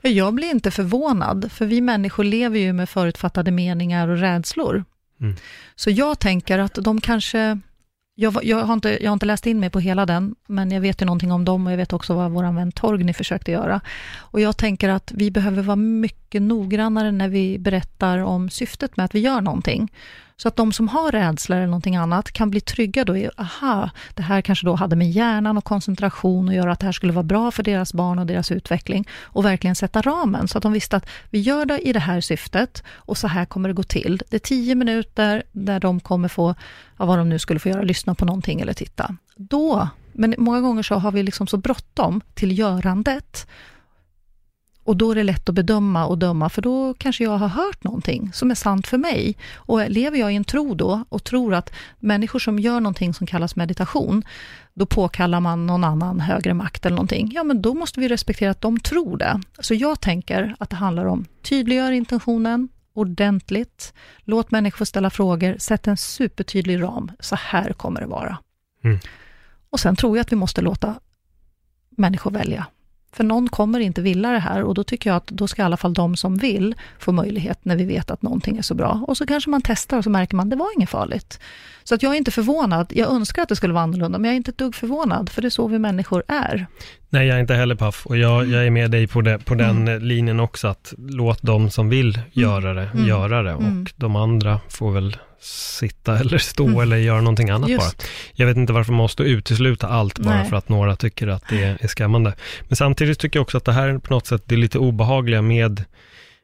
Jag 0.00 0.34
blir 0.34 0.50
inte 0.50 0.70
förvånad, 0.70 1.52
för 1.52 1.66
vi 1.66 1.80
människor 1.80 2.24
lever 2.24 2.58
ju 2.58 2.72
med 2.72 2.88
förutfattade 2.88 3.50
meningar 3.50 4.08
och 4.08 4.18
rädslor. 4.18 4.84
Mm. 5.20 5.36
Så 5.76 5.90
jag 5.90 6.18
tänker 6.18 6.58
att 6.58 6.74
de 6.74 7.00
kanske 7.00 7.60
jag, 8.14 8.44
jag, 8.44 8.64
har 8.64 8.74
inte, 8.74 8.98
jag 9.02 9.10
har 9.10 9.12
inte 9.12 9.26
läst 9.26 9.46
in 9.46 9.60
mig 9.60 9.70
på 9.70 9.80
hela 9.80 10.06
den, 10.06 10.34
men 10.46 10.70
jag 10.70 10.80
vet 10.80 11.02
ju 11.02 11.06
någonting 11.06 11.32
om 11.32 11.44
dem 11.44 11.66
och 11.66 11.72
jag 11.72 11.76
vet 11.76 11.92
också 11.92 12.14
vad 12.14 12.30
vår 12.30 12.52
vän 12.52 12.72
Torgny 12.72 13.12
försökte 13.12 13.50
göra. 13.50 13.80
Och 14.16 14.40
jag 14.40 14.56
tänker 14.56 14.88
att 14.88 15.12
vi 15.14 15.30
behöver 15.30 15.62
vara 15.62 15.76
mycket 15.76 16.42
noggrannare 16.42 17.12
när 17.12 17.28
vi 17.28 17.58
berättar 17.58 18.18
om 18.18 18.50
syftet 18.50 18.96
med 18.96 19.04
att 19.04 19.14
vi 19.14 19.20
gör 19.20 19.40
någonting. 19.40 19.92
Så 20.42 20.48
att 20.48 20.56
de 20.56 20.72
som 20.72 20.88
har 20.88 21.12
rädslor 21.12 21.56
eller 21.56 21.66
någonting 21.66 21.96
annat 21.96 22.32
kan 22.32 22.50
bli 22.50 22.60
trygga 22.60 23.04
då 23.04 23.16
i, 23.16 23.30
aha, 23.36 23.90
det 24.14 24.22
här 24.22 24.40
kanske 24.40 24.66
då 24.66 24.74
hade 24.74 24.96
med 24.96 25.10
hjärnan 25.10 25.58
och 25.58 25.64
koncentration 25.64 26.48
att 26.48 26.54
göra, 26.54 26.72
att 26.72 26.80
det 26.80 26.86
här 26.86 26.92
skulle 26.92 27.12
vara 27.12 27.22
bra 27.22 27.50
för 27.50 27.62
deras 27.62 27.94
barn 27.94 28.18
och 28.18 28.26
deras 28.26 28.50
utveckling 28.50 29.08
och 29.22 29.44
verkligen 29.44 29.74
sätta 29.76 30.02
ramen 30.02 30.48
så 30.48 30.58
att 30.58 30.62
de 30.62 30.72
visste 30.72 30.96
att 30.96 31.06
vi 31.30 31.40
gör 31.40 31.64
det 31.64 31.78
i 31.78 31.92
det 31.92 32.00
här 32.00 32.20
syftet 32.20 32.82
och 32.90 33.18
så 33.18 33.28
här 33.28 33.44
kommer 33.44 33.68
det 33.68 33.74
gå 33.74 33.82
till. 33.82 34.22
Det 34.28 34.36
är 34.36 34.40
tio 34.40 34.74
minuter 34.74 35.42
där 35.52 35.80
de 35.80 36.00
kommer 36.00 36.28
få, 36.28 36.54
ja, 36.98 37.04
vad 37.04 37.18
de 37.18 37.28
nu 37.28 37.38
skulle 37.38 37.60
få 37.60 37.68
göra, 37.68 37.82
lyssna 37.82 38.14
på 38.14 38.24
någonting 38.24 38.60
eller 38.60 38.72
titta. 38.72 39.16
Då, 39.36 39.88
men 40.12 40.34
många 40.38 40.60
gånger 40.60 40.82
så 40.82 40.94
har 40.94 41.12
vi 41.12 41.22
liksom 41.22 41.46
så 41.46 41.56
bråttom 41.56 42.20
till 42.34 42.58
görandet 42.58 43.46
och 44.84 44.96
då 44.96 45.10
är 45.10 45.14
det 45.14 45.22
lätt 45.22 45.48
att 45.48 45.54
bedöma 45.54 46.06
och 46.06 46.18
döma, 46.18 46.48
för 46.48 46.62
då 46.62 46.94
kanske 46.94 47.24
jag 47.24 47.38
har 47.38 47.48
hört 47.48 47.84
någonting 47.84 48.32
som 48.32 48.50
är 48.50 48.54
sant 48.54 48.86
för 48.86 48.98
mig. 48.98 49.36
Och 49.54 49.90
lever 49.90 50.18
jag 50.18 50.32
i 50.32 50.36
en 50.36 50.44
tro 50.44 50.74
då 50.74 51.04
och 51.08 51.24
tror 51.24 51.54
att 51.54 51.72
människor 51.98 52.38
som 52.38 52.58
gör 52.58 52.80
någonting 52.80 53.14
som 53.14 53.26
kallas 53.26 53.56
meditation, 53.56 54.24
då 54.74 54.86
påkallar 54.86 55.40
man 55.40 55.66
någon 55.66 55.84
annan 55.84 56.20
högre 56.20 56.54
makt 56.54 56.86
eller 56.86 56.96
någonting. 56.96 57.30
Ja, 57.34 57.44
men 57.44 57.62
då 57.62 57.74
måste 57.74 58.00
vi 58.00 58.08
respektera 58.08 58.50
att 58.50 58.60
de 58.60 58.80
tror 58.80 59.16
det. 59.16 59.40
Så 59.58 59.74
jag 59.74 60.00
tänker 60.00 60.54
att 60.58 60.70
det 60.70 60.76
handlar 60.76 61.04
om 61.04 61.24
tydliggör 61.42 61.92
intentionen 61.92 62.68
ordentligt. 62.94 63.94
Låt 64.18 64.50
människor 64.50 64.84
ställa 64.84 65.10
frågor. 65.10 65.56
Sätt 65.58 65.86
en 65.86 65.96
supertydlig 65.96 66.82
ram. 66.82 67.10
Så 67.20 67.36
här 67.36 67.72
kommer 67.72 68.00
det 68.00 68.06
vara. 68.06 68.38
Mm. 68.84 68.98
Och 69.70 69.80
sen 69.80 69.96
tror 69.96 70.16
jag 70.16 70.22
att 70.22 70.32
vi 70.32 70.36
måste 70.36 70.60
låta 70.60 70.94
människor 71.90 72.30
välja. 72.30 72.66
För 73.12 73.24
någon 73.24 73.48
kommer 73.48 73.80
inte 73.80 74.02
vilja 74.02 74.30
det 74.30 74.38
här 74.38 74.62
och 74.62 74.74
då 74.74 74.84
tycker 74.84 75.10
jag 75.10 75.16
att 75.16 75.26
då 75.26 75.48
ska 75.48 75.62
i 75.62 75.64
alla 75.64 75.76
fall 75.76 75.94
de 75.94 76.16
som 76.16 76.36
vill 76.36 76.74
få 76.98 77.12
möjlighet 77.12 77.64
när 77.64 77.76
vi 77.76 77.84
vet 77.84 78.10
att 78.10 78.22
någonting 78.22 78.58
är 78.58 78.62
så 78.62 78.74
bra. 78.74 79.04
Och 79.08 79.16
så 79.16 79.26
kanske 79.26 79.50
man 79.50 79.62
testar 79.64 79.98
och 79.98 80.04
så 80.04 80.10
märker 80.10 80.36
man 80.36 80.46
att 80.46 80.50
det 80.50 80.56
var 80.56 80.76
inget 80.76 80.90
farligt. 80.90 81.40
Så 81.84 81.94
att 81.94 82.02
jag 82.02 82.12
är 82.12 82.16
inte 82.16 82.30
förvånad. 82.30 82.92
Jag 82.94 83.10
önskar 83.10 83.42
att 83.42 83.48
det 83.48 83.56
skulle 83.56 83.72
vara 83.74 83.84
annorlunda, 83.84 84.18
men 84.18 84.28
jag 84.28 84.32
är 84.32 84.36
inte 84.36 84.50
ett 84.50 84.58
dugg 84.58 84.74
förvånad, 84.74 85.28
för 85.28 85.42
det 85.42 85.48
är 85.48 85.50
så 85.50 85.66
vi 85.66 85.78
människor 85.78 86.22
är. 86.28 86.66
Nej, 87.12 87.26
jag 87.26 87.36
är 87.36 87.40
inte 87.40 87.54
heller 87.54 87.74
paff 87.74 88.06
och 88.06 88.16
jag, 88.16 88.48
jag 88.48 88.66
är 88.66 88.70
med 88.70 88.90
dig 88.90 89.06
på, 89.06 89.20
det, 89.20 89.38
på 89.38 89.54
den 89.54 89.88
mm. 89.88 90.02
linjen 90.02 90.40
också, 90.40 90.68
att 90.68 90.94
låt 90.98 91.38
de 91.42 91.70
som 91.70 91.88
vill 91.88 92.14
mm. 92.14 92.28
göra 92.32 92.74
det, 92.74 92.90
mm. 92.94 93.06
göra 93.06 93.42
det 93.42 93.54
och 93.54 93.62
mm. 93.62 93.86
de 93.96 94.16
andra 94.16 94.60
får 94.68 94.92
väl 94.92 95.16
sitta 95.40 96.18
eller 96.20 96.38
stå 96.38 96.66
mm. 96.66 96.80
eller 96.80 96.96
göra 96.96 97.20
någonting 97.20 97.50
annat 97.50 97.70
Just. 97.70 97.98
bara. 97.98 98.06
Jag 98.32 98.46
vet 98.46 98.56
inte 98.56 98.72
varför 98.72 98.92
man 98.92 98.98
måste 98.98 99.22
utesluta 99.22 99.88
allt 99.88 100.18
bara 100.18 100.34
Nej. 100.34 100.48
för 100.48 100.56
att 100.56 100.68
några 100.68 100.96
tycker 100.96 101.28
att 101.28 101.48
det 101.48 101.76
är 101.80 101.86
skrämmande. 101.88 102.34
Men 102.68 102.76
samtidigt 102.76 103.18
tycker 103.18 103.38
jag 103.38 103.42
också 103.42 103.56
att 103.56 103.64
det 103.64 103.72
här 103.72 103.98
på 103.98 104.14
något 104.14 104.26
sätt, 104.26 104.42
det 104.46 104.54
är 104.54 104.58
lite 104.58 104.78
obehagliga 104.78 105.42
med 105.42 105.84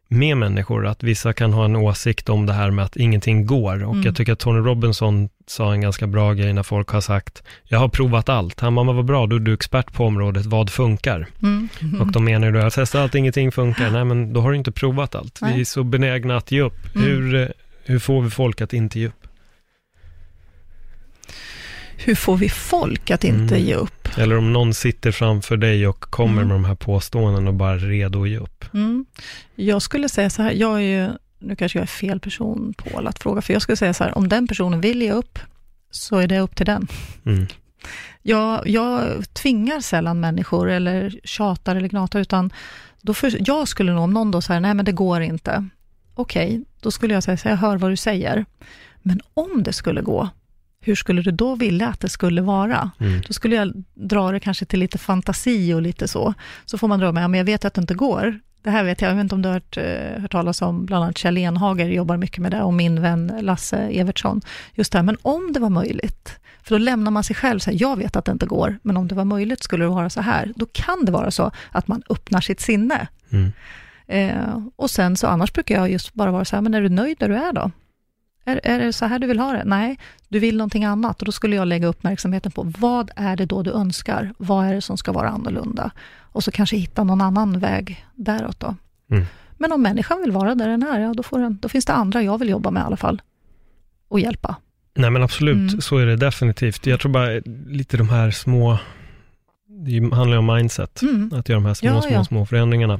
med 0.09 0.37
människor, 0.37 0.87
att 0.87 1.03
vissa 1.03 1.33
kan 1.33 1.53
ha 1.53 1.64
en 1.64 1.77
åsikt 1.77 2.29
om 2.29 2.47
det 2.47 2.53
här 2.53 2.71
med 2.71 2.85
att 2.85 2.97
ingenting 2.97 3.47
går. 3.47 3.85
Och 3.85 3.92
mm. 3.92 4.03
jag 4.03 4.16
tycker 4.16 4.33
att 4.33 4.38
Tony 4.38 4.59
Robinson 4.59 5.29
sa 5.47 5.73
en 5.73 5.81
ganska 5.81 6.07
bra 6.07 6.33
grej 6.33 6.53
när 6.53 6.62
folk 6.62 6.88
har 6.88 7.01
sagt, 7.01 7.42
jag 7.64 7.79
har 7.79 7.88
provat 7.88 8.29
allt. 8.29 8.61
Han 8.61 8.75
bara, 8.75 8.92
vad 8.92 9.05
bra, 9.05 9.27
då 9.27 9.37
är 9.37 9.40
du 9.40 9.55
expert 9.55 9.92
på 9.92 10.05
området, 10.05 10.47
vad 10.47 10.71
funkar? 10.71 11.27
Mm. 11.42 11.68
Mm. 11.83 12.01
Och 12.01 12.12
de 12.12 12.25
menar 12.25 12.51
då, 12.51 12.59
jag 12.59 12.62
har 12.62 12.71
testat 12.71 13.01
allt, 13.01 13.14
ingenting 13.14 13.53
funkar. 13.53 13.90
Nej, 13.90 14.05
men 14.05 14.33
då 14.33 14.40
har 14.40 14.51
du 14.51 14.57
inte 14.57 14.73
provat 14.73 15.14
allt. 15.14 15.38
Nej. 15.42 15.55
Vi 15.55 15.61
är 15.61 15.64
så 15.64 15.85
benägna 15.85 16.37
att 16.37 16.53
ge 16.53 16.61
upp. 16.61 16.97
Mm. 16.97 17.09
Hur, 17.09 17.53
hur 17.85 17.99
får 17.99 18.23
vi 18.23 18.31
folk 18.31 18.61
att 18.61 18.73
inte 18.73 19.01
ge 19.01 19.07
upp? 19.07 19.28
Hur 22.05 22.15
får 22.15 22.37
vi 22.37 22.49
folk 22.49 23.11
att 23.11 23.25
inte 23.25 23.55
mm. 23.55 23.67
ge 23.67 23.75
upp? 23.75 24.09
Eller 24.19 24.39
om 24.39 24.53
någon 24.53 24.75
sitter 24.75 25.13
framför 25.13 25.57
dig 25.57 25.87
och 25.87 26.01
kommer 26.01 26.43
mm. 26.43 26.49
med 26.49 26.57
de 26.57 26.65
här 26.65 26.75
påståenden 26.75 27.49
och 27.49 27.55
bara 27.55 27.73
är 27.73 27.79
redo 27.79 28.23
att 28.23 28.29
ge 28.29 28.39
upp. 28.39 28.65
Mm. 28.75 29.07
Jag 29.55 29.83
skulle 29.83 30.09
säga 30.09 30.31
så 30.31 30.43
här, 30.43 30.53
jag 30.53 30.77
är 30.77 30.81
ju, 30.81 31.11
nu 31.39 31.57
kanske 31.57 31.79
jag 31.79 31.83
är 31.83 31.87
fel 31.87 32.21
person 32.21 32.75
på 32.77 32.99
att 32.99 33.19
fråga, 33.19 33.43
för 33.43 33.53
jag 33.53 33.63
skulle 33.63 33.77
säga 33.77 33.95
så 33.95 34.05
här, 34.05 34.19
om 34.19 34.29
den 34.29 34.49
personen 34.49 34.81
vill 34.81 35.03
ge 35.03 35.13
upp, 35.13 35.39
så 35.91 36.17
är 36.17 36.27
det 36.27 36.41
upp 36.41 36.57
till 36.57 36.67
den. 36.67 36.89
Mm. 37.27 37.47
Jag, 38.23 38.69
jag 38.69 39.25
tvingar 39.33 39.81
sällan 39.81 40.21
människor, 40.21 40.71
eller 40.71 41.21
tjatar 41.25 41.77
eller 41.77 41.89
gnatar, 41.89 42.21
utan 42.21 42.53
då 43.03 43.15
för, 43.15 43.37
jag 43.49 43.69
skulle 43.69 43.93
nog, 43.93 44.05
om 44.05 44.13
någon 44.13 44.31
då 44.31 44.41
säger, 44.41 44.61
nej 44.61 44.75
men 44.75 44.85
det 44.85 44.93
går 44.93 45.21
inte, 45.21 45.69
okej, 46.15 46.49
okay, 46.49 46.65
då 46.81 46.91
skulle 46.91 47.15
jag 47.15 47.23
säga, 47.23 47.37
så 47.37 47.49
jag 47.49 47.57
hör 47.57 47.77
vad 47.77 47.91
du 47.91 47.97
säger, 47.97 48.45
men 49.03 49.21
om 49.35 49.63
det 49.63 49.73
skulle 49.73 50.03
gå, 50.03 50.29
hur 50.88 50.94
skulle 50.94 51.22
du 51.22 51.31
då 51.31 51.55
vilja 51.55 51.88
att 51.88 52.01
det 52.01 52.09
skulle 52.09 52.42
vara? 52.42 52.90
Mm. 53.01 53.20
Då 53.27 53.33
skulle 53.33 53.57
jag 53.57 53.85
dra 53.94 54.33
det 54.33 54.40
kanske 54.40 54.64
till 54.64 54.81
lite 54.81 54.98
fantasi 54.98 55.74
och 55.74 55.83
lite 55.83 56.09
så. 56.09 56.35
Så 56.64 56.79
får 56.79 56.88
man 56.88 57.01
dra 57.01 57.12
med, 57.12 57.22
ja, 57.22 57.29
men 57.29 57.38
jag 57.38 57.44
vet 57.44 57.64
att 57.64 57.74
det 57.74 57.81
inte 57.81 57.94
går. 57.94 58.40
Det 58.62 58.70
här 58.70 58.85
vet 58.85 59.01
jag, 59.01 59.11
jag 59.11 59.14
vet 59.14 59.22
inte 59.22 59.35
om 59.35 59.42
du 59.42 59.48
har 59.48 59.55
hört, 59.55 59.77
eh, 59.77 60.22
hört 60.22 60.33
talas 60.33 60.62
om, 60.62 60.87
bland 60.87 61.05
annat 61.05 61.18
Kjell 61.18 61.38
Enhager 61.38 61.88
jobbar 61.88 62.16
mycket 62.16 62.38
med 62.38 62.53
det, 62.53 62.62
och 62.62 62.74
min 62.74 63.03
vän 63.03 63.33
Lasse 63.40 63.77
Evertsson. 63.77 64.40
Just 64.74 64.92
det 64.92 64.98
här, 64.98 65.03
men 65.03 65.16
om 65.22 65.53
det 65.53 65.61
var 65.61 65.70
möjligt, 65.70 66.33
för 66.62 66.74
då 66.74 66.79
lämnar 66.79 67.11
man 67.11 67.24
sig 67.24 67.37
själv 67.37 67.59
så 67.59 67.70
här, 67.70 67.79
jag 67.81 67.96
vet 67.96 68.16
att 68.16 68.24
det 68.24 68.33
inte 68.33 68.46
går, 68.46 68.79
men 68.83 68.96
om 68.96 69.09
det 69.09 69.14
var 69.14 69.24
möjligt 69.24 69.62
skulle 69.62 69.85
det 69.85 69.88
vara 69.88 70.11
så 70.11 70.20
här. 70.20 70.53
Då 70.57 70.66
kan 70.72 71.05
det 71.05 71.12
vara 71.12 71.31
så 71.31 71.51
att 71.72 71.88
man 71.88 72.03
öppnar 72.11 72.40
sitt 72.40 72.61
sinne. 72.61 73.09
Mm. 73.31 73.53
Eh, 74.07 74.66
och 74.77 74.90
sen 74.90 75.16
så 75.16 75.27
annars 75.27 75.53
brukar 75.53 75.74
jag 75.74 75.90
just 75.90 76.14
bara 76.14 76.31
vara 76.31 76.44
så 76.44 76.57
här, 76.57 76.62
men 76.62 76.74
är 76.74 76.81
du 76.81 76.88
nöjd 76.88 77.18
där 77.18 77.29
du 77.29 77.35
är 77.37 77.53
då? 77.53 77.70
Är, 78.49 78.61
är 78.63 78.79
det 78.79 78.93
så 78.93 79.07
här 79.07 79.19
du 79.19 79.27
vill 79.27 79.39
ha 79.39 79.53
det? 79.53 79.63
Nej, 79.65 79.99
du 80.29 80.39
vill 80.39 80.57
någonting 80.57 80.85
annat. 80.85 81.21
Och 81.21 81.27
då 81.27 81.33
skulle 81.33 81.57
jag 81.57 81.69
lägga 81.69 81.87
uppmärksamheten 81.87 82.53
på, 82.53 82.73
vad 82.79 83.11
är 83.17 83.37
det 83.37 83.47
då 83.47 83.63
du 83.63 83.71
önskar? 83.71 84.33
Vad 84.39 84.67
är 84.67 84.75
det 84.75 84.81
som 84.81 84.97
ska 84.97 85.13
vara 85.13 85.29
annorlunda? 85.29 85.91
Och 86.21 86.45
så 86.45 86.51
kanske 86.51 86.77
hitta 86.77 87.05
någon 87.05 87.21
annan 87.21 87.59
väg 87.59 88.05
däråt 88.15 88.61
då. 88.61 88.75
Mm. 89.11 89.25
Men 89.57 89.73
om 89.73 89.83
människan 89.83 90.21
vill 90.21 90.33
vara 90.33 90.55
där 90.55 90.69
den 90.69 90.83
är, 90.83 91.01
ja, 91.01 91.15
då, 91.15 91.23
får 91.23 91.39
den, 91.39 91.59
då 91.63 91.69
finns 91.69 91.85
det 91.85 91.93
andra 91.93 92.23
jag 92.23 92.39
vill 92.39 92.49
jobba 92.49 92.71
med 92.71 92.81
i 92.81 92.85
alla 92.85 92.97
fall. 92.97 93.23
Och 94.09 94.21
hjälpa. 94.21 94.57
Nej 94.95 95.11
men 95.11 95.23
absolut, 95.23 95.71
mm. 95.73 95.81
så 95.81 95.99
är 95.99 96.07
det 96.07 96.17
definitivt. 96.17 96.87
Jag 96.87 97.01
tror 97.01 97.13
bara 97.13 97.29
lite 97.67 97.97
de 97.97 98.09
här 98.09 98.31
små, 98.31 98.79
det 99.79 100.17
handlar 100.17 100.37
ju 100.37 100.38
om 100.38 100.57
mindset, 100.57 101.03
mm. 101.03 101.31
att 101.35 101.49
göra 101.49 101.61
de 101.61 101.67
här 101.67 101.75
små, 101.75 101.88
ja, 101.88 102.03
små, 102.03 102.12
ja. 102.12 102.25
små 102.25 102.47
förändringarna. 102.47 102.95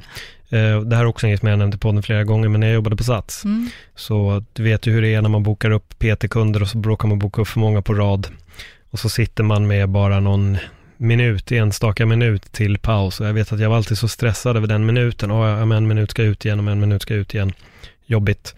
Eh, 0.49 0.81
det 0.81 0.95
här 0.95 1.03
är 1.03 1.05
också 1.05 1.25
en 1.25 1.29
grej 1.29 1.37
som 1.39 1.47
jag 1.47 1.59
nämnt 1.59 1.75
i 1.75 1.77
podden 1.77 2.03
flera 2.03 2.23
gånger, 2.23 2.49
men 2.49 2.59
när 2.59 2.67
jag 2.67 2.73
jobbade 2.73 2.95
på 2.95 3.03
Sats, 3.03 3.45
mm. 3.45 3.69
så 3.95 4.43
du 4.53 4.63
vet 4.63 4.87
ju 4.87 4.91
hur 4.91 5.01
det 5.01 5.13
är 5.13 5.21
när 5.21 5.29
man 5.29 5.43
bokar 5.43 5.71
upp 5.71 5.99
PT-kunder 5.99 6.61
och 6.61 6.67
så 6.67 6.81
råkar 6.81 7.07
man 7.07 7.19
boka 7.19 7.41
upp 7.41 7.47
för 7.47 7.59
många 7.59 7.81
på 7.81 7.93
rad. 7.93 8.27
Och 8.91 8.99
så 8.99 9.09
sitter 9.09 9.43
man 9.43 9.67
med 9.67 9.89
bara 9.89 10.19
någon 10.19 10.57
minut, 10.97 11.51
enstaka 11.51 12.05
minut 12.05 12.51
till 12.51 12.77
paus. 12.77 13.19
Och 13.19 13.27
jag 13.27 13.33
vet 13.33 13.51
att 13.53 13.59
jag 13.59 13.69
var 13.69 13.77
alltid 13.77 13.97
så 13.97 14.07
stressad 14.07 14.57
över 14.57 14.67
den 14.67 14.85
minuten. 14.85 15.31
Oh, 15.31 15.75
en 15.75 15.87
minut 15.87 16.11
ska 16.11 16.23
ut 16.23 16.45
igen, 16.45 16.59
om 16.59 16.67
en 16.67 16.79
minut 16.79 17.01
ska 17.01 17.13
ut 17.13 17.33
igen. 17.33 17.53
Jobbigt. 18.05 18.55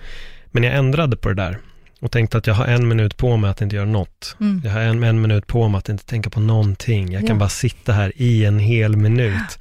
Men 0.52 0.64
jag 0.64 0.76
ändrade 0.76 1.18
på 1.18 1.30
det 1.30 1.36
där 1.36 1.58
och 2.02 2.12
tänkte 2.12 2.38
att 2.38 2.48
jag 2.48 2.54
har 2.54 2.66
en 2.66 2.88
minut 2.88 3.18
på 3.18 3.38
mig 3.38 3.50
att 3.50 3.62
inte 3.62 3.76
göra 3.76 3.86
något. 3.86 4.36
Mm. 4.40 4.62
Jag 4.66 4.72
har 4.72 4.80
en, 4.80 5.04
en 5.04 5.22
minut 5.22 5.48
på 5.48 5.68
mig 5.68 5.80
att 5.80 5.90
inte 5.90 6.06
tänka 6.06 6.30
på 6.30 6.40
någonting. 6.40 7.12
Jag 7.12 7.28
kan 7.28 7.38
bara 7.38 7.50
sitta 7.50 7.94
här 7.94 8.12
i 8.16 8.46
en 8.46 8.60
hel 8.60 8.98
minut. 8.98 9.60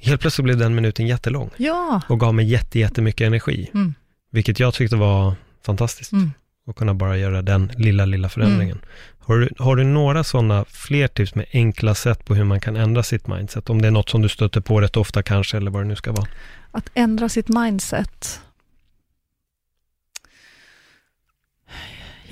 Helt 0.00 0.20
plötsligt 0.20 0.44
blev 0.44 0.58
den 0.58 0.74
minuten 0.74 1.06
jättelång. 1.06 1.50
Ja. 1.56 2.00
Och 2.08 2.20
gav 2.20 2.34
mig 2.34 2.46
jätte, 2.46 2.78
jättemycket 2.78 3.26
energi. 3.26 3.70
Mm. 3.74 3.94
Vilket 4.32 4.60
jag 4.60 4.74
tyckte 4.74 4.96
var 4.96 5.34
fantastiskt. 5.66 6.12
Mm. 6.12 6.30
Att 6.66 6.76
kunna 6.76 6.94
bara 6.94 7.16
göra 7.16 7.42
den 7.42 7.72
lilla, 7.76 8.04
lilla 8.04 8.28
förändringen. 8.28 8.76
Mm. 8.76 8.88
Har, 9.18 9.38
du, 9.38 9.48
har 9.58 9.76
du 9.76 9.84
några 9.84 10.24
sådana 10.24 10.64
fler 10.68 11.08
tips 11.08 11.34
med 11.34 11.46
enkla 11.52 11.94
sätt 11.94 12.24
på 12.24 12.34
hur 12.34 12.44
man 12.44 12.60
kan 12.60 12.76
ändra 12.76 13.02
sitt 13.02 13.26
mindset? 13.26 13.70
Om 13.70 13.82
det 13.82 13.88
är 13.88 13.92
något 13.92 14.08
som 14.08 14.22
du 14.22 14.28
stöter 14.28 14.60
på 14.60 14.80
rätt 14.80 14.96
ofta 14.96 15.22
kanske, 15.22 15.56
eller 15.56 15.70
vad 15.70 15.82
det 15.82 15.88
nu 15.88 15.96
ska 15.96 16.12
vara. 16.12 16.26
Att 16.70 16.90
ändra 16.94 17.28
sitt 17.28 17.48
mindset. 17.48 18.40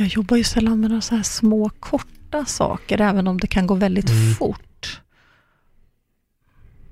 Jag 0.01 0.09
jobbar 0.09 0.37
ju 0.37 0.45
sällan 0.45 0.81
med 0.81 0.91
några 0.91 1.01
så 1.01 1.15
här 1.15 1.23
små 1.23 1.71
korta 1.81 2.45
saker, 2.45 3.01
även 3.01 3.27
om 3.27 3.39
det 3.39 3.47
kan 3.47 3.67
gå 3.67 3.75
väldigt 3.75 4.11
mm. 4.11 4.35
fort. 4.35 5.01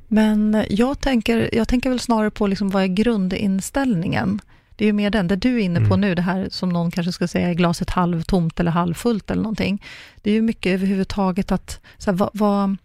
Men 0.09 0.65
jag 0.71 1.01
tänker, 1.01 1.55
jag 1.55 1.69
tänker 1.69 1.91
väl 1.91 2.01
snarare 2.01 2.31
på 2.31 2.47
liksom 2.47 2.71
vad 2.71 2.83
är 2.83 2.87
grundinställningen? 2.87 4.41
Det 4.77 4.85
är 4.85 4.87
ju 4.87 4.93
mer 4.93 5.11
den, 5.11 5.29
det 5.29 5.37
du 5.37 5.55
är 5.55 5.59
inne 5.59 5.81
på 5.81 5.95
mm. 5.95 6.01
nu, 6.01 6.15
det 6.15 6.23
här 6.23 6.49
som 6.51 6.69
någon 6.69 6.91
kanske 6.91 7.13
ska 7.13 7.29
säga, 7.29 7.49
är 7.49 7.55
glaset 7.55 7.91
halvtomt 7.91 8.61
eller 8.61 8.71
halvfullt 8.71 9.31
eller 9.31 9.43
någonting. 9.43 9.83
Det 10.23 10.31
är 10.31 10.35
ju 10.35 10.43
mycket 10.43 10.73
överhuvudtaget 10.73 11.53
att, 11.53 11.81
så 11.99 12.11
här, 12.11 12.19
vad, 12.19 12.31
vad 12.33 12.77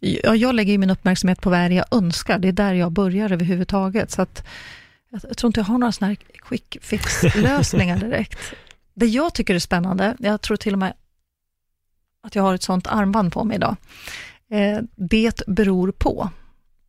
ja, 0.00 0.34
jag 0.34 0.54
lägger 0.54 0.72
ju 0.72 0.78
min 0.78 0.90
uppmärksamhet 0.90 1.40
på 1.40 1.50
vad 1.50 1.58
är 1.58 1.68
det 1.68 1.74
jag 1.74 1.86
önskar, 1.90 2.38
det 2.38 2.48
är 2.48 2.52
där 2.52 2.74
jag 2.74 2.92
börjar 2.92 3.32
överhuvudtaget. 3.32 4.10
Så 4.10 4.22
att, 4.22 4.46
jag 5.22 5.36
tror 5.36 5.48
inte 5.48 5.60
jag 5.60 5.64
har 5.64 5.78
några 5.78 5.92
sådana 5.92 6.08
här 6.08 6.16
quick 6.38 6.78
fix-lösningar 6.80 7.96
direkt. 8.00 8.38
Det 8.94 9.06
jag 9.06 9.34
tycker 9.34 9.54
är 9.54 9.58
spännande, 9.58 10.16
jag 10.18 10.40
tror 10.40 10.56
till 10.56 10.72
och 10.72 10.78
med 10.78 10.94
att 12.22 12.34
jag 12.34 12.42
har 12.42 12.54
ett 12.54 12.62
sånt 12.62 12.86
armband 12.86 13.32
på 13.32 13.44
mig 13.44 13.56
idag, 13.56 13.76
Eh, 14.52 14.82
det 14.96 15.42
beror 15.46 15.92
på. 15.92 16.30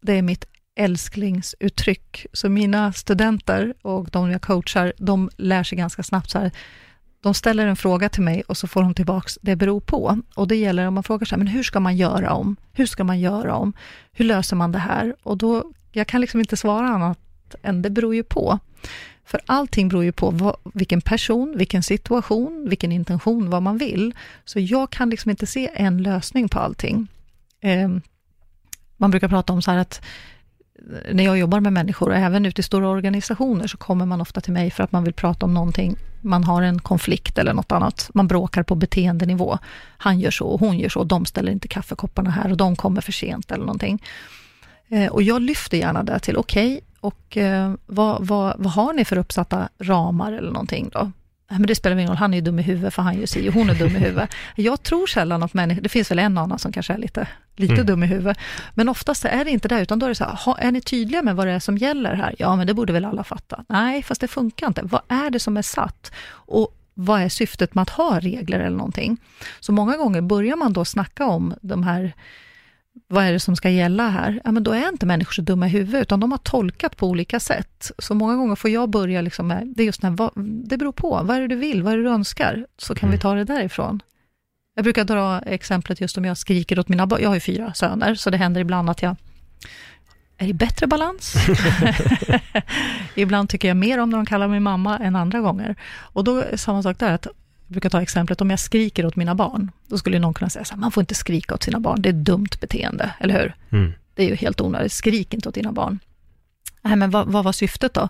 Det 0.01 0.13
är 0.13 0.21
mitt 0.21 0.45
älsklingsuttryck. 0.75 2.25
Så 2.33 2.49
mina 2.49 2.93
studenter 2.93 3.73
och 3.81 4.09
de 4.11 4.31
jag 4.31 4.41
coachar, 4.41 4.93
de 4.97 5.29
lär 5.37 5.63
sig 5.63 5.77
ganska 5.77 6.03
snabbt 6.03 6.29
så 6.29 6.39
här, 6.39 6.51
de 7.21 7.33
ställer 7.33 7.67
en 7.67 7.75
fråga 7.75 8.09
till 8.09 8.23
mig 8.23 8.43
och 8.47 8.57
så 8.57 8.67
får 8.67 8.81
de 8.81 8.93
tillbaks, 8.93 9.39
det 9.41 9.55
beror 9.55 9.79
på. 9.79 10.21
Och 10.35 10.47
det 10.47 10.55
gäller 10.55 10.87
om 10.87 10.93
man 10.93 11.03
frågar 11.03 11.25
så 11.25 11.35
här, 11.35 11.37
men 11.37 11.47
hur 11.47 11.63
ska 11.63 11.79
man 11.79 11.97
göra 11.97 12.33
om? 12.33 12.55
Hur 12.73 12.85
ska 12.85 13.03
man 13.03 13.19
göra 13.19 13.55
om? 13.55 13.73
Hur 14.11 14.25
löser 14.25 14.55
man 14.55 14.71
det 14.71 14.79
här? 14.79 15.15
Och 15.23 15.37
då, 15.37 15.71
jag 15.91 16.07
kan 16.07 16.21
liksom 16.21 16.39
inte 16.39 16.57
svara 16.57 16.87
annat 16.87 17.19
än 17.63 17.81
det 17.81 17.89
beror 17.89 18.15
ju 18.15 18.23
på. 18.23 18.59
För 19.25 19.41
allting 19.45 19.89
beror 19.89 20.03
ju 20.03 20.11
på 20.11 20.29
vad, 20.29 20.55
vilken 20.73 21.01
person, 21.01 21.53
vilken 21.57 21.83
situation, 21.83 22.65
vilken 22.69 22.91
intention, 22.91 23.49
vad 23.49 23.63
man 23.63 23.77
vill. 23.77 24.15
Så 24.45 24.59
jag 24.59 24.89
kan 24.89 25.09
liksom 25.09 25.31
inte 25.31 25.45
se 25.45 25.69
en 25.73 26.03
lösning 26.03 26.49
på 26.49 26.59
allting. 26.59 27.07
Eh, 27.61 27.89
man 28.97 29.11
brukar 29.11 29.27
prata 29.27 29.53
om 29.53 29.61
så 29.61 29.71
här 29.71 29.77
att 29.77 30.01
eh, 30.75 31.15
när 31.15 31.23
jag 31.23 31.37
jobbar 31.37 31.59
med 31.59 31.73
människor, 31.73 32.09
och 32.09 32.15
även 32.15 32.45
ute 32.45 32.61
i 32.61 32.63
stora 32.63 32.87
organisationer, 32.87 33.67
så 33.67 33.77
kommer 33.77 34.05
man 34.05 34.21
ofta 34.21 34.41
till 34.41 34.53
mig 34.53 34.71
för 34.71 34.83
att 34.83 34.91
man 34.91 35.03
vill 35.03 35.13
prata 35.13 35.45
om 35.45 35.53
någonting, 35.53 35.95
man 36.21 36.43
har 36.43 36.61
en 36.61 36.79
konflikt 36.79 37.37
eller 37.37 37.53
något 37.53 37.71
annat, 37.71 38.09
man 38.13 38.27
bråkar 38.27 38.63
på 38.63 38.75
beteendenivå. 38.75 39.57
Han 39.97 40.19
gör 40.19 40.31
så, 40.31 40.45
och 40.45 40.59
hon 40.59 40.79
gör 40.79 40.89
så, 40.89 41.03
de 41.03 41.25
ställer 41.25 41.51
inte 41.51 41.67
kaffekopparna 41.67 42.29
här 42.29 42.51
och 42.51 42.57
de 42.57 42.75
kommer 42.75 43.01
för 43.01 43.11
sent 43.11 43.51
eller 43.51 43.65
någonting. 43.65 44.01
Eh, 44.93 45.11
och 45.11 45.23
jag 45.23 45.41
lyfter 45.41 45.77
gärna 45.77 46.03
det 46.03 46.19
till, 46.19 46.37
okej, 46.37 46.73
okay, 46.73 46.81
och 46.99 47.37
eh, 47.37 47.73
vad, 47.85 48.27
vad, 48.27 48.55
vad 48.57 48.73
har 48.73 48.93
ni 48.93 49.05
för 49.05 49.17
uppsatta 49.17 49.69
ramar 49.79 50.33
eller 50.33 50.51
någonting 50.51 50.89
då? 50.93 51.11
men 51.49 51.67
det 51.67 51.75
spelar 51.75 51.97
ingen 51.97 52.09
roll, 52.09 52.17
han 52.17 52.33
är 52.33 52.37
ju 52.37 52.41
dum 52.41 52.59
i 52.59 52.61
huvudet 52.61 52.93
för 52.93 53.01
han 53.01 53.19
gör 53.19 53.25
si 53.25 53.49
och 53.49 53.53
hon 53.53 53.69
är 53.69 53.75
dum 53.75 53.95
i 53.95 53.99
huvudet. 53.99 54.29
Jag 54.55 54.83
tror 54.83 55.07
sällan 55.07 55.43
att 55.43 55.53
människor, 55.53 55.81
det 55.81 55.89
finns 55.89 56.11
väl 56.11 56.19
en 56.19 56.37
annan 56.37 56.59
som 56.59 56.71
kanske 56.71 56.93
är 56.93 56.97
lite, 56.97 57.27
lite 57.55 57.73
mm. 57.73 57.85
dum 57.85 58.03
i 58.03 58.07
huvudet, 58.07 58.37
men 58.73 58.89
oftast 58.89 59.25
är 59.25 59.45
det 59.45 59.51
inte 59.51 59.67
det, 59.67 59.81
utan 59.81 59.99
då 59.99 60.05
är 60.05 60.09
det 60.09 60.15
så 60.15 60.23
här, 60.23 60.59
är 60.59 60.71
ni 60.71 60.81
tydliga 60.81 61.21
med 61.21 61.35
vad 61.35 61.47
det 61.47 61.53
är 61.53 61.59
som 61.59 61.77
gäller 61.77 62.13
här? 62.13 62.35
Ja, 62.37 62.55
men 62.55 62.67
det 62.67 62.73
borde 62.73 62.93
väl 62.93 63.05
alla 63.05 63.23
fatta. 63.23 63.65
Nej, 63.69 64.03
fast 64.03 64.21
det 64.21 64.27
funkar 64.27 64.67
inte. 64.67 64.81
Vad 64.83 65.01
är 65.07 65.29
det 65.29 65.39
som 65.39 65.57
är 65.57 65.61
satt? 65.61 66.11
Och 66.29 66.77
vad 66.93 67.21
är 67.21 67.29
syftet 67.29 67.75
med 67.75 67.81
att 67.81 67.89
ha 67.89 68.19
regler 68.19 68.59
eller 68.59 68.77
någonting? 68.77 69.17
Så 69.59 69.71
många 69.71 69.97
gånger 69.97 70.21
börjar 70.21 70.55
man 70.55 70.73
då 70.73 70.85
snacka 70.85 71.25
om 71.25 71.53
de 71.61 71.83
här 71.83 72.13
vad 73.07 73.23
är 73.23 73.31
det 73.31 73.39
som 73.39 73.55
ska 73.55 73.69
gälla 73.69 74.09
här? 74.09 74.41
Ja, 74.43 74.51
men 74.51 74.63
då 74.63 74.71
är 74.71 74.89
inte 74.89 75.05
människor 75.05 75.33
så 75.33 75.41
dumma 75.41 75.67
i 75.67 75.69
huvudet, 75.69 76.01
utan 76.01 76.19
de 76.19 76.31
har 76.31 76.37
tolkat 76.37 76.97
på 76.97 77.07
olika 77.07 77.39
sätt. 77.39 77.91
Så 77.97 78.15
många 78.15 78.35
gånger 78.35 78.55
får 78.55 78.69
jag 78.69 78.89
börja 78.89 79.21
liksom 79.21 79.47
med, 79.47 79.73
det 79.75 79.83
är 79.83 79.85
just 79.85 80.01
när, 80.01 80.09
vad, 80.09 80.31
det 80.69 80.77
beror 80.77 80.91
på, 80.91 81.21
vad 81.23 81.37
är 81.37 81.41
det 81.41 81.47
du 81.47 81.55
vill, 81.55 81.83
vad 81.83 81.93
är 81.93 81.97
det 81.97 82.03
du 82.03 82.09
önskar? 82.09 82.65
Så 82.77 82.95
kan 82.95 83.09
mm. 83.09 83.17
vi 83.17 83.21
ta 83.21 83.33
det 83.33 83.43
därifrån. 83.43 84.01
Jag 84.75 84.83
brukar 84.83 85.03
dra 85.03 85.41
exemplet 85.41 86.01
just 86.01 86.17
om 86.17 86.25
jag 86.25 86.37
skriker 86.37 86.79
åt 86.79 86.87
mina 86.87 87.07
barn, 87.07 87.21
jag 87.21 87.29
har 87.29 87.35
ju 87.35 87.39
fyra 87.39 87.73
söner, 87.73 88.15
så 88.15 88.29
det 88.29 88.37
händer 88.37 88.61
ibland 88.61 88.89
att 88.89 89.01
jag 89.01 89.15
är 90.37 90.47
i 90.47 90.53
bättre 90.53 90.87
balans. 90.87 91.35
ibland 93.15 93.49
tycker 93.49 93.67
jag 93.67 93.77
mer 93.77 93.97
om 93.97 94.09
när 94.09 94.17
de 94.17 94.25
kallar 94.25 94.47
mig 94.47 94.59
mamma 94.59 94.99
än 94.99 95.15
andra 95.15 95.39
gånger. 95.39 95.75
Och 95.95 96.23
då 96.23 96.37
är 96.37 96.57
samma 96.57 96.83
sak 96.83 96.99
där, 96.99 97.11
att 97.11 97.27
brukar 97.73 97.89
ta 97.89 98.01
exemplet, 98.01 98.41
om 98.41 98.49
jag 98.49 98.59
skriker 98.59 99.05
åt 99.05 99.15
mina 99.15 99.35
barn, 99.35 99.71
då 99.87 99.97
skulle 99.97 100.19
någon 100.19 100.33
kunna 100.33 100.49
säga 100.49 100.65
så 100.65 100.73
här, 100.73 100.81
man 100.81 100.91
får 100.91 101.01
inte 101.01 101.15
skrika 101.15 101.55
åt 101.55 101.63
sina 101.63 101.79
barn, 101.79 102.01
det 102.01 102.09
är 102.09 102.13
ett 102.13 102.25
dumt 102.25 102.49
beteende, 102.61 103.13
eller 103.19 103.39
hur? 103.41 103.55
Mm. 103.69 103.93
Det 104.13 104.23
är 104.23 104.27
ju 104.27 104.35
helt 104.35 104.61
onödigt, 104.61 104.91
skrik 104.91 105.33
inte 105.33 105.49
åt 105.49 105.55
dina 105.55 105.71
barn. 105.71 105.99
Nej, 106.81 106.95
men 106.95 107.11
vad, 107.11 107.27
vad 107.27 107.43
var 107.43 107.51
syftet 107.51 107.93
då? 107.93 108.09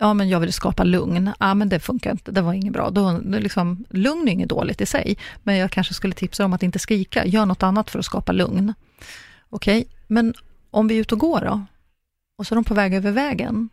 Ja, 0.00 0.14
men 0.14 0.28
jag 0.28 0.40
ville 0.40 0.52
skapa 0.52 0.84
lugn. 0.84 1.32
Ja, 1.40 1.54
men 1.54 1.68
det 1.68 1.80
funkar 1.80 2.10
inte, 2.10 2.32
det 2.32 2.40
var 2.40 2.52
inget 2.52 2.72
bra. 2.72 2.90
Då, 2.90 3.20
liksom, 3.24 3.84
lugn 3.90 4.28
är 4.28 4.32
inget 4.32 4.48
dåligt 4.48 4.80
i 4.80 4.86
sig, 4.86 5.16
men 5.42 5.56
jag 5.56 5.70
kanske 5.70 5.94
skulle 5.94 6.14
tipsa 6.14 6.44
om 6.44 6.52
att 6.52 6.62
inte 6.62 6.78
skrika, 6.78 7.26
gör 7.26 7.46
något 7.46 7.62
annat 7.62 7.90
för 7.90 7.98
att 7.98 8.04
skapa 8.04 8.32
lugn. 8.32 8.74
Okej, 9.50 9.80
okay? 9.80 9.92
men 10.06 10.34
om 10.70 10.88
vi 10.88 10.96
är 10.96 11.00
ute 11.00 11.14
och 11.14 11.20
går 11.20 11.40
då, 11.40 11.64
och 12.38 12.46
så 12.46 12.54
är 12.54 12.56
de 12.56 12.64
på 12.64 12.74
väg 12.74 12.94
över 12.94 13.10
vägen, 13.10 13.68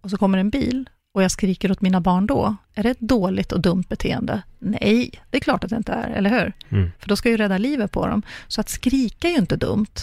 och 0.00 0.10
så 0.10 0.16
kommer 0.16 0.38
en 0.38 0.50
bil, 0.50 0.88
och 1.12 1.22
jag 1.22 1.30
skriker 1.30 1.72
åt 1.72 1.80
mina 1.80 2.00
barn 2.00 2.26
då, 2.26 2.56
är 2.74 2.82
det 2.82 2.90
ett 2.90 3.00
dåligt 3.00 3.52
och 3.52 3.60
dumt 3.60 3.84
beteende? 3.88 4.42
Nej, 4.58 5.10
det 5.30 5.36
är 5.36 5.40
klart 5.40 5.64
att 5.64 5.70
det 5.70 5.76
inte 5.76 5.92
är, 5.92 6.10
eller 6.10 6.30
hur? 6.30 6.52
Mm. 6.68 6.90
För 6.98 7.08
då 7.08 7.16
ska 7.16 7.28
jag 7.28 7.32
ju 7.32 7.36
rädda 7.36 7.58
livet 7.58 7.92
på 7.92 8.06
dem. 8.06 8.22
Så 8.48 8.60
att 8.60 8.68
skrika 8.68 9.28
är 9.28 9.32
ju 9.32 9.38
inte 9.38 9.56
dumt. 9.56 9.94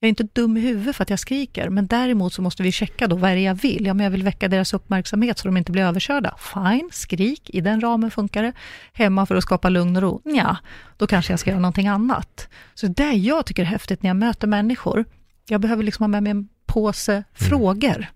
Jag 0.00 0.06
är 0.06 0.08
inte 0.08 0.28
dum 0.32 0.56
i 0.56 0.60
huvudet 0.60 0.96
för 0.96 1.02
att 1.02 1.10
jag 1.10 1.18
skriker, 1.18 1.68
men 1.68 1.86
däremot 1.86 2.32
så 2.32 2.42
måste 2.42 2.62
vi 2.62 2.72
checka 2.72 3.08
då, 3.08 3.16
vad 3.16 3.30
är 3.30 3.34
det 3.34 3.40
jag 3.40 3.54
vill? 3.54 3.86
Ja, 3.86 3.94
men 3.94 4.04
jag 4.04 4.10
vill 4.10 4.22
väcka 4.22 4.48
deras 4.48 4.74
uppmärksamhet 4.74 5.38
så 5.38 5.48
de 5.48 5.56
inte 5.56 5.72
blir 5.72 5.82
överkörda. 5.82 6.36
Fine, 6.54 6.88
skrik, 6.92 7.50
i 7.50 7.60
den 7.60 7.80
ramen 7.80 8.10
funkar 8.10 8.42
det. 8.42 8.52
Hemma 8.92 9.26
för 9.26 9.34
att 9.34 9.42
skapa 9.42 9.68
lugn 9.68 9.96
och 9.96 10.02
ro? 10.02 10.20
Ja, 10.24 10.56
då 10.96 11.06
kanske 11.06 11.32
jag 11.32 11.40
ska 11.40 11.50
göra 11.50 11.60
någonting 11.60 11.88
annat. 11.88 12.48
Så 12.74 12.86
det 12.86 13.12
jag 13.12 13.46
tycker 13.46 13.62
är 13.62 13.66
häftigt 13.66 14.02
när 14.02 14.10
jag 14.10 14.16
möter 14.16 14.46
människor, 14.46 15.04
jag 15.48 15.60
behöver 15.60 15.82
liksom 15.82 16.02
ha 16.02 16.08
med 16.08 16.22
mig 16.22 16.30
en 16.30 16.48
påse 16.66 17.12
mm. 17.12 17.24
frågor 17.34 18.06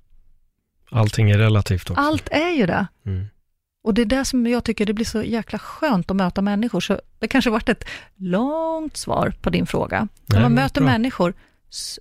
Allting 0.95 1.31
är 1.31 1.39
relativt 1.39 1.91
också. 1.91 2.03
Allt 2.03 2.29
är 2.29 2.51
ju 2.51 2.67
det. 2.67 2.87
Mm. 3.07 3.27
Och 3.85 3.95
det 3.95 4.03
är 4.03 4.07
det 4.07 4.25
som 4.25 4.47
jag 4.47 4.65
tycker 4.65 4.87
det 4.87 4.93
blir 4.93 5.05
så 5.05 5.23
jäkla 5.23 5.59
skönt 5.59 6.11
att 6.11 6.17
möta 6.17 6.43
människor. 6.43 6.81
Så 6.81 7.01
det 7.19 7.29
kanske 7.29 7.51
varit 7.51 7.69
ett 7.69 7.85
långt 8.17 8.97
svar 8.97 9.35
på 9.41 9.51
din 9.51 9.67
fråga. 9.67 10.09
När 10.27 10.41
man 10.41 10.55
möter 10.55 10.81
bra. 10.81 10.91
människor, 10.91 11.35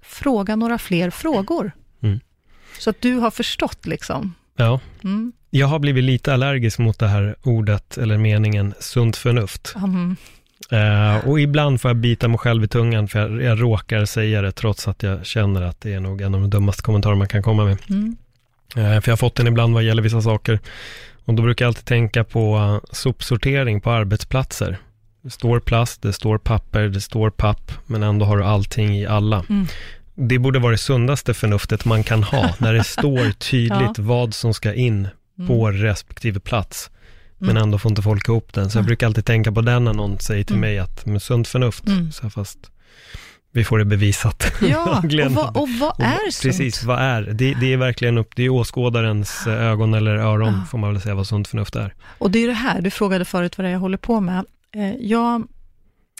fråga 0.02 0.56
några 0.56 0.78
fler 0.78 1.10
frågor. 1.10 1.72
Mm. 2.02 2.20
Så 2.80 2.90
att 2.90 3.02
du 3.02 3.16
har 3.16 3.32
förstått 3.32 3.86
liksom. 3.86 4.36
Ja. 4.56 4.80
Mm. 5.04 5.34
Jag 5.50 5.68
har 5.68 5.80
blivit 5.80 6.04
lite 6.04 6.34
allergisk 6.34 6.80
mot 6.80 7.00
det 7.00 7.08
här 7.08 7.36
ordet, 7.44 7.98
eller 7.98 8.18
meningen, 8.18 8.74
sunt 8.80 9.18
förnuft. 9.18 9.76
Mm. 9.76 10.16
Uh, 10.74 11.30
och 11.30 11.40
ibland 11.40 11.82
får 11.82 11.90
jag 11.90 11.96
bita 11.96 12.28
mig 12.28 12.38
själv 12.38 12.64
i 12.64 12.68
tungan, 12.68 13.08
för 13.08 13.20
jag, 13.20 13.42
jag 13.42 13.62
råkar 13.62 14.06
säga 14.06 14.42
det, 14.42 14.52
trots 14.52 14.88
att 14.88 15.04
jag 15.04 15.26
känner 15.26 15.62
att 15.62 15.82
det 15.82 15.94
är 15.94 16.00
nog 16.00 16.22
en 16.22 16.36
av 16.36 16.42
de 16.42 16.50
dummaste 16.50 16.84
kommentarer 16.84 17.16
man 17.16 17.28
kan 17.28 17.44
komma 17.44 17.66
med. 17.66 17.78
Mm. 17.90 18.16
Eh, 18.76 19.02
för 19.02 19.04
jag 19.06 19.12
har 19.12 19.18
fått 19.18 19.36
den 19.36 19.48
ibland 19.48 19.74
vad 19.74 19.84
gäller 19.84 20.02
vissa 20.02 20.22
saker. 20.22 20.60
Och 21.26 21.34
då 21.34 21.44
brukar 21.44 21.66
jag 21.66 21.68
alltid 21.68 21.86
tänka 21.86 22.24
på 22.24 22.58
uh, 22.58 22.80
sopsortering 22.92 23.82
på 23.82 23.92
arbetsplatser. 23.92 24.78
Det 25.22 25.30
står 25.30 25.60
plast, 25.60 26.02
det 26.02 26.14
står 26.14 26.38
papper, 26.38 26.88
det 26.88 27.02
står 27.02 27.30
papp, 27.30 27.72
men 27.86 28.04
ändå 28.04 28.26
har 28.26 28.38
du 28.38 28.44
allting 28.44 28.98
i 28.98 29.06
alla. 29.06 29.46
Mm. 29.50 29.68
Det 30.16 30.40
borde 30.40 30.60
vara 30.60 30.72
det 30.72 30.78
sundaste 30.78 31.34
förnuftet 31.34 31.86
man 31.86 32.04
kan 32.04 32.24
ha, 32.24 32.56
när 32.60 32.74
det 32.74 32.84
står 32.84 33.32
tydligt 33.32 33.98
ja. 33.98 34.04
vad 34.04 34.34
som 34.34 34.54
ska 34.54 34.74
in 34.74 35.08
mm. 35.38 35.48
på 35.48 35.72
respektive 35.72 36.40
plats. 36.40 36.90
Men 37.38 37.50
mm. 37.50 37.64
ändå 37.64 37.78
får 37.78 37.92
inte 37.92 38.02
folk 38.02 38.30
ihop 38.30 38.54
den. 38.54 38.70
Så 38.70 38.78
jag 38.78 38.86
brukar 38.86 39.08
alltid 39.08 39.26
tänka 39.26 39.52
på 39.52 39.62
den 39.62 39.84
när 39.84 39.94
någon 39.94 40.20
säger 40.20 40.44
till 40.44 40.56
mm. 40.56 40.70
mig 40.70 40.80
att 40.80 41.06
med 41.06 41.22
sunt 41.22 41.48
förnuft, 41.48 41.88
mm. 41.88 42.12
så 42.12 42.30
fast 42.30 42.58
vi 43.56 43.64
får 43.64 43.78
det 43.78 43.86
bevisat. 43.86 44.54
Ja, 44.62 45.02
och 45.26 45.32
vad, 45.32 45.58
och 45.58 45.70
vad 45.70 46.00
är 46.00 46.32
sunt? 46.32 46.42
Precis, 46.42 46.84
vad 46.84 47.00
är? 47.00 47.22
Det, 47.22 47.54
det 47.54 47.74
är 47.74 47.78
verkligen 47.78 48.18
upp, 48.18 48.36
det 48.36 48.44
är 48.44 48.50
åskådarens 48.50 49.48
eh, 49.48 49.54
ögon 49.54 49.94
eller 49.94 50.16
öron, 50.16 50.54
ja. 50.54 50.66
får 50.70 50.78
man 50.78 50.94
väl 50.94 51.02
säga 51.02 51.16
vad 51.16 51.28
sunt 51.28 51.48
förnuft 51.48 51.76
är. 51.76 51.94
Och 52.18 52.32
det 52.32 52.40
är 52.40 52.48
det 52.48 52.54
här, 52.54 52.82
du 52.82 52.90
frågade 52.90 53.26
förut 53.26 53.58
vad 53.58 53.66
det 53.66 53.70
är 53.70 53.74
jag 53.74 53.80
håller 53.80 53.98
på 53.98 54.20
med. 54.20 54.46
Eh, 54.76 54.96
jag, 55.00 55.48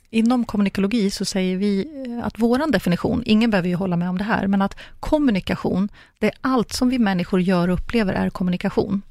inom 0.10 0.46
kommunikologi 0.46 1.12
så 1.12 1.26
säger 1.26 1.58
vi 1.58 1.88
eh, 2.08 2.26
att 2.26 2.34
vår 2.38 2.72
definition, 2.72 3.24
ingen 3.26 3.52
behöver 3.52 3.70
ju 3.70 3.76
hålla 3.76 3.98
med 3.98 4.10
om 4.10 4.18
det 4.18 4.24
här, 4.24 4.48
men 4.48 4.62
att 4.62 4.78
kommunikation, 5.00 5.90
det 6.20 6.28
är 6.28 6.34
allt 6.42 6.74
som 6.74 6.90
vi 6.90 7.00
människor 7.00 7.42
gör 7.42 7.68
och 7.68 7.74
upplever 7.74 8.14
är 8.14 8.30
kommunikation. 8.30 9.02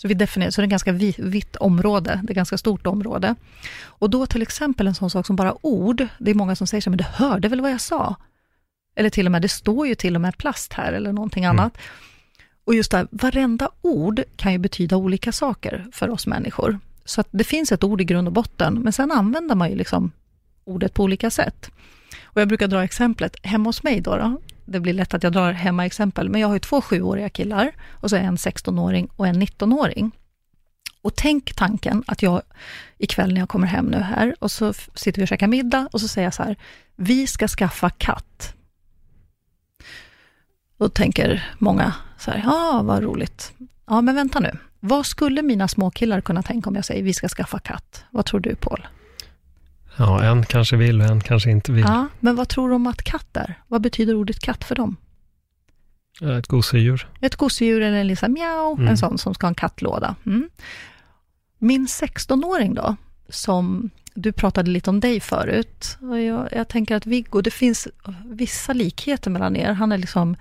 Så 0.00 0.08
vi 0.08 0.14
definierar, 0.14 0.50
så 0.50 0.60
det 0.60 0.62
är 0.62 0.66
ett 0.66 0.70
ganska 0.70 0.92
vitt 1.22 1.56
område, 1.56 2.20
det 2.22 2.28
är 2.28 2.32
ett 2.32 2.36
ganska 2.36 2.58
stort 2.58 2.86
område. 2.86 3.34
Och 3.82 4.10
då 4.10 4.26
till 4.26 4.42
exempel 4.42 4.86
en 4.86 4.94
sån 4.94 5.10
sak 5.10 5.26
som 5.26 5.36
bara 5.36 5.66
ord, 5.66 6.06
det 6.18 6.30
är 6.30 6.34
många 6.34 6.56
som 6.56 6.66
säger 6.66 6.80
så 6.80 6.90
men 6.90 6.96
du 6.96 7.04
hörde 7.04 7.48
väl 7.48 7.60
vad 7.60 7.70
jag 7.70 7.80
sa? 7.80 8.16
Eller 8.96 9.10
till 9.10 9.26
och 9.26 9.32
med, 9.32 9.42
det 9.42 9.48
står 9.48 9.86
ju 9.86 9.94
till 9.94 10.14
och 10.14 10.20
med 10.20 10.38
plast 10.38 10.72
här, 10.72 10.92
eller 10.92 11.12
någonting 11.12 11.44
mm. 11.44 11.58
annat. 11.58 11.78
Och 12.64 12.74
just 12.74 12.90
det, 12.90 13.06
varenda 13.10 13.70
ord 13.80 14.22
kan 14.36 14.52
ju 14.52 14.58
betyda 14.58 14.96
olika 14.96 15.32
saker 15.32 15.86
för 15.92 16.10
oss 16.10 16.26
människor. 16.26 16.78
Så 17.04 17.20
att 17.20 17.28
det 17.30 17.44
finns 17.44 17.72
ett 17.72 17.84
ord 17.84 18.00
i 18.00 18.04
grund 18.04 18.28
och 18.28 18.34
botten, 18.34 18.74
men 18.74 18.92
sen 18.92 19.12
använder 19.12 19.54
man 19.54 19.70
ju 19.70 19.76
liksom 19.76 20.12
ordet 20.64 20.94
på 20.94 21.02
olika 21.02 21.30
sätt. 21.30 21.70
Och 22.22 22.40
jag 22.40 22.48
brukar 22.48 22.68
dra 22.68 22.84
exemplet, 22.84 23.36
hemma 23.42 23.68
hos 23.68 23.82
mig 23.82 24.00
då, 24.00 24.16
då 24.16 24.40
det 24.64 24.80
blir 24.80 24.92
lätt 24.92 25.14
att 25.14 25.22
jag 25.22 25.32
drar 25.32 25.52
hemma 25.52 25.86
exempel, 25.86 26.28
men 26.28 26.40
jag 26.40 26.48
har 26.48 26.54
ju 26.54 26.60
två 26.60 26.80
sjuåriga 26.80 27.28
killar 27.28 27.72
och 27.90 28.10
så 28.10 28.16
en 28.16 28.36
16-åring 28.36 29.08
och 29.16 29.26
en 29.26 29.42
19-åring. 29.42 30.10
Och 31.02 31.16
tänk 31.16 31.54
tanken 31.54 32.04
att 32.06 32.22
jag 32.22 32.42
ikväll 32.98 33.32
när 33.32 33.40
jag 33.40 33.48
kommer 33.48 33.66
hem 33.66 33.86
nu 33.86 33.98
här 33.98 34.34
och 34.38 34.50
så 34.50 34.72
sitter 34.72 35.20
vi 35.20 35.24
och 35.24 35.28
käkar 35.28 35.46
middag 35.46 35.88
och 35.92 36.00
så 36.00 36.08
säger 36.08 36.26
jag 36.26 36.34
så 36.34 36.42
här, 36.42 36.56
vi 36.96 37.26
ska 37.26 37.48
skaffa 37.48 37.90
katt. 37.90 38.54
Då 40.76 40.88
tänker 40.88 41.54
många 41.58 41.94
så 42.18 42.30
här, 42.30 42.42
ja 42.44 42.82
vad 42.84 43.02
roligt. 43.02 43.52
Ja 43.86 44.00
men 44.00 44.14
vänta 44.14 44.40
nu, 44.40 44.58
vad 44.80 45.06
skulle 45.06 45.42
mina 45.42 45.68
småkillar 45.68 46.20
kunna 46.20 46.42
tänka 46.42 46.70
om 46.70 46.76
jag 46.76 46.84
säger 46.84 47.02
vi 47.02 47.12
ska 47.12 47.28
skaffa 47.28 47.58
katt? 47.58 48.04
Vad 48.10 48.26
tror 48.26 48.40
du 48.40 48.54
Paul? 48.54 48.86
Ja, 50.00 50.24
en 50.24 50.44
kanske 50.44 50.76
vill 50.76 51.00
och 51.00 51.06
en 51.06 51.20
kanske 51.20 51.50
inte 51.50 51.72
vill. 51.72 51.84
Ja, 51.84 52.06
men 52.20 52.36
vad 52.36 52.48
tror 52.48 52.68
du 52.68 52.74
om 52.74 52.86
att 52.86 53.02
katt 53.02 53.36
är? 53.36 53.54
Vad 53.68 53.80
betyder 53.80 54.14
ordet 54.14 54.38
katt 54.38 54.64
för 54.64 54.74
dem? 54.74 54.96
Ett 56.38 56.46
gosedjur. 56.46 57.08
Ett 57.20 57.36
gosedjur 57.36 57.80
eller 57.80 57.98
en 57.98 58.06
liten 58.06 58.32
mjau, 58.32 58.74
mm. 58.74 58.88
en 58.88 58.98
sån 58.98 59.18
som 59.18 59.34
ska 59.34 59.46
ha 59.46 59.48
en 59.48 59.54
kattlåda. 59.54 60.14
Mm. 60.26 60.50
Min 61.58 61.86
16-åring 61.86 62.74
då, 62.74 62.96
som 63.28 63.90
du 64.14 64.32
pratade 64.32 64.70
lite 64.70 64.90
om 64.90 65.00
dig 65.00 65.20
förut. 65.20 65.98
Jag, 66.00 66.48
jag, 66.52 66.68
tänker 66.68 66.96
att 66.96 67.06
Viggo, 67.06 67.40
det 67.40 67.50
finns 67.50 67.88
vissa 68.24 68.72
likheter 68.72 69.30
mellan 69.30 69.56
er. 69.56 69.72
Han 69.72 69.92
är 69.92 69.98
liksom, 69.98 70.36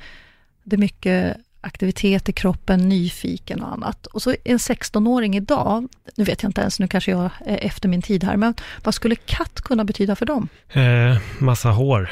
det 0.63 0.75
är 0.75 0.79
mycket 0.79 1.37
aktivitet 1.61 2.29
i 2.29 2.31
kroppen, 2.31 2.89
nyfiken 2.89 3.63
och 3.63 3.73
annat. 3.73 4.05
Och 4.05 4.21
så 4.21 4.35
en 4.43 4.57
16-åring 4.57 5.35
idag, 5.35 5.87
nu 6.15 6.23
vet 6.23 6.43
jag 6.43 6.49
inte 6.49 6.61
ens, 6.61 6.79
nu 6.79 6.87
kanske 6.87 7.11
jag 7.11 7.29
är 7.45 7.57
efter 7.65 7.89
min 7.89 8.01
tid 8.01 8.23
här, 8.23 8.37
men 8.37 8.53
vad 8.83 8.93
skulle 8.95 9.15
katt 9.15 9.61
kunna 9.61 9.85
betyda 9.85 10.15
för 10.15 10.25
dem? 10.25 10.49
Eh, 10.69 11.17
massa 11.39 11.69
hår. 11.69 12.09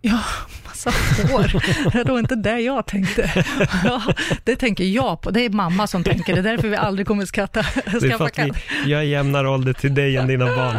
Ja, 0.00 0.20
massa 0.66 0.90
hår. 1.32 1.52
Det 1.92 1.98
är 2.00 2.04
då 2.04 2.18
inte 2.18 2.34
det 2.34 2.60
jag 2.60 2.86
tänkte. 2.86 3.44
Ja, 3.84 4.02
det 4.44 4.56
tänker 4.56 4.84
jag 4.84 5.20
på. 5.20 5.30
Det 5.30 5.40
är 5.44 5.50
mamma 5.50 5.86
som 5.86 6.04
tänker. 6.04 6.32
Det 6.34 6.38
är 6.38 6.42
därför 6.42 6.68
vi 6.68 6.76
aldrig 6.76 7.06
kommer 7.06 7.24
skatta, 7.26 7.62
Det 8.00 8.06
är 8.06 8.18
för 8.18 8.24
att 8.24 8.38
vi, 8.38 8.52
jag 8.90 9.00
är 9.00 9.04
jämnare 9.04 9.48
ålder 9.48 9.72
till 9.72 9.94
dig 9.94 10.16
än 10.16 10.26
dina 10.26 10.46
barn. 10.56 10.76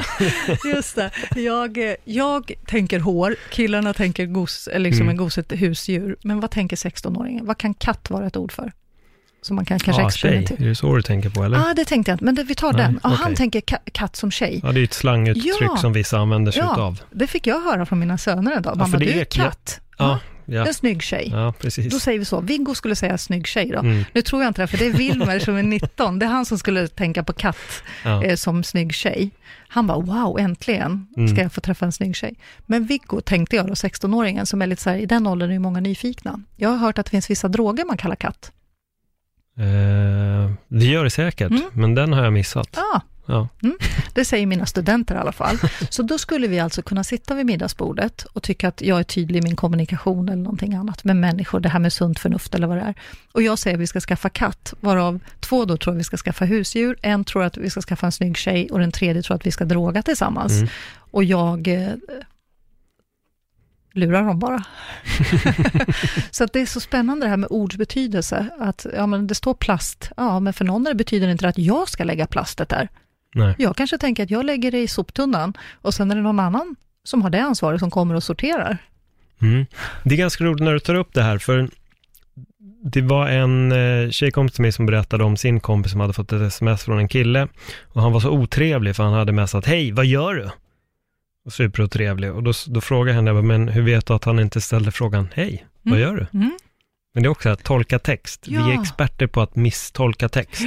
Just 0.74 0.96
det. 0.96 1.12
Jag, 1.36 1.96
jag 2.04 2.52
tänker 2.68 3.00
hår, 3.00 3.36
killarna 3.52 3.94
tänker 3.94 4.26
gos, 4.26 4.70
liksom 4.76 5.00
Mm. 5.02 5.10
en 5.10 5.18
gos, 5.18 5.38
ett 5.38 5.52
husdjur. 5.52 6.18
Men 6.24 6.40
vad 6.40 6.52
tänker 6.52 6.76
16-åringen? 6.76 7.46
Vad 7.46 7.58
kan 7.58 7.74
katt 7.74 8.10
vara 8.10 8.28
ett 8.28 8.38
ord 8.38 8.52
för? 8.52 8.72
Som 9.42 9.56
man 9.56 9.66
kan 9.66 9.80
kanske 9.80 10.02
tjej, 10.02 10.08
experimentera. 10.08 10.58
är 10.66 10.70
det 10.70 10.76
så 10.76 10.96
du 10.96 11.02
tänker 11.02 11.30
på 11.30 11.44
eller? 11.44 11.58
Ja, 11.58 11.72
ah, 11.72 11.74
det 11.74 11.86
tänkte 11.86 12.12
jag 12.12 12.16
inte, 12.16 12.26
men 12.26 12.36
det, 12.36 12.44
vi 12.44 12.56
tar 12.56 12.74
Nej, 12.74 12.82
den. 12.82 13.00
Ja, 13.04 13.10
Han 13.10 13.24
okej. 13.24 13.36
tänker 13.36 13.62
ka- 13.62 13.90
katt 13.92 14.16
som 14.16 14.32
tjej. 14.32 14.60
Ja, 14.64 14.72
det 14.72 14.80
är 14.80 14.84
ett 14.84 14.94
slanguttryck 14.94 15.54
Ja. 15.62 15.78
som 15.78 15.94
vissa 15.94 16.18
använder 16.20 16.52
sig 16.52 16.62
Ja. 16.62 16.72
utav. 16.74 17.00
Det 17.12 17.28
fick 17.28 17.48
jag 17.48 17.62
höra 17.62 17.86
från 17.86 18.00
mina 18.00 18.18
söner 18.18 18.52
en 18.52 18.62
dag. 18.62 18.78
Mamma, 18.78 18.98
du 18.98 19.10
är 19.10 19.26
katt. 19.26 19.80
Ja, 19.98 20.20
ja, 20.46 20.68
En 20.68 20.74
snygg 20.74 21.04
tjej. 21.04 21.30
ja 21.34 21.54
precis. 21.60 21.94
Då 21.94 22.00
säger 22.00 22.20
vi 22.20 22.26
så. 22.26 22.42
Viggo 22.42 22.76
skulle 22.76 22.96
säga 22.96 23.18
snygg 23.18 23.48
tjej 23.48 23.70
då. 23.70 23.80
Mm, 23.80 24.06
Nu 24.14 24.22
tror 24.22 24.42
jag 24.42 24.50
inte 24.50 24.62
det, 24.62 24.68
för 24.68 24.78
det 24.78 24.86
är 24.86 24.94
Wilmer 24.94 25.40
som 25.40 25.56
är 25.58 25.64
19. 25.64 26.20
Det 26.20 26.26
är 26.26 26.30
han 26.30 26.46
som 26.46 26.58
skulle 26.58 26.88
tänka 26.88 27.24
på 27.24 27.34
katt 27.34 27.84
eh, 28.26 28.36
som 28.36 28.64
snygg 28.64 28.94
tjej. 28.94 29.32
Han 29.68 29.88
bara, 29.88 30.00
wow, 30.00 30.40
äntligen 30.40 31.08
ska 31.12 31.22
Mm. 31.22 31.36
jag 31.38 31.54
få 31.54 31.62
träffa 31.62 31.86
en 31.86 31.92
snygg 31.92 32.16
tjej. 32.16 32.36
Men 32.66 32.86
Viggo, 32.86 33.22
tänkte 33.22 33.56
jag 33.56 33.68
då, 33.68 33.74
16-åringen, 33.74 34.46
som 34.46 34.62
är 34.62 34.68
lite 34.68 34.82
så 34.82 34.90
här, 34.90 34.98
i 34.98 35.06
den 35.06 35.28
åldern 35.28 35.50
är 35.50 35.54
ju 35.54 35.60
många 35.60 35.80
nyfikna. 35.80 36.40
Jag 36.56 36.70
har 36.70 36.78
hört 36.78 36.98
att 36.98 37.06
det 37.06 37.10
finns 37.10 37.30
vissa 37.30 37.48
droger 37.48 37.86
man 37.86 37.98
kallar 37.98 38.16
katt. 38.16 38.52
Eh, 39.60 40.52
det 40.68 40.86
gör 40.86 41.04
det 41.04 41.10
säkert, 41.10 41.50
Mm. 41.52 41.64
men 41.74 41.96
den 41.96 42.14
har 42.14 42.24
jag 42.24 42.34
missat. 42.34 42.70
Ja, 42.76 43.02
Ja. 43.26 43.48
det 44.14 44.26
säger 44.26 44.46
mina 44.46 44.66
studenter 44.66 45.16
i 45.16 45.18
alla 45.18 45.32
fall. 45.32 45.58
Så 45.90 46.04
då 46.04 46.18
skulle 46.18 46.48
vi 46.48 46.60
alltså 46.60 46.82
kunna 46.82 47.04
sitta 47.04 47.36
vid 47.36 47.46
middagsbordet 47.46 48.24
och 48.34 48.44
tycka 48.44 48.68
att 48.68 48.82
jag 48.82 49.00
är 49.00 49.04
tydlig 49.04 49.40
i 49.40 49.44
min 49.44 49.56
kommunikation 49.56 50.30
eller 50.30 50.44
någonting 50.44 50.74
annat 50.74 51.04
med 51.04 51.16
människor, 51.16 51.60
det 51.60 51.70
här 51.70 51.80
med 51.80 51.94
sunt 51.94 52.20
förnuft 52.20 52.56
eller 52.56 52.68
vad 52.68 52.78
det 52.78 52.82
är. 52.84 52.94
Och 53.32 53.42
jag 53.42 53.60
säger 53.60 53.78
att 53.78 53.82
vi 53.82 53.88
ska 53.88 54.00
skaffa 54.00 54.30
katt, 54.30 54.74
varav 54.80 55.20
två 55.40 55.66
då 55.66 55.78
tror 55.78 55.94
att 55.94 56.00
vi 56.00 56.04
ska 56.04 56.18
skaffa 56.18 56.46
husdjur, 56.46 56.98
en 57.02 57.24
tror 57.24 57.44
att 57.44 57.58
vi 57.58 57.70
ska 57.70 57.82
skaffa 57.82 58.06
en 58.06 58.12
snygg 58.12 58.38
tjej 58.38 58.70
och 58.72 58.80
den 58.80 58.92
tredje 58.92 59.22
tror 59.22 59.36
att 59.36 59.46
vi 59.46 59.52
ska 59.52 59.66
droga 59.66 60.02
tillsammans. 60.02 60.54
Mm. 60.54 60.68
Och 61.12 61.24
jag 61.24 61.68
eh, 61.68 61.88
lurar 64.00 64.24
dem 64.24 64.40
bara. 64.40 64.64
så 66.32 66.44
att 66.44 66.54
det 66.54 66.62
är 66.62 66.66
så 66.66 66.80
spännande 66.80 67.26
det 67.26 67.30
här 67.30 67.38
med 67.38 67.48
ords 67.52 67.78
betydelse. 67.78 68.50
Att 68.60 68.86
ja, 68.96 69.06
men 69.06 69.28
det 69.28 69.36
står 69.36 69.54
plast, 69.54 70.12
ja 70.18 70.40
men 70.40 70.54
för 70.54 70.66
någon 70.66 70.84
det 70.84 70.96
betyder 70.96 71.28
det 71.28 71.32
inte 71.32 71.48
att 71.48 71.58
jag 71.58 71.90
ska 71.90 72.04
lägga 72.04 72.28
plastet 72.28 72.70
där. 72.70 72.90
Nej. 73.36 73.56
Jag 73.58 73.76
kanske 73.76 73.98
tänker 73.98 74.24
att 74.24 74.32
jag 74.32 74.46
lägger 74.46 74.72
det 74.72 74.80
i 74.80 74.88
soptunnan 74.88 75.54
och 75.82 75.94
sen 75.94 76.12
är 76.12 76.16
det 76.16 76.22
någon 76.22 76.40
annan 76.40 76.76
som 77.04 77.22
har 77.22 77.30
det 77.30 77.42
ansvaret 77.42 77.80
som 77.80 77.92
kommer 77.92 78.16
och 78.16 78.24
sorterar. 78.24 78.78
Mm. 79.42 79.66
Det 80.04 80.16
är 80.16 80.18
ganska 80.18 80.44
roligt 80.44 80.64
när 80.64 80.74
du 80.74 80.80
tar 80.80 80.96
upp 80.96 81.14
det 81.14 81.24
här, 81.24 81.38
för 81.38 81.70
det 82.84 83.02
var 83.02 83.28
en 83.28 83.72
eh, 83.72 84.10
tjejkompis 84.10 84.56
till 84.56 84.62
mig 84.62 84.72
som 84.72 84.86
berättade 84.86 85.24
om 85.24 85.38
sin 85.38 85.60
kompis 85.60 85.92
som 85.92 86.02
hade 86.02 86.14
fått 86.14 86.34
ett 86.34 86.42
sms 86.42 86.84
från 86.84 87.00
en 87.00 87.08
kille 87.08 87.48
och 87.88 88.02
han 88.02 88.12
var 88.12 88.20
så 88.20 88.30
otrevlig 88.30 88.96
för 88.96 89.04
han 89.04 89.14
hade 89.14 89.32
messat 89.32 89.66
Hej, 89.66 89.92
vad 89.92 90.06
gör 90.06 90.34
du? 90.34 90.50
Superotrevlig 91.50 92.32
och 92.34 92.44
då, 92.44 92.52
då 92.68 92.82
frågade 92.82 93.10
jag 93.10 93.16
henne, 93.16 93.42
men 93.42 93.68
hur 93.68 93.82
vet 93.82 94.06
du 94.06 94.14
att 94.14 94.24
han 94.24 94.40
inte 94.40 94.62
ställde 94.62 94.92
frågan 94.92 95.28
Hej, 95.34 95.66
vad 95.82 95.94
Mm. 96.00 96.02
gör 96.10 96.16
du? 96.32 96.38
Mm. 96.40 96.58
Men 97.14 97.24
det 97.24 97.28
är 97.28 97.32
också 97.32 97.50
att 97.50 97.64
tolka 97.64 98.00
text. 98.00 98.48
Vi 98.48 98.56
är 98.56 98.60
Ja. 98.74 98.82
experter 98.82 99.28
på 99.28 99.42
att 99.42 99.56
misstolka 99.56 100.30
text. 100.30 100.62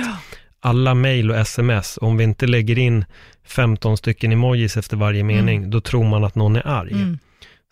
Alla 0.60 0.94
mejl 0.94 1.30
och 1.30 1.36
sms, 1.36 1.98
om 2.02 2.16
vi 2.16 2.24
inte 2.24 2.46
lägger 2.46 2.78
in 2.78 3.04
15 3.46 3.96
stycken 3.96 4.32
emojis 4.32 4.76
efter 4.76 4.96
varje 4.96 5.24
mening, 5.24 5.70
då 5.70 5.80
tror 5.80 6.04
man 6.04 6.24
att 6.24 6.34
någon 6.34 6.56
är 6.56 6.66
arg. 6.66 6.92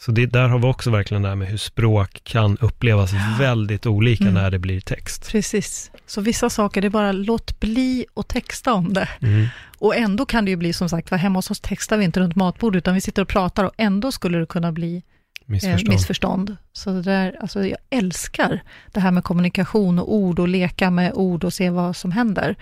Så 0.00 0.12
det, 0.12 0.26
där 0.26 0.48
har 0.48 0.58
vi 0.58 0.64
också 0.66 0.90
verkligen 0.90 1.22
det 1.22 1.28
här 1.28 1.36
med 1.36 1.48
hur 1.48 1.56
språk 1.56 2.20
kan 2.24 2.56
upplevas 2.60 3.10
väldigt 3.38 3.86
olika 3.86 4.24
Mm. 4.24 4.34
när 4.34 4.50
det 4.50 4.58
blir 4.58 4.80
text. 4.80 5.28
Precis. 5.30 5.90
Så 6.06 6.20
vissa 6.20 6.50
saker, 6.50 6.80
det 6.80 6.88
är 6.88 6.90
bara 6.90 7.12
låt 7.12 7.60
bli 7.60 8.06
och 8.14 8.28
texta 8.28 8.72
om 8.72 8.92
det. 8.92 9.08
Mm. 9.22 9.46
Och 9.78 9.96
ändå 9.96 10.26
kan 10.26 10.44
det 10.44 10.50
ju 10.50 10.56
bli 10.56 10.72
som 10.72 10.88
sagt, 10.88 11.10
var 11.10 11.18
hemma 11.18 11.38
hos 11.38 11.50
oss 11.50 11.60
textar 11.60 11.96
vi 11.96 12.04
inte 12.04 12.20
runt 12.20 12.36
matbordet, 12.36 12.78
utan 12.78 12.94
vi 12.94 13.00
sitter 13.00 13.22
och 13.22 13.28
pratar 13.28 13.64
och 13.64 13.72
ändå 13.76 14.12
skulle 14.12 14.38
det 14.38 14.46
kunna 14.46 14.72
bli 14.72 14.96
eh, 14.96 15.02
Missförstånd. 15.46 15.88
missförstånd. 15.88 16.56
Så 16.72 16.90
det 16.90 17.02
där, 17.02 17.36
alltså 17.40 17.66
jag 17.66 17.78
älskar 17.90 18.62
det 18.92 19.00
här 19.00 19.10
med 19.10 19.24
kommunikation 19.24 19.98
och 19.98 20.14
ord 20.14 20.38
och 20.38 20.48
leka 20.48 20.90
med 20.90 21.12
ord 21.14 21.44
och 21.44 21.52
se 21.52 21.70
vad 21.70 21.96
som 21.96 22.12
händer. 22.12 22.56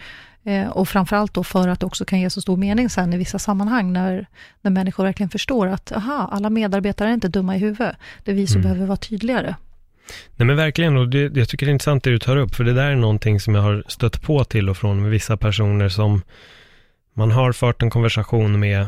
Eh, 0.45 0.69
och 0.69 0.89
framförallt 0.89 1.35
då 1.35 1.45
för 1.45 1.69
att 1.69 1.81
det 1.81 1.87
också 1.87 2.05
kan 2.05 2.21
ge 2.21 2.31
så 2.31 2.41
stor 2.41 2.57
mening 2.57 2.91
sen 2.91 3.13
i 3.13 3.17
vissa 3.17 3.39
sammanhang 3.39 3.93
när, 3.93 4.27
när 4.63 4.71
människor 4.71 5.05
verkligen 5.05 5.31
förstår 5.31 5.67
att 5.67 5.93
aha, 5.93 6.29
alla 6.33 6.51
medarbetare 6.51 7.09
är 7.09 7.15
inte 7.15 7.29
dumma 7.29 7.57
i 7.57 7.59
huvudet. 7.59 7.97
Det 8.25 8.31
är 8.31 8.35
vi 8.35 8.47
som 8.47 8.61
Mm. 8.61 8.63
behöver 8.71 8.87
vara 8.87 8.97
tydligare. 8.97 9.55
Nej 10.37 10.47
men 10.47 10.57
verkligen, 10.57 10.97
och 10.97 11.09
det, 11.09 11.37
jag 11.37 11.49
tycker 11.49 11.67
det 11.67 11.71
är 11.71 11.73
intressant 11.73 12.05
det 12.05 12.11
du 12.11 12.19
tar 12.19 12.37
upp, 12.37 12.55
för 12.55 12.65
det 12.65 12.73
där 12.73 12.91
är 12.91 12.97
någonting 12.97 13.41
som 13.41 13.55
jag 13.55 13.63
har 13.63 13.85
stött 13.89 14.23
på 14.23 14.45
till 14.45 14.69
och 14.69 14.77
från 14.77 15.03
med 15.03 15.11
vissa 15.11 15.37
personer 15.37 15.89
som 15.89 16.23
man 17.15 17.31
har 17.31 17.53
fört 17.53 17.83
en 17.83 17.91
konversation 17.91 18.61
med, 18.61 18.87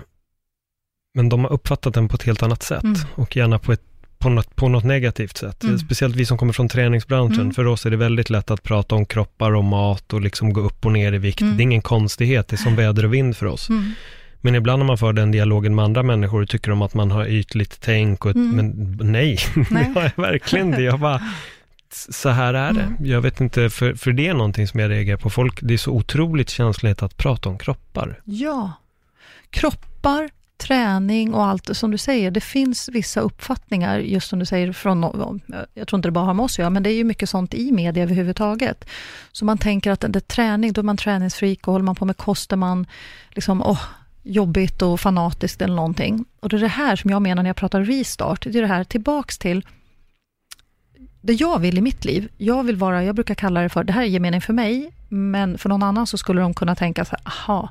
men 1.14 1.28
de 1.28 1.44
har 1.44 1.52
uppfattat 1.52 1.94
den 1.94 2.08
på 2.08 2.14
ett 2.16 2.22
helt 2.22 2.42
annat 2.42 2.62
sätt, 2.62 2.82
Mm. 2.82 2.96
och 3.14 3.36
gärna 3.36 3.58
på, 3.58 3.72
ett, 3.72 3.82
på, 4.20 4.28
något, 4.30 4.56
på 4.56 4.68
något 4.68 4.84
negativt 4.84 5.36
sätt. 5.36 5.64
Mm. 5.64 5.78
Speciellt 5.78 6.16
vi 6.16 6.26
som 6.26 6.38
kommer 6.38 6.52
från 6.52 6.68
träningsbranschen, 6.68 7.40
Mm. 7.40 7.54
för 7.54 7.66
oss 7.66 7.86
är 7.86 7.90
det 7.90 7.96
väldigt 7.96 8.30
lätt 8.30 8.50
att 8.50 8.62
prata 8.62 8.94
om 8.94 9.06
kroppar 9.06 9.52
och 9.54 9.64
mat 9.64 10.12
och 10.12 10.20
liksom 10.20 10.52
gå 10.52 10.60
upp 10.60 10.86
och 10.86 10.92
ner 10.92 11.12
i 11.12 11.18
vikt. 11.18 11.40
Mm. 11.40 11.56
Det 11.56 11.60
är 11.60 11.64
ingen 11.64 11.82
konstighet, 11.82 12.48
det 12.48 12.54
är 12.54 12.58
som 12.58 12.76
väder 12.76 13.04
och 13.04 13.14
vind 13.14 13.36
för 13.36 13.46
oss. 13.46 13.68
Mm. 13.68 13.92
Men 14.40 14.54
ibland 14.54 14.78
när 14.80 14.86
man 14.86 14.98
för 14.98 15.12
den 15.12 15.30
dialogen 15.30 15.74
med 15.74 15.84
andra 15.84 16.02
människor 16.02 16.46
tycker 16.46 16.70
de 16.70 16.82
att 16.82 16.94
man 16.94 17.10
har 17.10 17.26
ytligt 17.26 17.80
tänk 17.80 18.24
och 18.24 18.30
ett, 18.30 18.36
Mm. 18.36 18.56
men 18.56 18.98
nej, 19.12 19.38
Nej. 19.70 19.92
jag 19.94 20.22
verkligen 20.22 20.70
det. 20.70 20.82
Jag 20.82 21.00
bara, 21.00 21.22
så 22.10 22.28
här 22.28 22.54
är 22.54 22.72
det. 22.72 22.80
Mm. 22.82 22.94
Jag 23.06 23.20
vet 23.20 23.40
inte, 23.40 23.70
för, 23.70 23.94
för 23.94 24.12
det 24.12 24.26
är 24.28 24.34
någonting 24.34 24.66
som 24.68 24.80
jag 24.80 24.90
reagerar 24.90 25.16
på. 25.16 25.30
Folk, 25.30 25.58
det 25.62 25.74
är 25.74 25.78
så 25.78 25.90
otroligt 25.92 26.50
känsligt 26.50 27.02
att 27.02 27.16
prata 27.16 27.48
om 27.48 27.58
kroppar. 27.58 28.20
Ja. 28.24 28.72
Kroppar, 29.50 30.30
träning 30.60 31.34
och 31.34 31.44
allt 31.44 31.76
som 31.76 31.90
du 31.90 31.98
säger. 31.98 32.30
Det 32.30 32.40
finns 32.40 32.88
vissa 32.88 33.20
uppfattningar, 33.20 33.98
just 33.98 34.28
som 34.28 34.38
du 34.38 34.46
säger, 34.46 34.72
från, 34.72 35.02
jag 35.74 35.88
tror 35.88 35.98
inte 35.98 36.08
det 36.08 36.12
bara 36.12 36.24
har 36.24 36.34
med 36.34 36.44
oss 36.44 36.54
att 36.54 36.58
göra, 36.58 36.70
men 36.70 36.82
det 36.82 36.90
är 36.90 36.94
ju 36.94 37.04
mycket 37.04 37.28
sånt 37.28 37.54
i 37.54 37.72
media 37.72 38.02
överhuvudtaget. 38.02 38.84
Så 39.32 39.44
man 39.44 39.58
tänker 39.58 39.90
att 39.90 40.00
det 40.00 40.16
är 40.16 40.20
träning, 40.20 40.72
då 40.72 40.80
är 40.80 40.82
man 40.82 40.96
träningsfreak 40.96 41.68
och 41.68 41.72
håller 41.72 41.84
man 41.84 41.94
på 41.94 42.04
med 42.04 42.16
kost, 42.16 42.52
är 42.52 42.56
man 42.56 42.86
liksom, 43.30 43.62
åh, 43.62 43.82
jobbigt 44.22 44.82
och 44.82 45.00
fanatiskt 45.00 45.62
eller 45.62 45.76
någonting. 45.76 46.24
Och 46.40 46.48
det 46.48 46.56
är 46.56 46.60
det 46.60 46.68
här 46.68 46.96
som 46.96 47.10
jag 47.10 47.22
menar 47.22 47.42
när 47.42 47.50
jag 47.50 47.56
pratar 47.56 47.84
restart, 47.84 48.42
det 48.42 48.58
är 48.58 48.62
det 48.62 48.68
här 48.68 48.84
tillbaks 48.84 49.38
till 49.38 49.66
det 51.20 51.32
jag 51.32 51.58
vill 51.58 51.78
i 51.78 51.80
mitt 51.80 52.04
liv. 52.04 52.28
Jag 52.36 52.62
vill 52.62 52.76
vara, 52.76 53.04
jag 53.04 53.14
brukar 53.14 53.34
kalla 53.34 53.60
det 53.60 53.68
för, 53.68 53.84
det 53.84 53.92
här 53.92 54.02
är 54.02 54.06
gemening 54.06 54.40
för 54.40 54.52
mig, 54.52 54.90
men 55.08 55.58
för 55.58 55.68
någon 55.68 55.82
annan 55.82 56.06
så 56.06 56.18
skulle 56.18 56.40
de 56.40 56.54
kunna 56.54 56.74
tänka 56.76 57.04
så 57.04 57.10
här, 57.10 57.20
aha, 57.24 57.68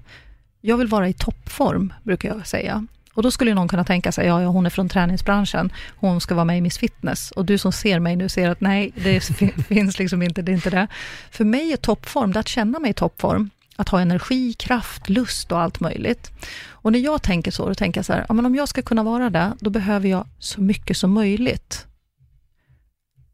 jag 0.62 0.78
vill 0.78 0.88
vara 0.88 1.10
i 1.10 1.14
toppform, 1.14 1.94
brukar 2.04 2.30
jag 2.30 2.48
säga. 2.48 2.88
Och 3.14 3.24
då 3.24 3.32
skulle 3.32 3.54
någon 3.54 3.68
kunna 3.68 3.84
tänka 3.84 4.12
sig, 4.12 4.28
ja, 4.28 4.42
ja, 4.42 4.48
hon 4.48 4.66
är 4.66 4.70
från 4.70 4.90
träningsbranschen, 4.90 5.72
hon 5.96 6.22
ska 6.22 6.36
vara 6.36 6.46
med 6.46 6.58
i 6.58 6.62
Miss 6.62 6.78
Fitness. 6.78 7.32
Och 7.32 7.46
du 7.46 7.58
som 7.58 7.72
ser 7.72 8.00
mig 8.00 8.16
nu 8.16 8.30
ser 8.30 8.50
att 8.50 8.62
nej, 8.62 8.92
det 8.96 9.20
finns 9.68 10.00
liksom 10.00 10.22
inte, 10.22 10.42
det 10.42 10.52
är 10.52 10.54
inte 10.54 10.70
det. 10.70 10.88
För 11.32 11.46
mig 11.46 11.74
är 11.74 11.78
toppform, 11.78 12.34
det 12.34 12.38
är 12.38 12.40
att 12.40 12.48
känna 12.48 12.80
mig 12.80 12.92
i 12.92 12.94
toppform. 12.94 13.50
Att 13.76 13.90
ha 13.90 14.02
energi, 14.02 14.54
kraft, 14.54 15.10
lust 15.10 15.52
och 15.52 15.60
allt 15.60 15.80
möjligt. 15.80 16.32
Och 16.70 16.92
när 16.92 17.00
jag 17.00 17.22
tänker 17.22 17.52
så, 17.52 17.68
då 17.68 17.76
tänker 17.76 17.98
jag 17.98 18.06
så 18.06 18.14
här, 18.14 18.26
ja, 18.28 18.34
men 18.34 18.46
om 18.46 18.56
jag 18.56 18.70
ska 18.70 18.82
kunna 18.82 19.04
vara 19.04 19.30
det, 19.30 19.54
då 19.60 19.70
behöver 19.70 20.10
jag 20.10 20.28
så 20.40 20.62
mycket 20.62 20.98
som 20.98 21.12
möjligt. 21.12 21.88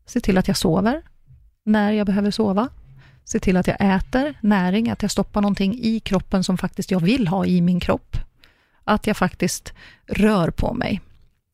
Se 0.06 0.20
till 0.20 0.38
att 0.38 0.48
jag 0.48 0.58
sover, 0.58 1.02
när 1.64 1.92
jag 1.92 2.08
behöver 2.08 2.32
sova. 2.32 2.70
Se 3.26 3.40
till 3.40 3.58
att 3.58 3.68
jag 3.68 3.78
äter 3.80 4.38
näring, 4.42 4.90
att 4.90 5.02
jag 5.02 5.12
stoppar 5.12 5.42
någonting 5.42 5.80
i 5.82 6.00
kroppen 6.00 6.44
som 6.44 6.58
faktiskt 6.58 6.92
jag 6.92 7.00
vill 7.00 7.28
ha 7.28 7.46
i 7.46 7.62
min 7.62 7.80
kropp. 7.80 8.18
Att 8.84 9.08
jag 9.08 9.18
faktiskt 9.18 9.74
rör 10.08 10.50
på 10.50 10.74
mig. 10.74 11.02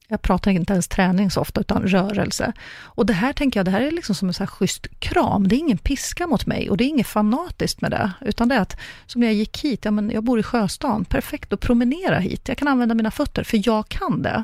Jag 0.07 0.21
pratar 0.21 0.51
inte 0.51 0.73
ens 0.73 0.87
träning 0.87 1.31
så 1.31 1.41
ofta, 1.41 1.61
utan 1.61 1.83
rörelse. 1.83 2.53
Och 2.79 3.05
det 3.05 3.13
här 3.13 3.33
tänker 3.33 3.59
jag, 3.59 3.65
det 3.65 3.71
här 3.71 3.81
är 3.81 3.91
liksom 3.91 4.15
som 4.15 4.27
en 4.27 4.33
så 4.33 4.43
här 4.43 4.47
schysst 4.47 4.99
kram. 4.99 5.47
Det 5.47 5.55
är 5.55 5.57
ingen 5.57 5.77
piska 5.77 6.27
mot 6.27 6.45
mig 6.45 6.69
och 6.69 6.77
det 6.77 6.83
är 6.83 6.87
inget 6.87 7.07
fanatiskt 7.07 7.81
med 7.81 7.91
det. 7.91 8.11
Utan 8.21 8.47
det 8.47 8.55
är 8.55 8.59
att, 8.59 8.79
som 9.05 9.23
jag 9.23 9.33
gick 9.33 9.63
hit, 9.63 9.85
ja, 9.85 9.91
men 9.91 10.09
jag 10.09 10.23
bor 10.23 10.39
i 10.39 10.43
Sjöstan, 10.43 11.05
perfekt 11.05 11.53
att 11.53 11.59
promenera 11.59 12.19
hit. 12.19 12.47
Jag 12.47 12.57
kan 12.57 12.67
använda 12.67 12.95
mina 12.95 13.11
fötter, 13.11 13.43
för 13.43 13.61
jag 13.67 13.89
kan 13.89 14.21
det. 14.21 14.43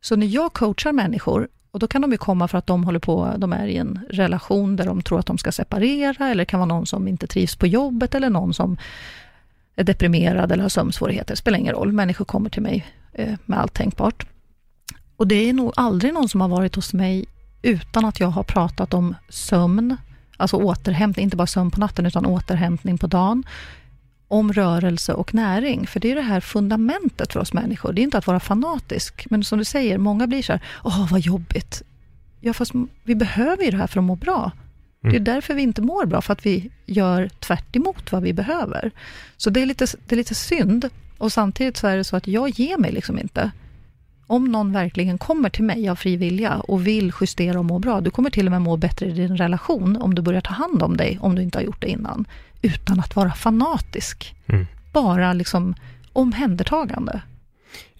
Så 0.00 0.16
när 0.16 0.26
jag 0.26 0.52
coachar 0.52 0.92
människor, 0.92 1.48
och 1.70 1.78
då 1.78 1.86
kan 1.86 2.02
de 2.02 2.12
ju 2.12 2.18
komma 2.18 2.48
för 2.48 2.58
att 2.58 2.66
de 2.66 2.84
håller 2.84 2.98
på, 2.98 3.34
de 3.38 3.52
är 3.52 3.66
i 3.66 3.76
en 3.76 4.00
relation 4.10 4.76
där 4.76 4.86
de 4.86 5.02
tror 5.02 5.18
att 5.18 5.26
de 5.26 5.38
ska 5.38 5.52
separera, 5.52 6.26
eller 6.26 6.42
det 6.42 6.44
kan 6.44 6.60
vara 6.60 6.68
någon 6.68 6.86
som 6.86 7.08
inte 7.08 7.26
trivs 7.26 7.56
på 7.56 7.66
jobbet, 7.66 8.14
eller 8.14 8.30
någon 8.30 8.54
som 8.54 8.76
är 9.76 9.84
deprimerad 9.84 10.52
eller 10.52 10.62
har 10.62 10.68
sömnsvårigheter. 10.68 11.32
Det 11.32 11.36
spelar 11.36 11.58
ingen 11.58 11.74
roll, 11.74 11.92
människor 11.92 12.24
kommer 12.24 12.50
till 12.50 12.62
mig 12.62 12.86
eh, 13.12 13.34
med 13.44 13.58
allt 13.58 13.74
tänkbart. 13.74 14.26
Och 15.16 15.26
det 15.26 15.48
är 15.48 15.52
nog 15.52 15.72
aldrig 15.76 16.14
någon 16.14 16.28
som 16.28 16.40
har 16.40 16.48
varit 16.48 16.74
hos 16.74 16.92
mig 16.92 17.24
utan 17.62 18.04
att 18.04 18.20
jag 18.20 18.28
har 18.28 18.42
pratat 18.42 18.94
om 18.94 19.14
sömn, 19.28 19.96
alltså 20.36 20.56
återhämtning, 20.56 21.24
inte 21.24 21.36
bara 21.36 21.46
sömn 21.46 21.70
på 21.70 21.80
natten, 21.80 22.06
utan 22.06 22.26
återhämtning 22.26 22.98
på 22.98 23.06
dagen 23.06 23.44
om 24.28 24.52
rörelse 24.52 25.12
och 25.14 25.34
näring. 25.34 25.86
För 25.86 26.00
det 26.00 26.10
är 26.10 26.14
det 26.14 26.22
här 26.22 26.40
fundamentet 26.40 27.32
för 27.32 27.40
oss 27.40 27.52
människor. 27.52 27.92
Det 27.92 28.00
är 28.00 28.02
inte 28.02 28.18
att 28.18 28.26
vara 28.26 28.40
fanatisk, 28.40 29.26
men 29.30 29.44
som 29.44 29.58
du 29.58 29.64
säger, 29.64 29.98
många 29.98 30.26
blir 30.26 30.42
så 30.42 30.52
här, 30.52 30.62
åh 30.84 31.10
vad 31.10 31.20
jobbigt. 31.20 31.82
Ja, 32.40 32.52
fast 32.52 32.72
vi 33.04 33.14
behöver 33.14 33.64
ju 33.64 33.70
det 33.70 33.76
här 33.76 33.86
för 33.86 34.00
att 34.00 34.04
må 34.04 34.16
bra. 34.16 34.52
Det 35.00 35.08
är 35.08 35.10
Mm. 35.10 35.24
därför 35.24 35.54
vi 35.54 35.62
inte 35.62 35.82
mår 35.82 36.06
bra, 36.06 36.20
för 36.20 36.32
att 36.32 36.46
vi 36.46 36.70
gör 36.86 37.28
tvärt 37.28 37.76
emot 37.76 38.12
vad 38.12 38.22
vi 38.22 38.32
behöver. 38.32 38.90
Så 39.36 39.50
det 39.50 39.62
är, 39.62 39.66
lite, 39.66 39.86
det 40.06 40.14
är 40.14 40.16
lite 40.16 40.34
synd. 40.34 40.88
Och 41.18 41.32
samtidigt 41.32 41.76
så 41.76 41.86
är 41.86 41.96
det 41.96 42.04
så 42.04 42.16
att 42.16 42.26
jag 42.26 42.48
ger 42.50 42.78
mig 42.78 42.92
liksom 42.92 43.18
inte. 43.18 43.50
Om 44.26 44.44
någon 44.44 44.72
verkligen 44.72 45.18
kommer 45.18 45.50
till 45.50 45.64
mig 45.64 45.88
av 45.88 45.96
fri 45.96 46.16
vilja 46.16 46.56
och 46.56 46.86
vill 46.86 47.12
justera 47.20 47.58
och 47.58 47.64
må 47.64 47.78
bra, 47.78 48.00
du 48.00 48.10
kommer 48.10 48.30
till 48.30 48.46
och 48.46 48.50
med 48.50 48.62
må 48.62 48.76
bättre 48.76 49.06
i 49.06 49.10
din 49.10 49.36
relation 49.36 49.96
om 49.96 50.14
du 50.14 50.22
börjar 50.22 50.40
ta 50.40 50.54
hand 50.54 50.82
om 50.82 50.96
dig, 50.96 51.18
om 51.20 51.34
du 51.34 51.42
inte 51.42 51.58
har 51.58 51.62
gjort 51.64 51.80
det 51.80 51.88
innan, 51.88 52.24
utan 52.62 53.00
att 53.00 53.16
vara 53.16 53.32
fanatisk. 53.32 54.34
Mm. 54.46 54.66
Bara 54.92 55.32
liksom 55.32 55.74
omhändertagande. 56.12 57.20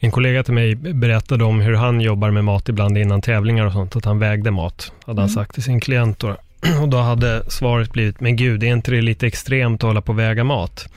En 0.00 0.10
kollega 0.10 0.42
till 0.42 0.54
mig 0.54 0.74
berättade 0.74 1.44
om 1.44 1.60
hur 1.60 1.74
han 1.74 2.00
jobbar 2.00 2.30
med 2.30 2.44
mat 2.44 2.68
ibland 2.68 2.98
innan 2.98 3.22
tävlingar 3.22 3.66
och 3.66 3.72
sånt, 3.72 3.96
att 3.96 4.04
han 4.04 4.18
vägde 4.18 4.50
mat, 4.50 4.92
hade 5.06 5.20
han 5.20 5.28
Mm. 5.28 5.34
sagt 5.34 5.54
till 5.54 5.62
sin 5.62 5.80
klient 5.80 6.18
då. 6.18 6.36
Och 6.82 6.88
då 6.88 6.98
hade 7.00 7.50
svaret 7.50 7.92
blivit, 7.92 8.20
men 8.20 8.36
gud, 8.36 8.62
är 8.62 8.66
inte 8.66 8.90
det 8.90 9.00
lite 9.02 9.26
extremt 9.26 9.84
att 9.84 9.88
hålla 9.88 10.00
på 10.02 10.12
och 10.12 10.18
väga 10.18 10.44
mat? 10.44 10.88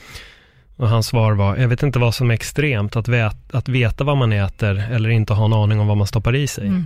Och 0.75 0.89
hans 0.89 1.07
svar 1.07 1.31
var, 1.33 1.57
jag 1.57 1.67
vet 1.67 1.83
inte 1.83 1.99
vad 1.99 2.15
som 2.15 2.29
är 2.31 2.33
extremt, 2.33 2.95
att, 2.95 3.07
vät, 3.07 3.55
att 3.55 3.69
veta 3.69 4.03
vad 4.03 4.17
man 4.17 4.31
äter 4.33 4.83
eller 4.91 5.09
inte 5.09 5.33
ha 5.33 5.45
en 5.45 5.53
aning 5.53 5.79
om 5.79 5.87
vad 5.87 5.97
man 5.97 6.07
stoppar 6.07 6.35
i 6.35 6.47
sig. 6.47 6.67
Mm. 6.67 6.85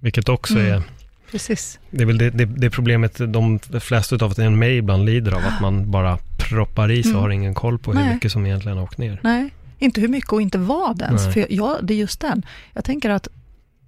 Vilket 0.00 0.28
också 0.28 0.54
Mm. 0.58 0.72
är, 0.72 0.82
Precis. 1.30 1.78
det 1.90 2.02
är 2.02 2.06
väl 2.06 2.18
det, 2.18 2.30
det, 2.30 2.44
det 2.44 2.70
problemet 2.70 3.32
de 3.32 3.58
flesta 3.80 4.24
av 4.24 4.40
en 4.40 4.58
mig 4.58 4.76
ibland 4.76 5.04
lider 5.04 5.32
av, 5.32 5.46
att 5.46 5.60
man 5.60 5.90
bara 5.90 6.18
proppar 6.38 6.90
i 6.90 7.02
sig 7.02 7.10
och 7.10 7.18
Mm. 7.18 7.22
har 7.22 7.30
ingen 7.30 7.54
koll 7.54 7.78
på 7.78 7.92
hur 7.92 8.00
Nej. 8.00 8.14
mycket 8.14 8.32
som 8.32 8.46
egentligen 8.46 8.78
har 8.78 8.84
åkt 8.84 8.98
ner. 8.98 9.20
Nej, 9.22 9.50
inte 9.78 10.00
hur 10.00 10.08
mycket 10.08 10.32
och 10.32 10.42
inte 10.42 10.58
vad 10.58 11.02
ens. 11.02 11.24
Nej. 11.24 11.32
För 11.32 11.46
jag, 11.50 11.76
det 11.82 11.94
är 11.94 11.98
just 11.98 12.20
den. 12.20 12.42
Jag 12.72 12.84
tänker 12.84 13.10
att 13.10 13.28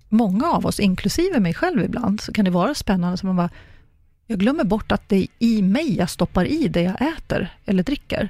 många 0.08 0.46
av 0.46 0.66
oss, 0.66 0.80
inklusive 0.80 1.40
mig 1.40 1.54
själv 1.54 1.84
ibland, 1.84 2.20
så 2.20 2.32
kan 2.32 2.44
det 2.44 2.50
vara 2.50 2.74
spännande 2.74 3.16
som 3.18 3.26
man 3.26 3.36
bara, 3.36 3.50
jag 4.26 4.38
glömmer 4.38 4.64
bort 4.64 4.92
att 4.92 5.08
det 5.08 5.16
är 5.16 5.26
i 5.38 5.62
mig 5.62 5.96
jag 5.96 6.10
stoppar 6.10 6.44
i 6.44 6.68
det 6.68 6.82
jag 6.82 7.02
äter 7.16 7.48
eller 7.64 7.82
dricker. 7.82 8.28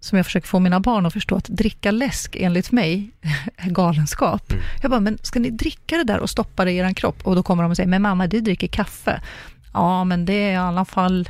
Som 0.00 0.16
jag 0.16 0.26
försöker 0.26 0.48
få 0.48 0.58
mina 0.58 0.80
barn 0.80 1.06
att 1.06 1.12
förstå 1.12 1.36
att 1.36 1.44
dricka 1.44 1.90
läsk 1.90 2.36
enligt 2.36 2.72
mig 2.72 3.10
är 3.56 3.70
galenskap. 3.70 4.52
Mm. 4.52 4.64
Jag 4.82 4.90
bara, 4.90 5.00
men 5.00 5.18
ska 5.22 5.40
ni 5.40 5.50
dricka 5.50 5.96
det 5.96 6.04
där 6.04 6.18
och 6.18 6.30
stoppa 6.30 6.64
det 6.64 6.72
i 6.72 6.76
er 6.76 6.92
kropp? 6.92 7.26
Och 7.26 7.34
då 7.36 7.42
kommer 7.42 7.62
de 7.62 7.70
och 7.70 7.76
säger, 7.76 7.88
men 7.88 8.02
mamma, 8.02 8.26
du 8.26 8.40
dricker 8.40 8.66
kaffe. 8.66 9.22
Ja, 9.72 10.04
men 10.04 10.24
det 10.24 10.32
är 10.32 10.52
i 10.52 10.56
alla 10.56 10.84
fall 10.84 11.28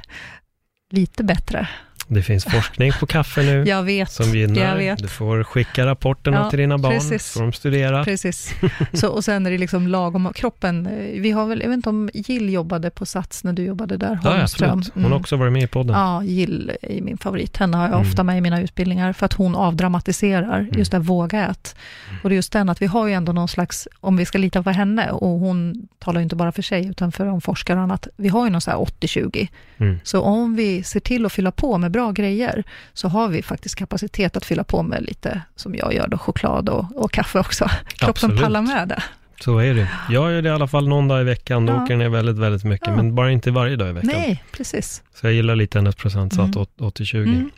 lite 0.91 1.25
bättre. 1.25 1.69
Det 2.13 2.23
finns 2.23 2.45
forskning 2.45 2.93
på 3.01 3.07
kaffe 3.07 3.43
nu. 3.43 3.65
Jag 3.67 3.83
vet, 3.83 4.11
som 4.13 4.35
gynnar. 4.35 4.97
Du 4.97 5.09
får 5.09 5.45
skicka 5.45 5.87
rapporterna 5.87 6.37
Ja, 6.37 6.51
till 6.51 6.59
dina 6.59 6.79
barn, 6.79 6.93
precis. 6.93 7.27
så 7.27 7.39
får 7.39 7.41
de 7.41 7.53
studera. 7.53 8.05
Precis. 8.05 8.55
Så, 8.93 9.09
och 9.09 9.25
sen 9.25 9.47
är 9.47 9.51
det 9.51 9.59
liksom 9.59 9.89
lagom, 9.89 10.33
kroppen, 10.35 10.87
eh, 10.87 11.21
vi 11.21 11.31
har 11.31 11.47
väl, 11.47 11.61
jag 11.61 11.69
vet 11.69 11.77
inte 11.77 11.89
om 11.89 12.11
Jill 12.15 12.51
jobbade 12.53 12.91
på 12.91 13.07
Sats 13.07 13.45
när 13.45 13.53
du 13.53 13.63
jobbade 13.65 13.97
där, 13.97 14.19
Ja, 14.25 14.31
Holmström. 14.31 14.71
absolut. 14.79 14.95
Hon 15.05 15.13
har 15.13 15.19
också 15.21 15.37
varit 15.37 15.53
med 15.53 15.63
i 15.63 15.67
podden. 15.67 15.97
Ja, 15.97 16.23
Jill 16.25 16.73
är 16.83 17.01
min 17.03 17.19
favorit. 17.19 17.57
Henne 17.57 17.77
har 17.77 17.85
jag 17.85 17.95
Mm. 17.95 18.09
ofta 18.09 18.23
med 18.23 18.39
i 18.39 18.41
mina 18.41 18.61
utbildningar, 18.63 19.13
för 19.13 19.27
att 19.27 19.33
hon 19.33 19.55
avdramatiserar 19.55 20.69
just 20.73 20.91
det 20.91 20.97
här 20.97 21.05
vågät. 21.05 21.77
Och 22.23 22.29
det 22.29 22.35
är 22.35 22.37
just 22.37 22.53
den 22.53 22.69
att 22.69 22.83
vi 22.83 22.87
har 22.87 23.07
ju 23.07 23.13
ändå 23.15 23.33
någon 23.33 23.49
slags, 23.49 23.89
om 24.01 24.17
vi 24.17 24.25
ska 24.25 24.39
lita 24.39 24.63
på 24.63 24.71
henne, 24.71 25.11
och 25.11 25.29
hon 25.39 25.89
talar 25.99 26.21
ju 26.21 26.23
inte 26.23 26.37
bara 26.37 26.53
för 26.53 26.63
sig, 26.63 26.87
utan 26.87 27.13
för 27.13 27.27
de 27.27 27.41
forskare 27.41 27.77
och 27.77 27.83
annat, 27.83 28.09
vi 28.17 28.29
har 28.29 28.45
ju 28.45 28.51
någon 28.51 28.61
så 28.61 28.71
här 28.71 28.79
80-20. 28.79 29.49
Mm. 29.79 29.99
Så 30.05 30.21
om 30.23 30.57
vi 30.57 30.83
ser 30.83 31.01
till 31.01 31.27
att 31.27 31.33
fylla 31.33 31.51
på 31.51 31.79
med 31.79 31.91
bra 31.91 32.00
grejer, 32.09 32.65
så 32.93 33.09
har 33.09 33.29
vi 33.29 33.43
faktiskt 33.43 33.75
kapacitet 33.75 34.37
att 34.37 34.45
fylla 34.45 34.65
på 34.65 34.83
med 34.83 35.03
lite, 35.03 35.43
som 35.57 35.75
jag 35.75 35.95
gör 35.95 36.09
då, 36.09 36.19
choklad 36.19 36.69
och, 36.69 36.85
och 36.97 37.13
kaffe 37.13 37.39
också. 37.39 37.71
Kroppen 37.89 38.39
pallar 38.39 38.63
med 38.63 38.89
det. 38.89 39.03
Så 39.41 39.59
är 39.59 39.75
det. 39.75 39.89
Jag 40.11 40.33
gör 40.33 40.43
det 40.43 40.49
i 40.49 40.53
alla 40.53 40.69
fall 40.69 40.89
någon 40.89 41.09
dag 41.09 41.21
i 41.21 41.25
veckan. 41.25 41.67
Då 41.67 41.73
Ja. 41.73 41.83
åker 41.83 41.89
den 41.89 41.99
ner 41.99 42.09
väldigt, 42.09 42.39
väldigt 42.39 42.65
mycket. 42.65 42.89
Ja. 42.89 42.97
Men 42.97 43.15
bara 43.15 43.31
inte 43.31 43.51
varje 43.51 43.77
dag 43.77 43.89
i 43.89 43.93
veckan. 43.93 44.11
Nej, 44.15 44.45
precis. 44.53 45.03
Så 45.15 45.27
jag 45.27 45.33
gillar 45.35 45.57
lite 45.57 45.79
hennes 45.79 45.95
procentsats, 45.95 46.57
Mm. 46.57 46.67
80-20. 46.79 47.23
Mm. 47.25 47.51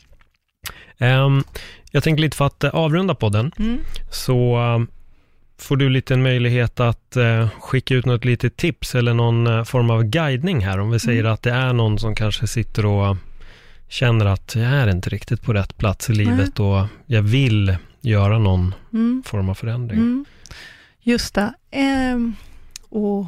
Ehm, 0.99 1.45
jag 1.91 2.03
tänker 2.03 2.21
lite 2.21 2.37
för 2.37 2.47
att 2.47 2.65
eh, 2.65 2.71
avrunda 2.75 3.15
podden, 3.15 3.53
Mm. 3.59 3.79
så 4.11 4.57
eh, 4.57 4.79
får 5.59 5.77
du 5.77 5.89
lite 5.91 6.15
en 6.15 6.23
möjlighet 6.23 6.81
att 6.81 7.17
eh, 7.17 7.49
skicka 7.61 7.95
ut 7.95 8.07
något 8.07 8.25
litet 8.25 8.57
tips 8.57 8.95
eller 8.95 9.15
någon 9.15 9.47
eh, 9.47 9.65
form 9.65 9.91
av 9.91 10.03
guidning 10.05 10.65
här. 10.65 10.79
Om 10.81 10.91
vi 10.91 10.99
säger 11.01 11.21
Mm. 11.21 11.33
att 11.33 11.43
det 11.43 11.51
är 11.53 11.73
någon 11.73 11.99
som 11.99 12.15
kanske 12.15 12.47
sitter 12.47 12.87
och 12.87 13.17
känner 13.93 14.27
att 14.27 14.55
jag 14.55 14.65
är 14.65 14.91
inte 14.91 15.11
riktigt 15.11 15.43
på 15.43 15.53
rätt 15.53 15.77
plats 15.79 16.11
i 16.11 16.13
livet 16.15 16.61
och 16.61 16.87
jag 17.07 17.23
vill 17.23 17.77
göra 18.01 18.39
någon 18.39 18.75
Mm. 18.93 19.23
form 19.27 19.49
av 19.49 19.55
förändring. 19.55 19.99
Mm. 19.99 20.25
Just 21.01 21.35
det. 21.35 21.55
Ehm, 21.71 22.35
och 22.89 23.27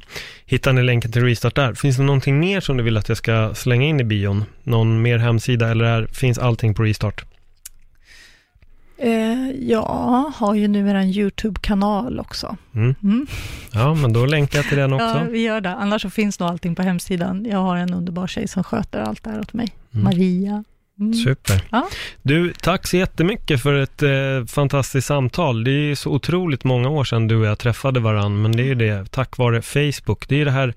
hittar 0.45 0.73
ni 0.73 0.83
länken 0.83 1.13
till 1.13 1.25
Restart 1.25 1.55
där. 1.55 1.75
Finns 1.75 1.97
det 1.97 2.03
någonting 2.03 2.41
mer 2.41 2.61
som 2.61 2.77
du 2.77 2.83
vill 2.83 2.97
att 2.97 3.09
jag 3.09 3.19
ska 3.19 3.55
slänga 3.55 3.87
in 3.87 4.01
i 4.01 4.05
bion? 4.05 4.45
Någon 4.63 5.03
mer 5.03 5.19
hemsida 5.19 5.69
eller 5.69 5.85
är, 5.85 6.07
finns 6.07 6.39
allting 6.39 6.75
på 6.75 6.83
Restart? 6.83 7.25
Eh, 8.99 9.51
jag 9.51 9.83
har 10.35 10.55
ju 10.55 10.69
numera 10.69 11.01
en 11.01 11.09
YouTube-kanal 11.09 12.21
också. 12.21 12.57
Mm. 12.75 12.95
Mm. 13.03 13.27
Ja, 13.73 13.95
men 13.95 14.13
då 14.13 14.27
länkar 14.27 14.59
jag 14.59 14.67
till 14.67 14.79
den 14.79 14.93
också. 14.93 15.07
Ja, 15.07 15.25
vi 15.31 15.43
gör 15.43 15.61
det. 15.61 15.75
Annars 15.75 16.03
så 16.03 16.11
finns 16.11 16.41
nog 16.41 16.49
allting 16.49 16.75
på 16.75 16.83
hemsidan. 16.83 17.47
Jag 17.51 17.59
har 17.59 17.77
en 17.77 17.95
underbar 17.95 18.27
tjej 18.27 18.49
som 18.49 18.65
sköter 18.65 19.01
allt 19.01 19.25
det 19.25 19.31
här 19.31 19.41
åt 19.41 19.53
mig. 19.53 19.75
Mm. 19.93 20.05
Maria. 20.05 20.65
Mm. 21.01 21.15
Super. 21.15 21.63
Ja. 21.71 21.89
Du, 22.23 22.53
tack 22.53 22.87
så 22.87 22.97
jättemycket 22.97 23.63
för 23.63 23.75
ett 23.75 24.03
eh, 24.03 24.45
fantastiskt 24.47 25.07
samtal. 25.07 25.65
Det 25.65 25.71
är 25.71 25.95
så 25.95 26.11
otroligt 26.11 26.65
många 26.65 26.89
år 26.89 27.05
sedan 27.05 27.29
du 27.29 27.37
och 27.37 27.47
jag 27.47 27.59
träffade 27.59 28.01
varandra, 28.01 28.29
men 28.43 28.53
det 28.53 28.63
är 28.63 28.67
ju 28.67 28.75
det 28.75 29.11
tack 29.11 29.37
vare 29.37 29.63
Facebook. 29.63 30.29
Det 30.29 30.41
är 30.41 30.45
det 30.45 30.51
här 30.51 30.75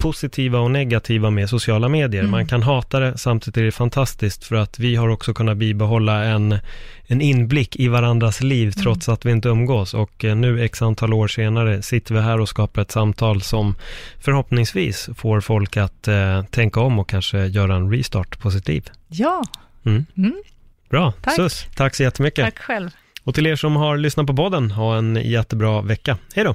positiva 0.00 0.58
och 0.58 0.70
negativa 0.70 1.30
med 1.30 1.50
sociala 1.50 1.88
medier. 1.88 2.20
Mm. 2.20 2.30
Man 2.30 2.46
kan 2.46 2.62
hata 2.62 3.00
det, 3.00 3.18
samtidigt 3.18 3.56
är 3.56 3.62
det 3.62 3.72
fantastiskt 3.72 4.44
för 4.44 4.56
att 4.56 4.78
vi 4.78 4.96
har 4.96 5.08
också 5.08 5.34
kunnat 5.34 5.56
bibehålla 5.56 6.24
en, 6.24 6.58
en 7.06 7.20
inblick 7.20 7.76
i 7.76 7.88
varandras 7.88 8.40
liv 8.40 8.72
mm. 8.76 8.82
trots 8.82 9.08
mm. 9.08 9.14
att 9.14 9.24
vi 9.26 9.30
inte 9.30 9.48
umgås. 9.48 9.94
Och 9.94 10.24
eh, 10.24 10.36
nu 10.36 10.64
x 10.64 10.82
antal 10.82 11.12
år 11.12 11.28
senare 11.28 11.82
sitter 11.82 12.14
vi 12.14 12.20
här 12.20 12.40
och 12.40 12.48
skapar 12.48 12.82
ett 12.82 12.90
samtal 12.90 13.42
som 13.42 13.74
förhoppningsvis 14.20 15.08
får 15.16 15.40
folk 15.40 15.76
att 15.76 16.08
eh, 16.08 16.42
tänka 16.44 16.80
om 16.80 16.98
och 16.98 17.08
kanske 17.08 17.46
göra 17.46 17.74
en 17.74 17.92
restart 17.92 18.40
på 18.40 18.50
sitt 18.50 18.68
liv. 18.68 18.88
Ja. 19.08 19.42
Mm. 19.84 20.06
Mm. 20.16 20.42
Bra, 20.90 21.12
Tack. 21.20 21.36
Sus, 21.36 21.66
tack 21.74 21.94
så 21.94 22.02
jättemycket. 22.02 22.44
Tack 22.44 22.58
själv. 22.58 22.90
Och 23.24 23.34
till 23.34 23.46
er 23.46 23.56
som 23.56 23.76
har 23.76 23.96
lyssnat 23.96 24.26
på 24.26 24.36
podden, 24.36 24.70
ha 24.70 24.96
en 24.96 25.16
jättebra 25.16 25.82
vecka. 25.82 26.16
Hej 26.34 26.44
då! 26.44 26.54